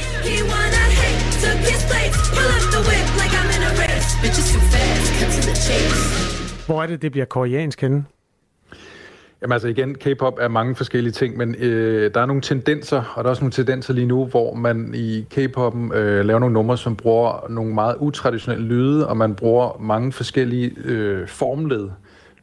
Hvor 6.66 6.82
er 6.82 6.86
det, 6.86 7.02
det 7.02 7.12
bliver 7.12 7.24
koreansk 7.24 7.80
henne? 7.80 8.04
Jamen 9.42 9.52
altså 9.52 9.68
igen, 9.68 9.94
K-pop 9.94 10.38
er 10.40 10.48
mange 10.48 10.74
forskellige 10.74 11.12
ting, 11.12 11.36
men 11.36 11.54
øh, 11.54 12.14
der 12.14 12.20
er 12.20 12.26
nogle 12.26 12.42
tendenser, 12.42 13.12
og 13.14 13.24
der 13.24 13.28
er 13.28 13.30
også 13.30 13.42
nogle 13.42 13.52
tendenser 13.52 13.94
lige 13.94 14.06
nu, 14.06 14.26
hvor 14.26 14.54
man 14.54 14.94
i 14.94 15.26
K-poppen 15.30 15.92
øh, 15.92 16.24
laver 16.24 16.40
nogle 16.40 16.52
numre, 16.52 16.78
som 16.78 16.96
bruger 16.96 17.46
nogle 17.50 17.74
meget 17.74 17.96
utraditionelle 17.98 18.66
lyde, 18.66 19.08
og 19.08 19.16
man 19.16 19.34
bruger 19.34 19.80
mange 19.80 20.12
forskellige 20.12 20.72
øh, 20.84 21.28
formled, 21.28 21.88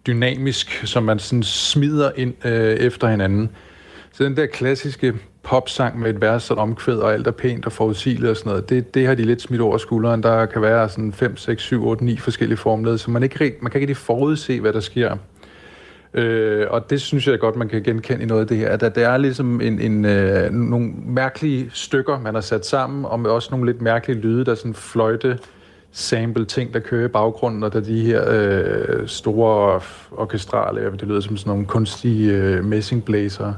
dynamisk, 0.07 0.85
som 0.85 1.03
man 1.03 1.19
sådan 1.19 1.43
smider 1.43 2.11
ind 2.15 2.33
øh, 2.45 2.75
efter 2.75 3.07
hinanden. 3.07 3.49
Så 4.11 4.23
den 4.23 4.37
der 4.37 4.45
klassiske 4.45 5.13
popsang 5.43 5.99
med 5.99 6.09
et 6.09 6.21
vers 6.21 6.43
som 6.43 6.57
omkvæd, 6.57 6.97
og 6.97 7.13
alt 7.13 7.27
er 7.27 7.31
pænt 7.31 7.65
og 7.65 7.71
forudsigeligt 7.71 8.29
og 8.29 8.37
sådan 8.37 8.49
noget, 8.49 8.69
det, 8.69 8.93
det 8.93 9.07
har 9.07 9.15
de 9.15 9.23
lidt 9.23 9.41
smidt 9.41 9.61
over 9.61 9.77
skulderen. 9.77 10.23
Der 10.23 10.45
kan 10.45 10.61
være 10.61 10.89
sådan 10.89 11.13
5, 11.13 11.37
6, 11.37 11.63
7, 11.63 11.87
8, 11.87 12.05
9 12.05 12.17
forskellige 12.17 12.57
formled, 12.57 12.97
så 12.97 13.11
man, 13.11 13.23
ikke, 13.23 13.55
man 13.61 13.71
kan 13.71 13.81
ikke 13.81 13.91
rigtig 13.91 13.97
forudse, 13.97 14.59
hvad 14.59 14.73
der 14.73 14.79
sker. 14.79 15.17
Øh, 16.15 16.67
og 16.69 16.89
det 16.89 17.01
synes 17.01 17.27
jeg 17.27 17.39
godt, 17.39 17.55
man 17.55 17.67
kan 17.67 17.83
genkende 17.83 18.23
i 18.23 18.25
noget 18.25 18.41
af 18.41 18.47
det 18.47 18.57
her, 18.57 18.69
at 18.69 18.95
det 18.95 19.03
er 19.03 19.17
ligesom 19.17 19.61
en, 19.61 19.79
en, 19.79 20.05
øh, 20.05 20.51
nogle 20.51 20.91
mærkelige 21.05 21.69
stykker, 21.73 22.19
man 22.19 22.33
har 22.33 22.41
sat 22.41 22.65
sammen, 22.65 23.05
og 23.05 23.19
med 23.19 23.29
også 23.29 23.47
nogle 23.51 23.65
lidt 23.65 23.81
mærkelige 23.81 24.21
lyde, 24.21 24.45
der 24.45 24.51
er 24.51 24.55
sådan 24.55 24.73
fløjte 24.73 25.39
sample 25.91 26.45
ting, 26.45 26.73
der 26.73 26.79
kører 26.79 27.05
i 27.05 27.07
baggrunden, 27.07 27.63
og 27.63 27.73
der 27.73 27.79
er 27.79 27.83
de 27.83 28.01
her 28.01 28.23
øh, 28.29 29.07
store 29.07 29.81
orkestrale, 30.11 30.91
det 30.91 31.07
lyder 31.07 31.19
som 31.19 31.37
sådan 31.37 31.49
nogle 31.49 31.65
kunstige 31.65 32.33
øh, 32.33 32.65
messingblæser. 32.65 33.53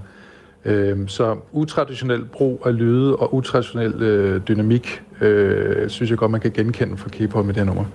Øh, 0.66 0.98
så 1.08 1.36
utraditionel 1.52 2.26
brug 2.26 2.62
af 2.66 2.78
lyde 2.78 3.16
og 3.16 3.34
utraditionel 3.34 4.02
øh, 4.02 4.42
dynamik, 4.48 5.02
øh, 5.22 5.90
synes 5.90 6.10
jeg 6.10 6.18
godt, 6.18 6.32
man 6.32 6.42
kan 6.42 6.52
genkende 6.52 6.98
fra 6.98 7.10
K-pop 7.10 7.46
med 7.46 7.54
det 7.54 7.62
her 7.62 7.66
nummer. 7.66 7.86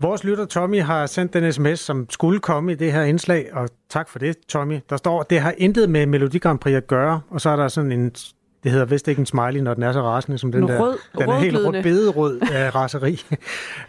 Vores 0.00 0.24
lytter 0.24 0.44
Tommy 0.44 0.82
har 0.82 1.06
sendt 1.06 1.34
den 1.34 1.52
sms, 1.52 1.80
som 1.80 2.06
skulle 2.10 2.40
komme 2.40 2.72
i 2.72 2.74
det 2.74 2.92
her 2.92 3.02
indslag, 3.02 3.48
og 3.52 3.68
tak 3.88 4.08
for 4.08 4.18
det, 4.18 4.36
Tommy. 4.48 4.80
Der 4.90 4.96
står, 4.96 5.22
det 5.22 5.40
har 5.40 5.54
intet 5.58 5.90
med 5.90 6.06
Melodi 6.06 6.38
Grand 6.38 6.58
Prix 6.58 6.74
at 6.74 6.86
gøre, 6.86 7.20
og 7.30 7.40
så 7.40 7.50
er 7.50 7.56
der 7.56 7.68
sådan 7.68 7.92
en 7.92 8.12
det 8.62 8.72
hedder 8.72 8.86
vist 8.86 9.08
ikke 9.08 9.20
en 9.20 9.26
smiley, 9.26 9.60
når 9.60 9.74
den 9.74 9.82
er 9.82 9.92
så 9.92 10.02
rasende 10.02 10.38
som 10.38 10.52
den 10.52 10.64
rød, 10.80 10.98
der. 11.12 11.20
Den 11.20 11.30
er 11.30 11.38
helt 11.38 11.56
rød, 11.56 11.82
bederød 11.82 12.40
af 12.52 12.74
raseri. 12.74 13.24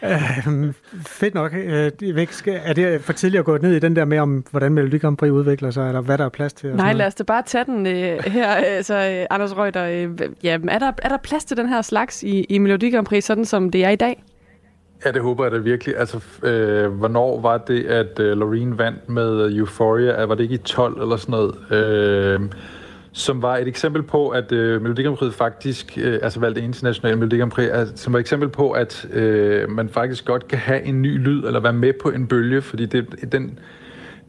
uh, 0.03 0.73
fedt 1.07 1.33
nok. 1.33 1.51
Uh, 1.53 1.59
er 1.59 2.73
det 2.75 3.01
for 3.01 3.13
tidligt 3.13 3.39
at 3.39 3.45
gå 3.45 3.57
ned 3.57 3.75
i 3.75 3.79
den 3.79 3.95
der 3.95 4.05
med, 4.05 4.19
om 4.19 4.45
hvordan 4.51 4.71
Melodi 4.73 4.97
Grand 4.97 5.17
Prix 5.17 5.31
udvikler 5.31 5.71
sig, 5.71 5.87
eller 5.87 6.01
hvad 6.01 6.17
der 6.17 6.25
er 6.25 6.29
plads 6.29 6.53
til? 6.53 6.75
Nej, 6.75 6.93
lad 6.93 7.07
os 7.07 7.15
da 7.15 7.23
bare 7.23 7.43
tage 7.45 7.65
den 7.65 7.85
uh, 7.85 8.23
her. 8.31 8.47
Altså, 8.47 8.93
uh, 8.95 9.35
Anders 9.35 9.57
Reuter, 9.57 10.07
uh, 10.07 10.19
ja, 10.43 10.57
er, 10.67 10.79
der, 10.79 10.91
er 11.01 11.09
der 11.09 11.17
plads 11.17 11.45
til 11.45 11.57
den 11.57 11.69
her 11.69 11.81
slags 11.81 12.23
i, 12.23 12.43
i 12.43 12.57
Melodi 12.57 12.91
Grand 12.91 13.05
Prix, 13.05 13.23
sådan 13.23 13.45
som 13.45 13.69
det 13.69 13.85
er 13.85 13.89
i 13.89 13.95
dag? 13.95 14.23
Ja, 15.05 15.11
det 15.11 15.21
håber 15.21 15.43
jeg 15.43 15.51
da 15.51 15.57
virkelig. 15.57 15.97
Altså, 15.97 16.21
øh, 16.43 16.91
hvornår 16.91 17.41
var 17.41 17.57
det, 17.57 17.83
at 17.83 18.19
øh, 18.19 18.37
Loreen 18.37 18.77
vandt 18.77 19.09
med 19.09 19.45
øh, 19.45 19.57
Euphoria? 19.57 20.23
Var 20.23 20.35
det 20.35 20.43
ikke 20.43 20.55
i 20.55 20.57
12 20.57 21.01
eller 21.01 21.17
sådan 21.17 21.31
noget? 21.31 21.55
Øh, 21.71 22.39
som 23.13 23.41
var 23.41 23.57
et 23.57 23.67
eksempel 23.67 24.03
på, 24.03 24.29
at 24.29 24.51
øh, 24.51 24.81
Melodi 24.81 25.03
Grand 25.03 25.17
Prix 25.17 25.33
faktisk, 25.33 25.97
øh, 26.01 26.19
altså 26.21 26.39
valgte 26.39 26.61
internationale 26.61 27.17
Melodi 27.17 27.37
Grand 27.37 27.51
Prix, 27.51 27.69
altså, 27.69 27.97
som 27.97 28.13
var 28.13 28.19
et 28.19 28.21
eksempel 28.21 28.49
på, 28.49 28.71
at 28.71 29.07
øh, 29.13 29.69
man 29.69 29.89
faktisk 29.89 30.25
godt 30.25 30.47
kan 30.47 30.59
have 30.59 30.83
en 30.83 31.01
ny 31.01 31.19
lyd, 31.19 31.43
eller 31.43 31.59
være 31.59 31.73
med 31.73 31.93
på 32.01 32.09
en 32.09 32.27
bølge, 32.27 32.61
fordi 32.61 32.85
det, 32.85 33.31
den, 33.31 33.59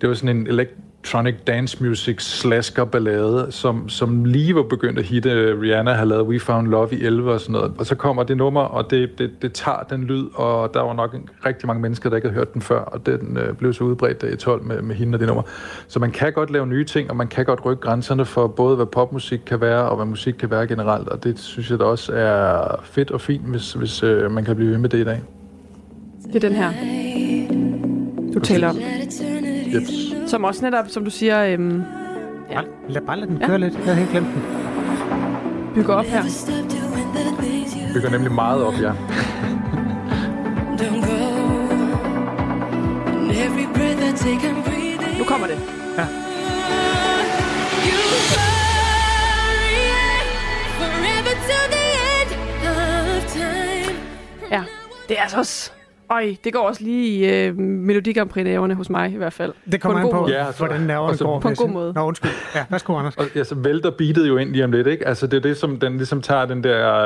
det 0.01 0.09
var 0.09 0.15
sådan 0.15 0.37
en 0.37 0.47
elekt 0.47 0.75
electronic 1.03 1.35
dance 1.47 1.83
music 1.85 2.23
slasker 2.23 2.85
ballade, 2.85 3.47
som, 3.51 3.89
som 3.89 4.25
lige 4.25 4.55
var 4.55 4.63
begyndt 4.63 4.99
at 4.99 5.05
hitte. 5.05 5.61
Rihanna 5.61 5.93
har 5.93 6.05
lavet 6.05 6.27
We 6.27 6.41
Found 6.41 6.69
Love 6.69 6.89
i 6.93 7.05
11 7.05 7.33
og 7.33 7.41
sådan 7.41 7.53
noget. 7.53 7.73
Og 7.79 7.87
så 7.87 7.95
kommer 7.95 8.23
det 8.23 8.37
nummer, 8.37 8.61
og 8.61 8.91
det, 8.91 9.19
det, 9.19 9.31
det 9.43 9.53
tager 9.53 9.83
den 9.91 10.05
lyd, 10.05 10.27
og 10.35 10.75
der 10.75 10.81
var 10.81 10.93
nok 10.93 11.17
rigtig 11.47 11.67
mange 11.67 11.83
mennesker, 11.83 12.09
der 12.09 12.17
ikke 12.17 12.29
havde 12.29 12.39
hørt 12.39 12.55
den 12.55 12.63
før, 12.63 12.79
og 12.81 13.07
den 13.07 13.37
øh, 13.37 13.55
blev 13.55 13.73
så 13.73 13.85
udbredt 13.85 14.21
der 14.23 14.29
i 14.29 14.37
12 14.37 14.63
med, 14.65 14.83
med 14.83 14.95
hende 14.95 15.17
og 15.17 15.21
det 15.21 15.27
nummer. 15.29 15.43
Så 15.89 15.99
man 15.99 16.11
kan 16.11 16.33
godt 16.33 16.51
lave 16.51 16.67
nye 16.67 16.85
ting, 16.85 17.11
og 17.11 17.17
man 17.17 17.29
kan 17.29 17.45
godt 17.45 17.65
rykke 17.65 17.83
grænserne 17.83 18.25
for 18.25 18.47
både, 18.47 18.77
hvad 18.77 18.87
popmusik 18.87 19.41
kan 19.47 19.61
være, 19.61 19.89
og 19.89 19.97
hvad 19.97 20.07
musik 20.07 20.35
kan 20.35 20.51
være 20.51 20.67
generelt, 20.67 21.09
og 21.09 21.25
det 21.25 21.39
synes 21.39 21.71
jeg 21.71 21.79
da 21.79 21.85
også 21.85 22.13
er 22.13 22.81
fedt 22.85 23.11
og 23.11 23.21
fint, 23.21 23.45
hvis, 23.45 23.73
hvis 23.73 24.03
øh, 24.03 24.31
man 24.31 24.45
kan 24.45 24.57
blive 24.57 24.71
ved 24.71 24.79
med 24.79 24.89
det 24.89 24.99
i 24.99 25.05
dag. 25.05 25.23
Det 26.33 26.45
er 26.45 26.49
den 26.49 26.57
her, 26.57 26.73
du 28.35 28.41
taler 28.41 28.69
om. 28.69 28.77
Yep. 29.75 30.12
Som 30.33 30.45
også 30.45 30.65
netop, 30.65 30.89
som 30.89 31.05
du 31.05 31.11
siger... 31.11 31.45
Øhm, 31.45 31.83
ja. 32.51 32.55
bare, 32.55 32.65
lad, 32.89 33.03
bare 33.03 33.21
lad 33.21 33.29
den 33.29 33.39
køre 33.39 33.51
ja. 33.51 33.57
lidt. 33.57 33.75
Jeg 33.75 33.85
havde 33.85 33.97
helt 33.97 34.11
glemt 34.11 34.27
den. 34.27 34.43
Bygger 35.75 35.95
op 35.95 36.05
her. 36.05 36.23
Bygger 37.95 38.11
nemlig 38.11 38.33
meget 38.33 38.65
op, 38.65 38.75
ja. 38.75 38.93
nu 45.19 45.25
kommer 45.25 45.47
det. 45.47 45.59
Ja. 45.97 46.07
Ja, 54.51 54.65
det 55.09 55.19
er 55.19 55.23
altså 55.23 55.39
også 55.39 55.82
Øj, 56.13 56.35
det 56.45 56.53
går 56.53 56.69
også 56.69 56.85
lige 56.85 57.07
i 57.09 57.47
øh, 57.47 57.59
Melodi 57.59 58.13
Grand 58.13 58.29
Prix 58.29 58.77
hos 58.77 58.91
mig 58.91 59.13
i 59.13 59.17
hvert 59.17 59.33
fald. 59.33 59.53
Det 59.73 59.81
kommer 59.81 60.01
på 60.01 60.09
an 60.09 60.15
på, 60.15 60.29
ja, 60.29 60.53
så, 60.53 60.59
hvordan 60.59 60.81
nerverne 60.81 61.17
så, 61.17 61.25
går. 61.25 61.41
På 61.41 61.49
en 61.49 61.55
god 61.55 61.69
måde. 61.69 61.93
Nå, 61.93 62.01
undskyld. 62.01 62.31
Ja, 62.55 62.65
værsgo, 62.71 62.97
Anders. 62.97 63.17
Og 63.17 63.25
ja, 63.35 63.45
så 63.45 63.55
vælter 63.55 63.91
beatet 63.91 64.29
jo 64.29 64.37
ind 64.37 64.51
lige 64.51 64.65
om 64.65 64.73
lidt, 64.73 64.87
ikke? 64.87 65.09
Altså, 65.09 65.27
det 65.27 65.37
er 65.37 65.41
det, 65.41 65.57
som 65.57 65.79
den 65.81 65.97
ligesom 65.97 66.23
tager 66.23 66.45
den 66.45 66.65
der 66.65 67.05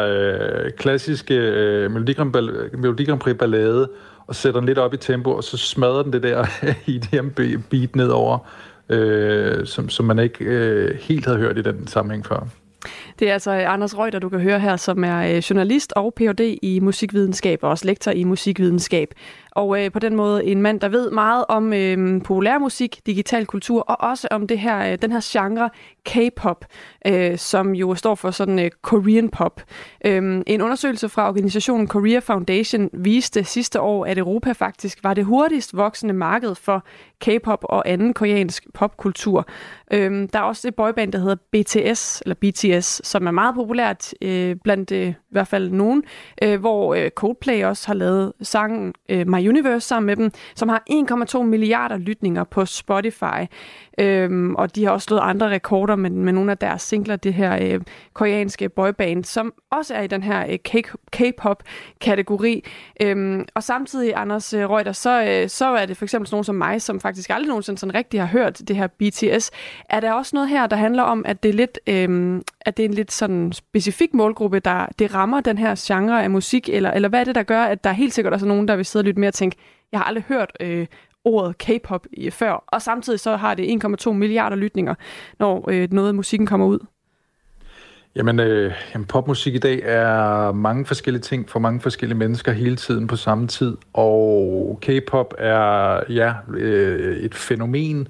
øh, 0.65 0.71
klassiske 0.71 1.35
øh, 1.35 1.91
Melodi, 1.91 2.13
Grand, 2.13 2.33
Melodi 2.79 3.05
Grand 3.05 3.21
Prix 3.21 3.37
ballade, 3.39 3.89
og 4.27 4.35
sætter 4.35 4.61
den 4.61 4.67
lidt 4.67 4.79
op 4.79 4.95
i 4.95 4.97
tempo, 4.97 5.31
og 5.31 5.45
så 5.45 5.57
smadrer 5.57 6.03
den 6.03 6.13
det 6.13 6.23
der 6.23 6.47
EDM-beat 6.93 7.97
nedover, 7.97 8.39
øh, 8.89 9.67
som, 9.67 9.89
som 9.89 10.07
man 10.07 10.19
ikke 10.19 10.45
øh, 10.45 10.99
helt 11.01 11.27
havde 11.27 11.39
hørt 11.39 11.59
i 11.59 11.63
den 11.63 11.87
sammenhæng 11.87 12.27
før. 12.27 12.47
Det 13.19 13.29
er 13.29 13.33
altså 13.33 13.51
øh, 13.51 13.73
Anders 13.73 13.99
Reuter, 13.99 14.19
du 14.19 14.29
kan 14.29 14.41
høre 14.41 14.61
her, 14.61 14.77
som 14.77 15.05
er 15.05 15.19
øh, 15.19 15.37
journalist 15.37 15.93
og 15.97 16.15
Ph.D. 16.15 16.59
i 16.63 16.81
musikvidenskab 16.81 17.59
og 17.63 17.71
også 17.71 17.87
lektor 17.87 18.11
i 18.11 18.25
musikvidenskab. 18.25 19.15
Og 19.57 19.85
øh, 19.85 19.93
på 19.93 19.99
den 19.99 20.17
måde 20.17 20.45
en 20.45 20.63
mand, 20.63 20.81
der 20.81 20.89
ved 20.89 21.11
meget 21.11 21.45
om 21.49 21.73
øh, 21.73 22.23
populærmusik, 22.23 23.01
digital 23.07 23.47
kultur 23.47 23.81
og 23.81 24.11
også 24.11 24.29
om 24.31 24.47
det 24.47 24.59
her, 24.59 24.93
øh, 24.93 24.99
den 25.03 25.13
her 25.13 25.21
genre 25.23 25.71
K-pop, 26.05 26.65
øh, 27.07 27.39
som 27.39 27.75
jo 27.75 27.95
står 27.95 28.15
for 28.15 28.31
sådan 28.31 28.59
øh, 28.59 28.71
Korean 28.83 29.29
pop. 29.29 29.63
Øh, 30.05 30.43
en 30.47 30.63
undersøgelse 30.63 31.09
fra 31.09 31.29
organisationen 31.29 31.87
Korea 31.87 32.19
Foundation 32.19 32.91
viste 32.93 33.45
sidste 33.45 33.81
år, 33.81 34.07
at 34.07 34.19
Europa 34.19 34.53
faktisk 34.53 35.05
var 35.05 35.15
det 35.15 35.25
hurtigst 35.25 35.77
voksende 35.77 36.15
marked 36.15 36.55
for 36.55 36.85
K-pop 37.21 37.61
og 37.63 37.89
anden 37.89 38.15
koreansk 38.15 38.67
popkultur. 38.75 39.47
Øh, 39.93 40.29
der 40.33 40.39
er 40.39 40.43
også 40.43 40.69
et 40.69 40.75
boyband, 40.75 41.13
der 41.13 41.19
hedder 41.19 41.37
BTS, 41.53 42.23
eller 42.27 42.35
BTS, 42.35 43.09
som 43.09 43.27
er 43.27 43.31
meget 43.31 43.55
populært 43.55 44.15
øh, 44.23 44.57
blandt 44.65 44.93
øh, 44.93 45.09
i 45.09 45.15
hvert 45.31 45.49
fald 45.49 45.71
nogen, 45.71 46.03
øh, 46.43 46.61
hvor 46.61 46.95
øh, 46.95 47.11
Coldplay 47.11 47.65
også 47.65 47.87
har 47.87 47.95
lavet 47.95 48.33
sangen 48.43 48.95
øh, 49.09 49.29
My 49.29 49.46
Universe 49.49 49.89
sammen 49.89 50.07
med 50.07 50.17
dem, 50.17 50.31
som 50.55 50.69
har 50.69 50.83
1,2 50.91 51.43
milliarder 51.43 51.97
lytninger 51.97 52.45
på 52.45 52.65
Spotify. 52.65 53.47
Øhm, 54.01 54.55
og 54.55 54.77
de 54.77 54.85
har 54.85 54.91
også 54.91 55.05
slået 55.05 55.21
andre 55.21 55.51
rekorder 55.51 55.97
med, 55.97 56.11
med 56.11 56.33
nogle 56.33 56.51
af 56.51 56.59
deres 56.59 56.83
singler, 56.83 57.17
det 57.17 57.35
her 57.35 57.59
øh, 57.63 57.81
koreanske 58.13 58.69
boyband, 58.69 59.25
som 59.25 59.53
også 59.71 59.95
er 59.95 60.03
i 60.03 60.07
den 60.07 60.23
her 60.23 60.47
øh, 60.51 60.59
K-pop-kategori. 61.13 62.65
Øhm, 63.03 63.45
og 63.55 63.63
samtidig, 63.63 64.13
Anders 64.17 64.55
øh, 64.55 64.71
Reuter, 64.71 64.93
så, 64.93 65.23
øh, 65.23 65.49
så 65.49 65.67
er 65.67 65.87
det 65.87 65.97
for 65.97 66.05
eksempel 66.05 66.27
sådan 66.27 66.35
nogen 66.35 66.45
som 66.45 66.55
mig, 66.55 66.83
som 66.83 67.01
faktisk 67.01 67.31
aldrig 67.31 67.49
nogensinde 67.49 67.79
sådan 67.79 67.95
rigtig 67.95 68.21
har 68.21 68.27
hørt 68.27 68.63
det 68.69 68.77
her 68.77 68.87
BTS. 68.87 69.51
Er 69.91 70.01
der 70.01 70.13
også 70.13 70.31
noget 70.37 70.49
her, 70.49 70.67
der 70.67 70.77
handler 70.77 71.03
om, 71.03 71.25
at 71.27 71.43
det 71.43 71.49
er 71.49 71.53
lidt, 71.53 71.79
øh, 71.87 72.41
at 72.67 72.77
det 72.77 72.85
er 72.85 72.89
en 72.89 72.95
lidt 72.95 73.13
sådan 73.13 73.53
specifik 73.53 74.15
målgruppe, 74.15 74.61
der 74.61 74.87
det 74.99 75.15
rammer 75.15 75.41
den 75.41 75.59
her 75.59 75.75
genre 75.79 76.23
af 76.23 76.31
musik, 76.31 76.69
eller, 76.69 76.91
eller 76.91 77.09
hvad 77.09 77.21
er 77.21 77.25
det, 77.25 77.35
der 77.35 77.43
gør, 77.43 77.63
at 77.63 77.85
der 77.85 77.93
helt 77.93 78.15
sikkert 78.15 78.33
også 78.33 78.47
er 78.47 78.49
nogen, 78.49 78.69
der 78.69 78.77
vil 78.77 78.85
sidde 78.85 79.03
og 79.03 79.07
lytte 79.07 79.21
mere 79.21 79.31
og 79.31 79.35
tænke, 79.35 79.57
jeg 79.93 80.01
har 80.01 80.05
aldrig 80.05 80.25
hørt 80.29 80.53
øh, 80.61 80.87
ordet 81.25 81.59
K-pop 81.59 82.07
før, 82.31 82.65
og 82.67 82.83
samtidig 82.83 83.21
så 83.21 83.37
har 83.37 83.55
det 83.55 83.85
1,2 83.85 84.13
milliarder 84.13 84.57
lytninger, 84.57 84.95
når 85.39 85.71
øh, 85.71 85.89
noget 85.93 86.09
af 86.09 86.15
musikken 86.15 86.47
kommer 86.47 86.67
ud. 86.67 86.79
Jamen, 88.17 88.41
øh, 88.41 88.73
jamen, 88.95 89.07
popmusik 89.07 89.55
i 89.55 89.59
dag 89.59 89.81
er 89.85 90.53
mange 90.53 90.87
forskellige 90.87 91.23
ting 91.23 91.51
for 91.51 91.59
mange 91.59 91.81
forskellige 91.81 92.19
mennesker 92.19 92.53
hele 92.53 92.77
tiden 92.77 93.07
på 93.07 93.17
samme 93.17 93.47
tid, 93.47 93.77
og 93.93 94.79
K-pop 94.83 95.35
er 95.39 96.01
ja 96.09 96.35
øh, 96.57 97.17
et 97.17 97.35
fænomen, 97.35 98.09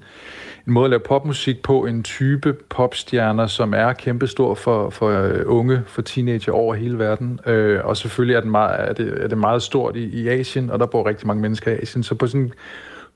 en 0.67 0.73
måde 0.73 0.85
at 0.85 0.89
lave 0.89 0.99
popmusik 0.99 1.61
på, 1.61 1.85
en 1.85 2.03
type 2.03 2.53
popstjerner, 2.69 3.47
som 3.47 3.73
er 3.73 3.93
kæmpestor 3.93 4.55
for, 4.55 4.89
for 4.89 5.09
øh, 5.09 5.43
unge, 5.45 5.81
for 5.85 6.01
teenager 6.01 6.51
over 6.51 6.75
hele 6.75 6.99
verden. 6.99 7.39
Øh, 7.45 7.85
og 7.85 7.97
selvfølgelig 7.97 8.35
er, 8.35 8.41
den 8.41 8.51
meget, 8.51 8.89
er, 8.89 8.93
det, 8.93 9.23
er 9.23 9.27
det 9.27 9.37
meget 9.37 9.61
stort 9.61 9.95
i, 9.95 10.21
i 10.21 10.27
Asien, 10.27 10.69
og 10.69 10.79
der 10.79 10.85
bor 10.85 11.07
rigtig 11.07 11.27
mange 11.27 11.41
mennesker 11.41 11.71
i 11.71 11.75
Asien. 11.81 12.03
Så 12.03 12.15
på 12.15 12.27
sådan 12.27 12.51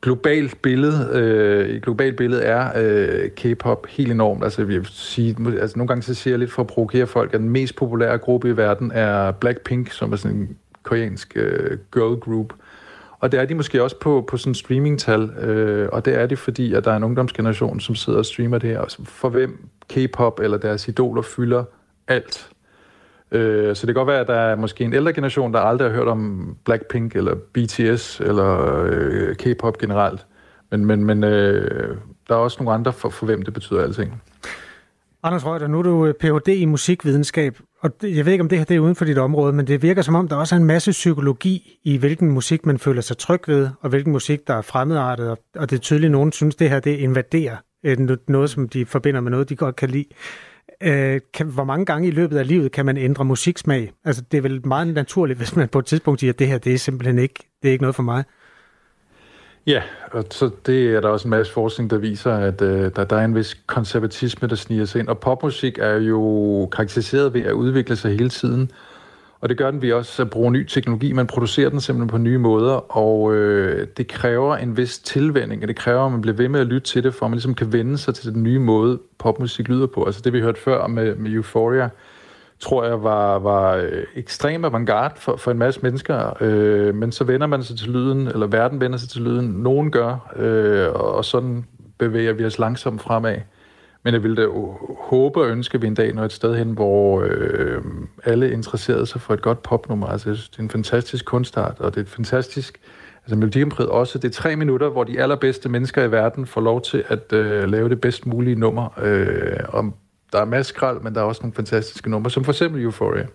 globalt 0.02 0.62
billede, 0.62 1.10
øh, 1.14 1.70
et 1.70 1.82
globalt 1.84 2.18
billede 2.18 2.42
er 2.42 2.72
øh, 2.76 3.30
K-pop 3.30 3.88
helt 3.88 4.12
enormt. 4.12 4.44
Altså, 4.44 4.64
vi 4.64 4.78
vil 4.78 4.88
sige, 4.92 5.36
altså, 5.62 5.78
nogle 5.78 5.88
gange 5.88 6.02
så 6.02 6.14
siger 6.14 6.32
jeg 6.32 6.40
lidt 6.40 6.52
for 6.52 6.62
at 6.62 6.68
provokere 6.68 7.08
folk, 7.08 7.34
at 7.34 7.40
den 7.40 7.50
mest 7.50 7.76
populære 7.76 8.18
gruppe 8.18 8.50
i 8.50 8.58
verden 8.58 8.92
er 8.92 9.32
Blackpink, 9.32 9.92
som 9.92 10.14
er 10.14 10.16
sådan 10.16 10.38
en 10.38 10.58
koreansk 10.84 11.34
øh, 11.36 11.78
girl 11.94 12.20
group. 12.20 12.54
Og 13.22 13.32
det 13.32 13.40
er 13.40 13.46
de 13.46 13.56
måske 13.56 13.84
også 13.84 13.96
på, 14.00 14.26
på 14.28 14.38
sådan 14.38 14.56
streamingtal, 14.56 15.30
øh, 15.30 15.90
og 15.92 16.06
det 16.06 16.16
er 16.16 16.26
det, 16.26 16.40
fordi 16.40 16.74
at 16.74 16.86
der 16.86 16.92
er 16.92 16.98
en 16.98 17.04
ungdomsgeneration, 17.04 17.80
som 17.80 17.96
sidder 17.96 18.20
og 18.20 18.26
streamer 18.26 18.58
det 18.58 18.70
her, 18.70 18.96
for 19.04 19.30
hvem 19.30 19.70
K-pop 19.90 20.40
eller 20.40 20.58
deres 20.58 20.88
idoler 20.88 21.22
fylder 21.22 21.64
alt. 22.08 22.50
Øh, 23.32 23.76
så 23.76 23.88
det 23.88 23.96
kan 23.96 24.00
godt 24.00 24.08
være, 24.08 24.20
at 24.20 24.28
der 24.28 24.34
er 24.34 24.56
måske 24.56 24.84
en 24.84 24.94
ældre 24.94 25.14
generation, 25.14 25.54
der 25.54 25.60
aldrig 25.60 25.90
har 25.90 25.96
hørt 25.96 26.08
om 26.08 26.56
Blackpink 26.66 27.16
eller 27.16 27.36
BTS 27.54 28.20
eller 28.20 28.84
øh, 28.84 29.36
K-pop 29.36 29.78
generelt. 29.78 30.26
Men, 30.72 30.86
men, 30.86 31.06
men 31.06 31.24
øh, 31.24 31.98
der 32.30 32.36
er 32.36 32.40
også 32.40 32.58
nogle 32.64 32.74
andre, 32.74 32.94
for, 32.94 33.10
for 33.10 33.26
hvem 33.26 33.42
det 33.42 33.54
betyder 33.54 33.82
alting. 33.82 34.22
Anders 35.24 35.46
Røgter, 35.46 35.68
nu 35.68 35.80
er 35.80 35.84
du 35.84 36.06
øh, 36.06 36.14
Ph.D. 36.14 36.48
i 36.48 36.66
musikvidenskab, 36.66 37.58
og 37.82 37.92
jeg 38.04 38.26
ved 38.26 38.32
ikke, 38.32 38.42
om 38.42 38.50
det 38.50 38.58
her 38.58 38.66
det 38.66 38.76
er 38.76 38.80
uden 38.80 38.96
for 38.96 39.06
dit 39.06 39.18
område, 39.18 39.54
men 39.54 39.68
det 39.68 39.82
virker 39.82 40.02
som 40.02 40.16
om, 40.16 40.28
der 40.28 40.36
også 40.36 40.56
er 40.56 40.60
en 40.60 40.66
masse 40.66 40.92
psykologi 40.92 41.80
i, 41.84 41.98
hvilken 41.98 42.32
musik 42.32 42.66
man 42.66 42.80
føler 42.80 43.02
sig 43.02 43.18
tryg 43.18 43.48
ved, 43.48 43.70
og 43.82 43.90
hvilken 43.90 44.12
musik, 44.12 44.48
der 44.48 44.54
er 44.54 44.62
fremmedartet, 44.62 45.38
og 45.56 45.70
det 45.70 45.76
er 45.76 45.80
tydeligt, 45.80 46.06
at 46.06 46.12
nogen 46.12 46.32
synes, 46.32 46.56
det 46.56 46.70
her 46.70 46.80
det 46.80 46.98
invaderer 46.98 47.58
øh, 47.86 47.98
noget, 48.28 48.50
som 48.50 48.70
de 48.70 48.86
forbinder 48.86 49.22
med 49.22 49.32
noget, 49.32 49.50
de 49.50 49.56
godt 49.56 49.76
kan 49.76 49.90
lide. 49.90 50.06
Øh, 50.84 51.22
kan, 51.34 51.48
hvor 51.48 51.64
mange 51.64 51.86
gange 51.86 52.08
i 52.08 52.12
løbet 52.12 52.38
af 52.38 52.48
livet 52.48 52.72
kan 52.72 52.86
man 52.86 52.98
ændre 52.98 53.26
musiksmag? 53.26 53.92
Altså, 54.06 54.24
det 54.32 54.38
er 54.38 54.42
vel 54.42 54.68
meget 54.68 54.88
naturligt, 54.88 55.38
hvis 55.40 55.56
man 55.56 55.68
på 55.68 55.80
et 55.80 55.86
tidspunkt 55.86 56.20
siger, 56.20 56.34
at 56.34 56.40
det 56.40 56.48
her, 56.48 56.58
det 56.58 56.74
er 56.74 56.78
simpelthen 56.78 57.20
ikke, 57.20 57.50
det 57.62 57.68
er 57.68 57.72
ikke 57.72 57.84
noget 57.84 57.96
for 57.96 58.04
mig. 58.04 58.24
Ja, 59.68 59.82
og 60.12 60.24
så 60.30 60.50
det 60.66 60.96
er 60.96 61.02
der 61.02 61.10
også 61.10 61.28
en 61.28 61.30
masse 61.30 61.54
forskning, 61.54 61.90
der 61.90 61.98
viser, 61.98 62.34
at 62.34 62.62
øh, 62.62 62.92
der, 62.96 63.04
der 63.04 63.16
er 63.16 63.26
en 63.26 63.36
vis 63.36 63.54
konservatisme, 63.66 64.48
der 64.48 64.56
sniger 64.56 64.86
sig 64.86 65.00
ind. 65.00 65.08
Og 65.08 65.20
popmusik 65.20 65.78
er 65.78 65.96
jo 65.96 66.70
karakteriseret 66.72 67.34
ved 67.34 67.42
at 67.42 67.52
udvikle 67.52 67.96
sig 67.96 68.12
hele 68.12 68.30
tiden. 68.30 68.72
Og 69.42 69.50
det 69.50 69.58
gør 69.58 69.72
den 69.72 69.82
ved 69.82 69.94
også 69.94 70.22
at 70.22 70.30
bruge 70.30 70.52
ny 70.52 70.68
teknologi. 70.68 71.14
Man 71.14 71.28
producerer 71.28 71.70
den 71.70 71.82
simpelthen 71.82 72.10
på 72.10 72.18
nye 72.18 72.38
måder, 72.38 72.98
og 72.98 73.36
øh, 73.36 73.88
det 73.98 74.08
kræver 74.08 74.56
en 74.56 74.78
vis 74.78 75.00
tilvænding, 75.00 75.62
og 75.62 75.68
det 75.68 75.76
kræver, 75.76 76.06
at 76.06 76.12
man 76.12 76.22
bliver 76.22 76.38
ved 76.38 76.50
med 76.50 76.60
at 76.60 76.68
lytte 76.68 76.88
til 76.88 77.04
det, 77.04 77.14
for 77.14 77.26
at 77.26 77.30
man 77.30 77.36
ligesom 77.36 77.56
kan 77.56 77.74
vende 77.74 77.98
sig 77.98 78.16
til 78.16 78.34
den 78.34 78.44
nye 78.44 78.60
måde, 78.60 79.00
popmusik 79.18 79.68
lyder 79.68 79.88
på. 79.88 80.06
Altså 80.06 80.22
det, 80.22 80.34
vi 80.34 80.42
hørte 80.42 80.60
før 80.60 80.88
med, 80.88 81.16
med 81.16 81.32
Euphoria, 81.32 81.90
tror 82.62 82.86
jeg 82.86 83.04
var, 83.04 83.40
var 83.40 83.76
øh, 83.76 84.04
ekstrem 84.16 84.66
avantgarde 84.66 85.14
for, 85.18 85.36
for 85.36 85.52
en 85.52 85.58
masse 85.58 85.80
mennesker, 85.84 86.34
øh, 86.42 86.96
men 86.96 87.12
så 87.12 87.24
vender 87.24 87.48
man 87.48 87.64
sig 87.64 87.78
til 87.78 87.90
lyden, 87.90 88.28
eller 88.28 88.48
verden 88.48 88.80
vender 88.80 88.98
sig 88.98 89.10
til 89.10 89.22
lyden, 89.22 89.48
nogen 89.48 89.92
gør, 89.92 90.34
øh, 90.36 90.90
og 90.94 91.26
sådan 91.26 91.66
bevæger 91.98 92.34
vi 92.34 92.46
os 92.46 92.60
langsomt 92.60 93.02
fremad. 93.02 93.38
Men 94.04 94.14
jeg 94.14 94.24
ville 94.24 94.42
da 94.44 94.48
håbe 95.00 95.42
og 95.42 95.50
ønske, 95.50 95.76
at 95.76 95.82
vi 95.82 95.88
en 95.88 95.94
dag 95.94 96.14
når 96.14 96.24
et 96.24 96.32
sted 96.32 96.56
hen, 96.56 96.72
hvor 96.72 97.22
øh, 97.26 97.82
alle 98.24 98.52
interesserede 98.52 99.06
sig 99.06 99.22
for 99.22 99.34
et 99.34 99.42
godt 99.42 99.64
popnummer. 99.64 100.08
Altså, 100.08 100.30
jeg 100.30 100.38
synes, 100.38 100.50
det 100.50 100.60
er 100.60 100.64
en 100.64 100.70
fantastisk 100.70 101.26
kunstart, 101.26 101.80
og 101.80 101.92
det 101.92 101.98
er 101.98 102.02
et 102.02 102.10
fantastisk... 102.10 102.80
Altså, 103.24 103.36
Melodikampriet 103.36 103.90
også, 103.90 104.18
det 104.18 104.28
er 104.28 104.34
tre 104.34 104.56
minutter, 104.56 104.90
hvor 104.90 105.04
de 105.04 105.20
allerbedste 105.20 105.70
mennesker 105.70 106.04
i 106.04 106.12
verden 106.12 106.46
får 106.46 106.62
lov 106.62 106.82
til 106.82 107.04
at 107.08 107.34
øh, 107.34 107.70
lave 107.70 107.90
det 107.90 108.02
bedst 108.02 108.26
mulige 108.26 108.56
nummer. 108.56 109.00
Øh, 109.02 109.60
og 109.68 109.94
der 110.32 110.42
er 110.42 110.46
masser 110.46 110.74
skrald, 110.74 111.02
men 111.02 111.16
der 111.16 111.22
er 111.22 111.26
også 111.26 111.42
nogle 111.42 111.54
fantastiske 111.54 112.10
numre, 112.10 112.32
som 112.32 112.44
for 112.44 112.52
eksempel 112.52 112.84
Euphoria. 112.84 113.28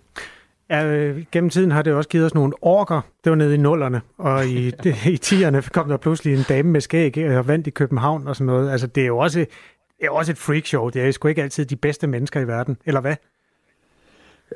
Ja, 0.70 0.86
øh, 0.86 1.24
gennem 1.32 1.50
tiden 1.50 1.70
har 1.70 1.82
det 1.82 1.92
også 1.92 2.08
givet 2.08 2.26
os 2.26 2.34
nogle 2.34 2.52
orker. 2.60 3.00
Det 3.24 3.30
var 3.30 3.36
nede 3.36 3.54
i 3.54 3.58
nullerne, 3.58 4.00
og 4.18 4.46
i, 4.46 4.72
i 5.14 5.16
tierne 5.16 5.62
kom 5.62 5.88
der 5.88 5.96
pludselig 5.96 6.34
en 6.34 6.44
dame 6.48 6.70
med 6.70 6.80
skæg 6.80 7.38
og 7.38 7.48
vandt 7.48 7.66
i 7.66 7.70
København 7.70 8.28
og 8.28 8.36
sådan 8.36 8.46
noget. 8.46 8.70
Altså, 8.70 8.86
det 8.86 9.02
er 9.02 9.06
jo 9.06 9.18
også 9.18 9.46
det 10.00 10.06
er 10.06 10.10
også 10.10 10.32
et 10.32 10.38
freakshow. 10.38 10.88
Det 10.88 11.02
er 11.02 11.10
sgu 11.10 11.28
ikke 11.28 11.42
altid 11.42 11.64
de 11.64 11.76
bedste 11.76 12.06
mennesker 12.06 12.40
i 12.40 12.46
verden, 12.46 12.76
eller 12.86 13.00
hvad? 13.00 13.16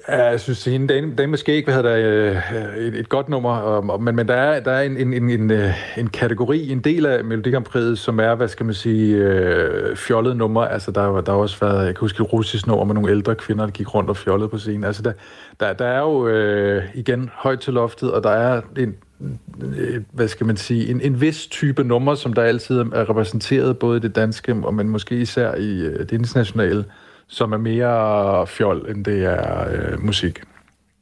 Ja, 0.08 0.24
jeg 0.24 0.40
synes, 0.40 0.66
at 0.66 0.88
dame, 0.88 1.14
dame 1.14 1.30
måske 1.30 1.54
ikke 1.54 1.72
hvad 1.72 1.82
der 1.82 1.96
øh, 1.96 2.78
et, 2.78 2.94
et 2.94 3.08
godt 3.08 3.28
nummer, 3.28 3.56
og, 3.56 4.02
men, 4.02 4.16
men 4.16 4.28
der 4.28 4.34
er, 4.34 4.60
der 4.60 4.70
er 4.70 4.82
en, 4.82 4.96
en, 4.96 5.12
en, 5.14 5.30
en, 5.30 5.50
øh, 5.50 5.72
kategori, 6.12 6.70
en 6.70 6.80
del 6.80 7.06
af 7.06 7.24
Melodikampriet, 7.24 7.98
som 7.98 8.20
er, 8.20 8.34
hvad 8.34 8.48
skal 8.48 8.66
man 8.66 8.74
sige, 8.74 9.16
øh, 9.16 9.96
fjollet 9.96 10.36
nummer. 10.36 10.62
Altså, 10.62 10.90
der, 10.90 11.20
der 11.20 11.32
har 11.32 11.38
også 11.38 11.56
været, 11.60 11.86
jeg 11.86 11.94
kan 11.94 12.00
huske 12.00 12.22
et 12.22 12.32
russisk 12.32 12.66
nummer 12.66 12.84
med 12.84 12.94
nogle 12.94 13.10
ældre 13.10 13.34
kvinder, 13.34 13.64
der 13.64 13.72
gik 13.72 13.94
rundt 13.94 14.10
og 14.10 14.16
fjollede 14.16 14.48
på 14.48 14.58
scenen. 14.58 14.84
Altså, 14.84 15.02
der, 15.02 15.12
der, 15.60 15.72
der 15.72 15.86
er 15.86 16.00
jo 16.00 16.28
øh, 16.28 16.84
igen 16.94 17.30
højt 17.34 17.60
til 17.60 17.72
loftet, 17.72 18.12
og 18.12 18.22
der 18.22 18.30
er 18.30 18.60
en, 18.78 18.96
Øh, 19.62 20.02
hvad 20.12 20.28
skal 20.28 20.46
man 20.46 20.56
sige, 20.56 20.90
en, 20.90 21.00
en 21.00 21.20
vis 21.20 21.46
type 21.46 21.84
nummer, 21.84 22.14
som 22.14 22.32
der 22.32 22.42
altid 22.42 22.78
er 22.78 23.10
repræsenteret, 23.10 23.78
både 23.78 23.96
i 23.96 24.00
det 24.00 24.16
danske, 24.16 24.56
og 24.62 24.74
men 24.74 24.88
måske 24.88 25.16
især 25.16 25.54
i 25.54 25.80
øh, 25.80 25.98
det 25.98 26.12
internationale, 26.12 26.84
som 27.30 27.52
er 27.52 27.58
mere 27.58 28.46
fjol, 28.46 28.86
end 28.90 29.04
det 29.04 29.24
er 29.24 29.68
øh, 29.70 30.04
musik. 30.04 30.40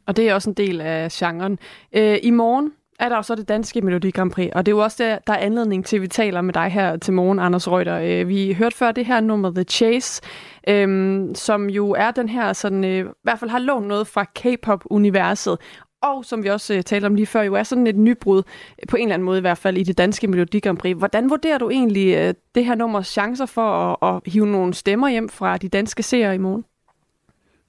Og 0.07 0.16
det 0.16 0.29
er 0.29 0.35
også 0.35 0.51
en 0.51 0.55
del 0.55 0.81
af 0.81 1.09
genren. 1.12 1.59
Øh, 1.93 2.18
I 2.22 2.31
morgen 2.31 2.72
er 2.99 3.09
der 3.09 3.16
jo 3.16 3.22
så 3.22 3.35
det 3.35 3.49
danske 3.49 3.81
Melodi 3.81 4.11
Grand 4.11 4.31
Prix, 4.31 4.51
og 4.55 4.66
det 4.66 4.72
er 4.72 4.76
jo 4.76 4.83
også 4.83 5.05
der, 5.05 5.18
der 5.26 5.33
er 5.33 5.37
anledning 5.39 5.85
til, 5.85 5.97
at 5.97 6.03
vi 6.03 6.09
taler 6.09 6.41
med 6.41 6.55
dig 6.55 6.68
her 6.68 6.97
til 6.97 7.12
morgen, 7.14 7.39
Anders 7.39 7.70
Røgter. 7.70 7.99
Øh, 7.99 8.29
vi 8.29 8.53
hørte 8.53 8.76
før 8.76 8.93
det 8.93 9.07
her 9.07 9.20
nummer 9.20 9.51
The 9.51 9.64
Chase, 9.64 10.22
øh, 10.68 11.18
som 11.35 11.70
jo 11.70 11.91
er 11.91 12.11
den 12.11 12.29
her, 12.29 12.53
sådan, 12.53 12.85
øh, 12.85 13.07
i 13.07 13.12
hvert 13.22 13.39
fald 13.39 13.51
har 13.51 13.59
lånt 13.59 13.87
noget 13.87 14.07
fra 14.07 14.24
K-pop-universet, 14.24 15.59
og 16.01 16.24
som 16.24 16.42
vi 16.42 16.49
også 16.49 16.74
øh, 16.74 16.82
talte 16.82 17.07
om 17.07 17.14
lige 17.14 17.26
før, 17.26 17.42
jo 17.42 17.55
er 17.55 17.62
sådan 17.62 17.86
et 17.86 17.96
nybrud, 17.96 18.38
øh, 18.38 18.86
på 18.88 18.96
en 18.96 19.03
eller 19.03 19.14
anden 19.14 19.26
måde 19.26 19.38
i 19.38 19.40
hvert 19.40 19.59
fald, 19.59 19.78
i 19.78 19.82
det 19.82 19.99
danske 19.99 20.26
Melodi 20.26 20.61
Grand 20.61 20.78
Prix. 20.78 20.96
Hvordan 20.96 21.30
vurderer 21.30 21.59
du 21.59 21.70
egentlig 21.70 22.14
øh, 22.16 22.34
det 22.55 22.64
her 22.64 22.74
nummers 22.74 23.07
chancer 23.07 23.46
for 23.46 24.03
at, 24.05 24.14
at 24.14 24.32
hive 24.32 24.46
nogle 24.46 24.74
stemmer 24.74 25.09
hjem 25.09 25.28
fra 25.28 25.57
de 25.57 25.68
danske 25.68 26.03
seere 26.03 26.34
i 26.34 26.38
morgen? 26.38 26.64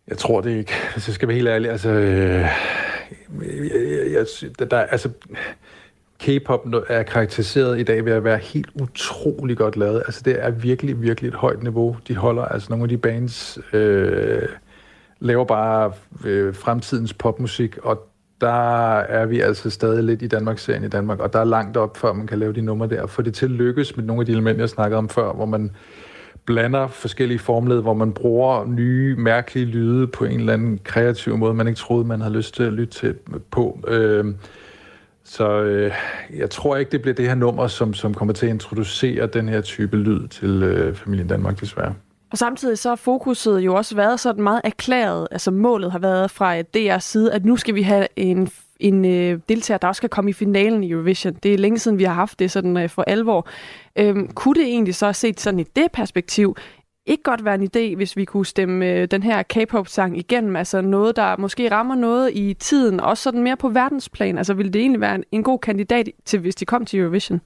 Jeg 0.07 0.17
tror 0.17 0.41
det 0.41 0.57
ikke, 0.57 0.73
hvis 0.93 1.07
jeg 1.07 1.15
skal 1.15 1.27
være 1.27 1.35
helt 1.35 1.47
ærlig. 1.47 1.71
Altså, 1.71 1.89
øh, 1.89 2.45
jeg, 4.11 4.25
jeg, 4.59 4.71
der, 4.71 4.77
altså, 4.79 5.09
K-pop 6.19 6.67
er 6.87 7.03
karakteriseret 7.03 7.79
i 7.79 7.83
dag 7.83 8.05
ved 8.05 8.13
at 8.13 8.23
være 8.23 8.37
helt 8.37 8.69
utrolig 8.81 9.57
godt 9.57 9.77
lavet. 9.77 10.03
Altså, 10.05 10.21
det 10.25 10.43
er 10.43 10.49
virkelig, 10.49 11.01
virkelig 11.01 11.27
et 11.27 11.33
højt 11.33 11.63
niveau. 11.63 11.97
De 12.07 12.15
holder, 12.15 12.45
altså 12.45 12.67
nogle 12.69 12.83
af 12.83 12.89
de 12.89 12.97
bands 12.97 13.59
øh, 13.73 14.41
laver 15.19 15.45
bare 15.45 15.93
øh, 16.25 16.55
fremtidens 16.55 17.13
popmusik, 17.13 17.77
og 17.77 18.08
der 18.41 18.97
er 18.99 19.25
vi 19.25 19.39
altså 19.39 19.69
stadig 19.69 20.03
lidt 20.03 20.21
i 20.21 20.27
Danmarks-serien 20.27 20.83
i 20.83 20.87
Danmark, 20.87 21.19
og 21.19 21.33
der 21.33 21.39
er 21.39 21.43
langt 21.43 21.77
op, 21.77 21.97
før 21.97 22.13
man 22.13 22.27
kan 22.27 22.39
lave 22.39 22.53
de 22.53 22.61
numre 22.61 22.87
der. 22.87 23.07
For 23.07 23.21
det 23.21 23.33
til 23.33 23.49
lykkes 23.49 23.97
med 23.97 24.05
nogle 24.05 24.19
af 24.19 24.25
de 24.25 24.31
elementer, 24.31 24.61
jeg 24.61 24.69
snakkede 24.69 24.97
om 24.97 25.09
før, 25.09 25.33
hvor 25.33 25.45
man 25.45 25.71
blander 26.45 26.87
forskellige 26.87 27.39
formled, 27.39 27.81
hvor 27.81 27.93
man 27.93 28.13
bruger 28.13 28.65
nye, 28.65 29.15
mærkelige 29.15 29.65
lyde 29.65 30.07
på 30.07 30.25
en 30.25 30.39
eller 30.39 30.53
anden 30.53 30.79
kreativ 30.83 31.37
måde, 31.37 31.53
man 31.53 31.67
ikke 31.67 31.79
troede, 31.79 32.05
man 32.05 32.21
havde 32.21 32.33
lyst 32.33 32.55
til 32.55 32.63
at 32.63 32.73
lytte 32.73 32.93
til 32.93 33.15
øh, 33.33 33.39
på. 33.51 33.79
Øh, 33.87 34.25
så 35.23 35.61
øh, 35.61 35.91
jeg 36.37 36.49
tror 36.49 36.77
ikke, 36.77 36.91
det 36.91 37.01
bliver 37.01 37.15
det 37.15 37.27
her 37.27 37.35
nummer, 37.35 37.67
som, 37.67 37.93
som 37.93 38.13
kommer 38.13 38.33
til 38.33 38.45
at 38.45 38.49
introducere 38.49 39.27
den 39.27 39.49
her 39.49 39.61
type 39.61 39.97
lyd 39.97 40.27
til 40.27 40.63
øh, 40.63 40.95
familien 40.95 41.27
Danmark, 41.27 41.59
desværre. 41.59 41.93
Og 42.31 42.37
samtidig 42.37 42.77
så 42.77 42.89
har 42.89 42.95
fokuset 42.95 43.59
jo 43.59 43.75
også 43.75 43.95
været 43.95 44.19
sådan 44.19 44.43
meget 44.43 44.61
erklæret, 44.63 45.27
altså 45.31 45.51
målet 45.51 45.91
har 45.91 45.99
været 45.99 46.31
fra 46.31 46.57
øh, 46.57 46.63
DR's 46.77 46.99
side, 46.99 47.33
at 47.33 47.45
nu 47.45 47.57
skal 47.57 47.75
vi 47.75 47.81
have 47.81 48.07
en 48.15 48.49
en 48.79 49.05
øh, 49.05 49.39
deltager, 49.49 49.77
der 49.77 49.87
også 49.87 49.99
skal 49.99 50.09
komme 50.09 50.29
i 50.29 50.33
finalen 50.33 50.83
i 50.83 50.91
Eurovision. 50.91 51.33
Det 51.33 51.53
er 51.53 51.57
længe 51.57 51.79
siden, 51.79 51.99
vi 51.99 52.03
har 52.03 52.13
haft 52.13 52.39
det 52.39 52.51
sådan 52.51 52.77
øh, 52.77 52.89
for 52.89 53.03
alvor. 53.07 53.47
Øhm, 53.95 54.27
kunne 54.27 54.55
det 54.55 54.63
egentlig 54.63 54.95
så 54.95 55.13
set 55.13 55.39
sådan 55.39 55.59
i 55.59 55.63
det 55.63 55.91
perspektiv 55.93 56.55
ikke 57.05 57.23
godt 57.23 57.45
være 57.45 57.55
en 57.55 57.69
idé, 57.75 57.95
hvis 57.95 58.17
vi 58.17 58.25
kunne 58.25 58.45
stemme 58.45 58.85
øh, 58.85 59.07
den 59.11 59.23
her 59.23 59.43
K-pop-sang 59.43 60.17
igennem? 60.17 60.55
Altså 60.55 60.81
noget, 60.81 61.15
der 61.15 61.37
måske 61.37 61.71
rammer 61.71 61.95
noget 61.95 62.31
i 62.33 62.53
tiden, 62.53 62.99
også 62.99 63.23
sådan 63.23 63.43
mere 63.43 63.57
på 63.57 63.69
verdensplan. 63.69 64.37
Altså 64.37 64.53
ville 64.53 64.71
det 64.71 64.79
egentlig 64.79 65.01
være 65.01 65.15
en, 65.15 65.23
en 65.31 65.43
god 65.43 65.59
kandidat 65.59 66.09
til, 66.25 66.39
hvis 66.39 66.55
de 66.55 66.65
kom 66.65 66.85
til 66.85 66.99
Eurovision? 66.99 67.41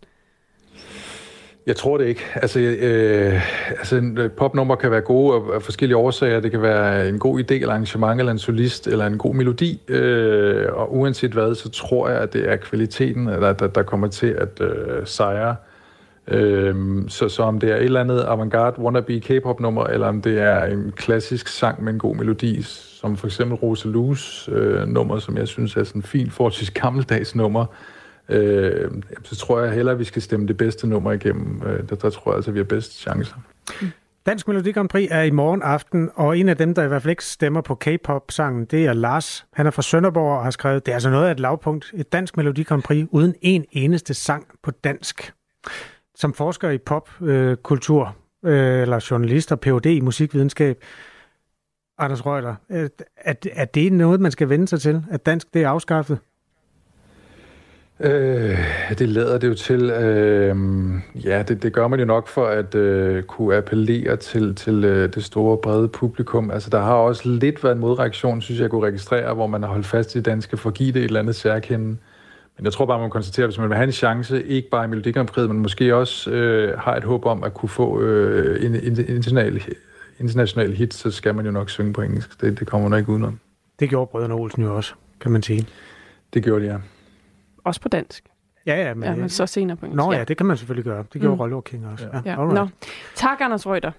Jeg 1.66 1.76
tror 1.76 1.98
det 1.98 2.06
ikke. 2.06 2.22
Altså, 2.36 2.60
øh, 2.60 3.42
altså 3.70 3.96
en 3.96 4.18
øh, 4.18 4.32
popnummer 4.32 4.76
kan 4.76 4.92
være 4.92 5.02
gode 5.02 5.54
af 5.56 5.62
forskellige 5.62 5.98
årsager. 5.98 6.40
Det 6.40 6.52
kan 6.52 6.62
være 6.62 7.10
en 7.10 7.20
god 7.20 7.40
idé 7.40 7.54
eller 7.54 7.70
arrangement, 7.70 8.20
eller 8.20 8.32
en 8.32 8.40
solist, 8.40 8.88
eller 8.88 9.06
en 9.06 9.18
god 9.18 9.36
melodi. 9.36 9.82
Øh, 9.88 10.66
og 10.74 10.96
uanset 10.96 11.32
hvad, 11.32 11.56
så 11.56 11.70
tror 11.70 12.10
jeg, 12.10 12.18
at 12.18 12.34
det 12.34 12.50
er 12.50 12.56
kvaliteten, 12.56 13.28
der, 13.28 13.54
der, 13.54 13.68
der 13.68 13.84
kommer 13.84 14.08
til 14.08 14.28
at 14.28 14.62
øh, 14.62 15.02
sejre. 15.06 15.56
Øh, 16.28 16.76
så, 17.08 17.30
så 17.30 17.44
om 17.44 17.60
det 17.60 17.72
er 17.72 17.76
et 17.76 17.84
eller 17.84 18.02
andet 18.02 18.22
avantgarde 18.22 18.82
wannabe 18.82 19.20
K-pop-nummer, 19.20 19.84
eller 19.84 20.08
om 20.08 20.22
det 20.22 20.42
er 20.42 20.64
en 20.64 20.94
klassisk 20.96 21.48
sang 21.48 21.84
med 21.84 21.94
en 21.94 22.00
god 22.00 22.16
melodi, 22.16 22.62
som 23.02 23.18
for 23.18 23.28
eksempel 23.28 23.58
Rosalus 23.58 24.50
øh, 24.52 24.88
nummer, 24.88 25.20
som 25.20 25.38
jeg 25.38 25.48
synes 25.48 25.76
er 25.76 25.84
sådan 25.84 26.00
en 26.00 26.04
fin, 26.04 26.32
forholdsvis 26.32 26.72
gammeldags 26.72 27.36
nummer, 27.36 27.62
øh, 27.62 27.93
øh, 28.30 28.92
så 29.24 29.36
tror 29.36 29.62
jeg 29.62 29.74
hellere, 29.74 29.94
at 29.94 30.00
vi 30.00 30.04
skal 30.04 30.22
stemme 30.22 30.48
det 30.48 30.58
bedste 30.58 30.88
nummer 30.88 31.12
igennem. 31.12 31.62
Øh, 31.66 31.90
der, 31.90 31.96
der 31.96 32.10
tror 32.10 32.32
jeg 32.32 32.36
altså, 32.36 32.52
at 32.52 32.56
vi 32.56 32.60
har 32.60 32.64
bedst 32.64 33.00
chancer. 33.00 33.36
Dansk 34.26 34.48
Melodi 34.48 34.72
Grand 34.72 34.90
Prix 34.90 35.08
er 35.12 35.22
i 35.22 35.32
morgen 35.32 35.62
aften, 35.62 36.10
og 36.16 36.38
en 36.38 36.50
af 36.50 36.58
dem, 36.58 36.74
der 36.74 36.84
i 36.84 36.88
hvert 36.88 37.02
fald 37.02 37.10
ikke 37.10 37.26
stemmer 37.26 37.62
på 37.62 37.76
K-pop-sangen, 37.76 38.66
det 38.66 38.86
er 38.86 38.94
Lars. 38.94 39.46
Han 39.54 39.68
er 39.68 39.72
fra 39.72 39.82
Sønderborg 39.82 40.38
og 40.38 40.44
har 40.44 40.52
skrevet, 40.52 40.86
det 40.86 40.92
er 40.92 40.96
altså 40.96 41.10
noget 41.10 41.28
af 41.28 41.32
et 41.32 41.40
lavpunkt. 41.40 41.92
Et 41.94 42.14
dansk 42.14 42.38
Melodi 42.38 42.64
Grand 42.64 42.84
Prix 42.84 43.08
uden 43.12 43.36
en 43.42 43.66
eneste 43.72 44.14
sang 44.14 44.48
på 44.64 44.72
dansk. 44.72 45.34
Som 46.16 46.34
forsker 46.34 46.70
i 46.70 46.78
popkultur, 46.78 48.16
øh, 48.46 48.82
eller 48.82 49.08
journalist 49.12 49.52
og 49.52 49.60
Ph.D. 49.60 49.86
i 49.86 50.00
musikvidenskab, 50.00 50.84
Anders 51.98 52.26
Reuter, 52.26 52.56
øh, 52.70 52.90
er, 53.18 53.34
er 53.52 53.66
det 53.66 53.94
noget, 53.94 54.20
man 54.20 54.32
skal 54.32 54.50
vende 54.50 54.68
sig 54.68 54.82
til, 54.82 55.04
at 55.12 55.26
dansk 55.26 55.54
det 55.54 55.64
er 55.64 55.70
afskaffet? 55.70 56.20
Øh, 58.00 58.58
det 59.00 59.10
lader 59.10 59.38
det 59.38 59.48
jo 59.48 59.54
til. 59.54 59.90
Øh, 59.90 60.56
ja, 61.26 61.44
det, 61.44 61.64
det 61.64 61.74
gør 61.74 61.88
man 61.88 62.00
jo 62.00 62.06
nok 62.06 62.28
for 62.28 62.46
at 62.46 62.76
øh, 62.76 63.24
kunne 63.24 63.56
appellere 63.56 64.16
til, 64.16 64.56
til 64.56 64.84
øh, 64.86 65.14
det 65.14 65.24
store, 65.24 65.58
brede 65.58 65.88
publikum. 65.88 66.52
Altså, 66.52 66.70
der 66.70 66.82
har 66.82 66.94
også 66.94 67.30
lidt 67.30 67.64
været 67.64 67.74
en 67.74 67.82
modreaktion, 67.82 68.42
synes 68.42 68.60
jeg, 68.60 68.64
jeg 68.64 68.72
kunne 68.72 68.88
registrere, 68.88 69.34
hvor 69.34 69.48
man 69.48 69.64
har 69.64 69.70
holdt 69.70 69.86
fast 69.86 70.16
i 70.16 70.22
danske 70.22 70.58
for 70.58 70.70
at 70.70 70.76
give 70.76 70.92
det 70.92 71.00
et 71.00 71.06
eller 71.06 71.20
andet 71.20 71.36
særkende. 71.36 71.98
Men 72.58 72.66
jeg 72.66 72.74
tror 72.74 72.86
bare, 72.86 73.00
man 73.00 73.06
kan 73.06 73.12
konstatere, 73.12 73.44
at 73.44 73.50
hvis 73.50 73.60
man 73.60 73.70
vil 73.70 73.76
have 73.76 73.86
en 73.86 73.92
chance, 73.92 74.44
ikke 74.44 74.70
bare 74.70 74.86
i 74.86 74.88
Melodikampriet, 74.88 75.50
men 75.50 75.60
måske 75.60 75.96
også 75.96 76.32
øh, 76.32 76.80
har 76.80 76.96
et 76.96 77.04
håb 77.04 77.26
om 77.26 77.44
at 77.44 77.54
kunne 77.54 77.70
få 77.70 78.02
øh, 78.02 78.66
en, 78.66 78.76
en 78.76 78.98
international, 79.08 79.64
international 80.20 80.74
hit, 80.74 80.94
så 80.94 81.12
skal 81.12 81.36
man 81.36 81.46
jo 81.46 81.52
nok 81.52 81.70
synge 81.70 81.94
på 81.94 82.02
engelsk. 82.02 82.42
Det, 82.42 82.60
det 82.60 82.68
kommer 82.68 82.90
man 82.90 83.00
ikke 83.00 83.12
udenom. 83.12 83.40
Det 83.80 83.90
gjorde 83.90 84.10
Brødrene 84.12 84.34
Olsen 84.34 84.64
jo 84.64 84.76
også, 84.76 84.94
kan 85.22 85.32
man 85.32 85.44
sige. 85.44 85.68
Det 86.34 86.44
gjorde 86.44 86.66
de, 86.66 86.72
ja. 86.72 86.78
Også 87.64 87.82
på 87.82 87.90
dansk. 87.90 88.24
Ja, 88.66 88.88
ja, 88.88 88.94
men, 88.94 89.04
ja, 89.04 89.16
men 89.16 89.30
så 89.30 89.46
senere 89.46 89.78
på 89.78 89.86
engelsk. 89.86 90.06
Nå 90.06 90.14
ja, 90.14 90.24
det 90.24 90.38
kan 90.38 90.46
man 90.46 90.58
selvfølgelig 90.58 90.86
gøre. 90.86 91.06
Det 91.14 91.22
gjorde 91.22 91.36
mm. 91.36 91.40
Rollo 91.40 91.62
King 91.62 91.88
også. 91.88 92.08
Ja. 92.14 92.22
Ja. 92.26 92.36
Nå. 92.36 92.68
Tak, 93.16 93.42
Anders 93.42 93.68
Reuter. 93.68 93.92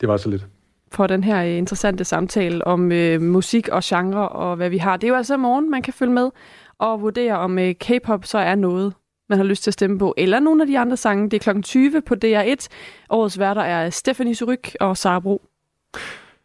Det 0.00 0.08
var 0.08 0.16
så 0.16 0.28
lidt. 0.28 0.46
For 0.92 1.06
den 1.06 1.24
her 1.24 1.42
øh, 1.42 1.50
interessante 1.50 2.04
samtale 2.04 2.66
om 2.66 2.92
øh, 2.92 3.20
musik 3.22 3.68
og 3.68 3.80
genre 3.84 4.28
og 4.28 4.56
hvad 4.56 4.70
vi 4.70 4.78
har. 4.78 4.96
Det 4.96 5.04
er 5.04 5.08
jo 5.08 5.14
altså 5.14 5.34
i 5.34 5.38
morgen, 5.38 5.70
man 5.70 5.82
kan 5.82 5.92
følge 5.92 6.12
med 6.12 6.30
og 6.78 7.02
vurdere, 7.02 7.38
om 7.38 7.58
øh, 7.58 7.74
K-pop 7.74 8.24
så 8.24 8.38
er 8.38 8.54
noget 8.54 8.94
man 9.28 9.38
har 9.38 9.44
lyst 9.44 9.62
til 9.62 9.70
at 9.70 9.74
stemme 9.74 9.98
på, 9.98 10.14
eller 10.16 10.40
nogle 10.40 10.62
af 10.62 10.66
de 10.66 10.78
andre 10.78 10.96
sange. 10.96 11.30
Det 11.30 11.46
er 11.46 11.52
kl. 11.52 11.60
20 11.60 12.02
på 12.02 12.14
DR1. 12.24 12.66
Årets 13.10 13.38
værter 13.38 13.62
er 13.62 13.90
Stephanie 13.90 14.34
Suryk 14.34 14.76
og 14.80 14.96
Sara 14.96 15.20
Bro. 15.20 15.42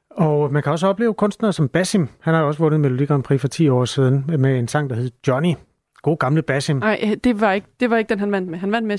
Og 0.10 0.54
man 0.54 0.64
kan 0.64 0.72
også 0.72 0.88
opleve 0.88 1.14
kunstnere 1.14 1.54
som 1.54 1.70
Basim. 1.70 2.08
Han 2.20 2.34
har 2.34 2.42
også 2.42 2.60
vundet 2.60 2.80
Melodi 2.80 3.06
Grand 3.06 3.24
Prix 3.24 3.42
for 3.42 3.48
10 3.48 3.70
år 3.70 3.86
siden 3.86 4.26
med 4.38 4.60
en 4.60 4.68
sang, 4.68 4.90
der 4.90 4.96
hed 4.96 5.12
Johnny. 5.28 5.54
God 6.08 6.18
gamle 6.18 6.42
Basim. 6.42 6.78
Nej, 6.78 7.16
det 7.24 7.42
var 7.42 7.52
ikke, 7.52 7.68
det 7.80 7.90
var 7.90 7.98
ikke 7.98 8.10
den, 8.10 8.20
han 8.20 8.32
vandt 8.32 8.50
med. 8.50 8.60
Han 8.60 8.72
vandt 8.72 8.88
med... 8.88 8.98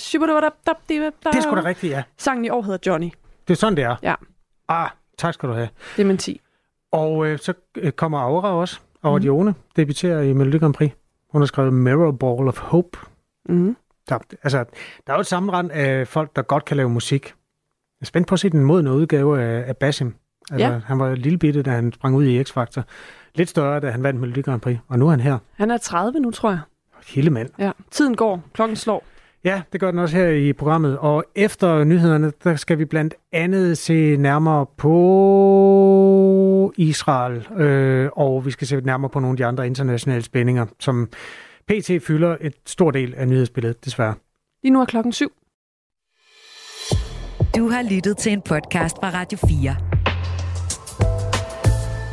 Det 1.33 1.39
er 1.39 1.43
sgu 1.43 1.57
da 1.57 1.65
rigtigt, 1.65 1.93
ja. 1.93 2.03
Sangen 2.17 2.45
i 2.45 2.49
år 2.51 2.63
hedder 2.63 2.79
Johnny. 2.87 3.11
Det 3.49 3.55
er 3.55 3.59
sådan, 3.59 3.77
det 3.77 3.85
er. 3.85 3.97
Ja. 4.03 4.15
Ah, 4.69 4.91
tak 5.19 5.35
skal 5.35 5.49
du 5.49 5.55
have. 5.55 5.69
Det 5.97 6.03
er 6.03 6.07
min 6.07 6.19
10. 6.19 6.41
Og 6.93 7.27
øh, 7.27 7.39
så 7.39 7.53
øh, 7.77 7.93
kommer 7.93 8.19
Aura 8.19 8.55
også. 8.55 8.81
Aura 9.03 9.17
mm. 9.17 9.23
Dione 9.23 9.55
debuterer 9.77 10.21
i 10.23 10.33
Melodi 10.33 10.59
Grand 10.59 10.75
Prix. 10.75 10.91
Hun 11.33 11.43
har 11.43 11.47
skrevet 11.47 11.73
Mirror 11.73 12.13
Ball 12.13 12.49
of 12.49 12.59
Hope. 12.59 12.99
Mm. 13.49 13.77
Der, 14.09 14.19
altså, 14.43 14.65
der 15.07 15.13
er 15.13 15.17
jo 15.17 15.21
et 15.21 15.27
sammenrend 15.27 15.71
af 15.73 16.09
folk, 16.09 16.37
der 16.37 16.43
godt 16.43 16.65
kan 16.65 16.77
lave 16.77 16.91
musik. 16.91 17.27
Jeg 17.27 17.33
er 18.01 18.07
spændt 18.07 18.29
på 18.29 18.35
at 18.35 18.41
se 18.41 18.51
den 18.51 18.65
modne 18.65 18.93
udgave 18.93 19.43
af, 19.43 19.69
af 19.69 19.77
Basim. 19.77 20.15
Altså, 20.51 20.67
Ja. 20.67 20.81
Han 20.85 20.99
var 20.99 21.15
lille 21.15 21.39
bitte, 21.39 21.63
da 21.63 21.71
han 21.71 21.93
sprang 21.93 22.17
ud 22.17 22.25
i 22.25 22.43
X-Factor. 22.43 22.83
Lidt 23.35 23.49
større, 23.49 23.81
da 23.81 23.91
han 23.91 24.03
vandt 24.03 24.21
Melodi 24.21 24.41
Grand 24.43 24.61
Prix. 24.61 24.79
Og 24.89 24.99
nu 24.99 25.07
er 25.07 25.11
han 25.11 25.21
her. 25.21 25.39
Han 25.55 25.71
er 25.71 25.77
30 25.77 26.21
nu, 26.21 26.31
tror 26.31 26.51
jeg. 26.51 26.61
Hele 27.07 27.31
mand. 27.31 27.49
Ja. 27.59 27.71
Tiden 27.91 28.17
går. 28.17 28.43
Klokken 28.53 28.77
slår. 28.77 29.05
Ja, 29.45 29.63
det 29.73 29.81
gør 29.81 29.91
den 29.91 30.01
også 30.01 30.17
her 30.17 30.29
i 30.29 30.53
programmet. 30.53 30.99
Og 30.99 31.25
efter 31.35 31.85
nyhederne, 31.85 32.33
der 32.45 32.57
skal 32.57 32.79
vi 32.79 32.85
blandt 32.85 33.15
andet 33.33 33.79
se 33.79 34.17
nærmere 34.17 34.67
på 34.77 36.73
Israel, 36.77 37.49
øh, 37.57 38.11
og 38.13 38.47
vi 38.47 38.51
skal 38.51 38.67
se 38.67 38.81
nærmere 38.81 39.11
på 39.11 39.21
nogle 39.21 39.33
af 39.33 39.37
de 39.37 39.47
andre 39.47 39.67
internationale 39.67 40.23
spændinger, 40.23 40.67
som 40.81 41.09
PT 41.69 41.91
fylder 42.03 42.37
et 42.41 42.55
stor 42.67 42.91
del 42.91 43.15
af 43.15 43.29
nyhedsbilledet, 43.29 43.85
desværre. 43.85 44.15
Lige 44.63 44.73
nu 44.73 44.81
er 44.81 44.85
klokken 44.85 45.13
syv. 45.13 45.33
Du 47.57 47.69
har 47.69 47.83
lyttet 47.91 48.17
til 48.17 48.33
en 48.33 48.43
podcast 48.43 48.97
fra 48.97 49.11
Radio 49.11 49.39
4. 49.49 49.77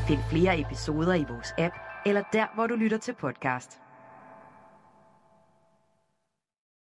Find 0.08 0.20
flere 0.30 0.60
episoder 0.60 1.14
i 1.14 1.26
vores 1.30 1.54
app, 1.58 1.76
eller 2.06 2.22
der, 2.34 2.46
hvor 2.56 2.68
du 2.68 2.76
lytter 2.76 2.98
til 2.98 3.14
podcast. 3.22 3.85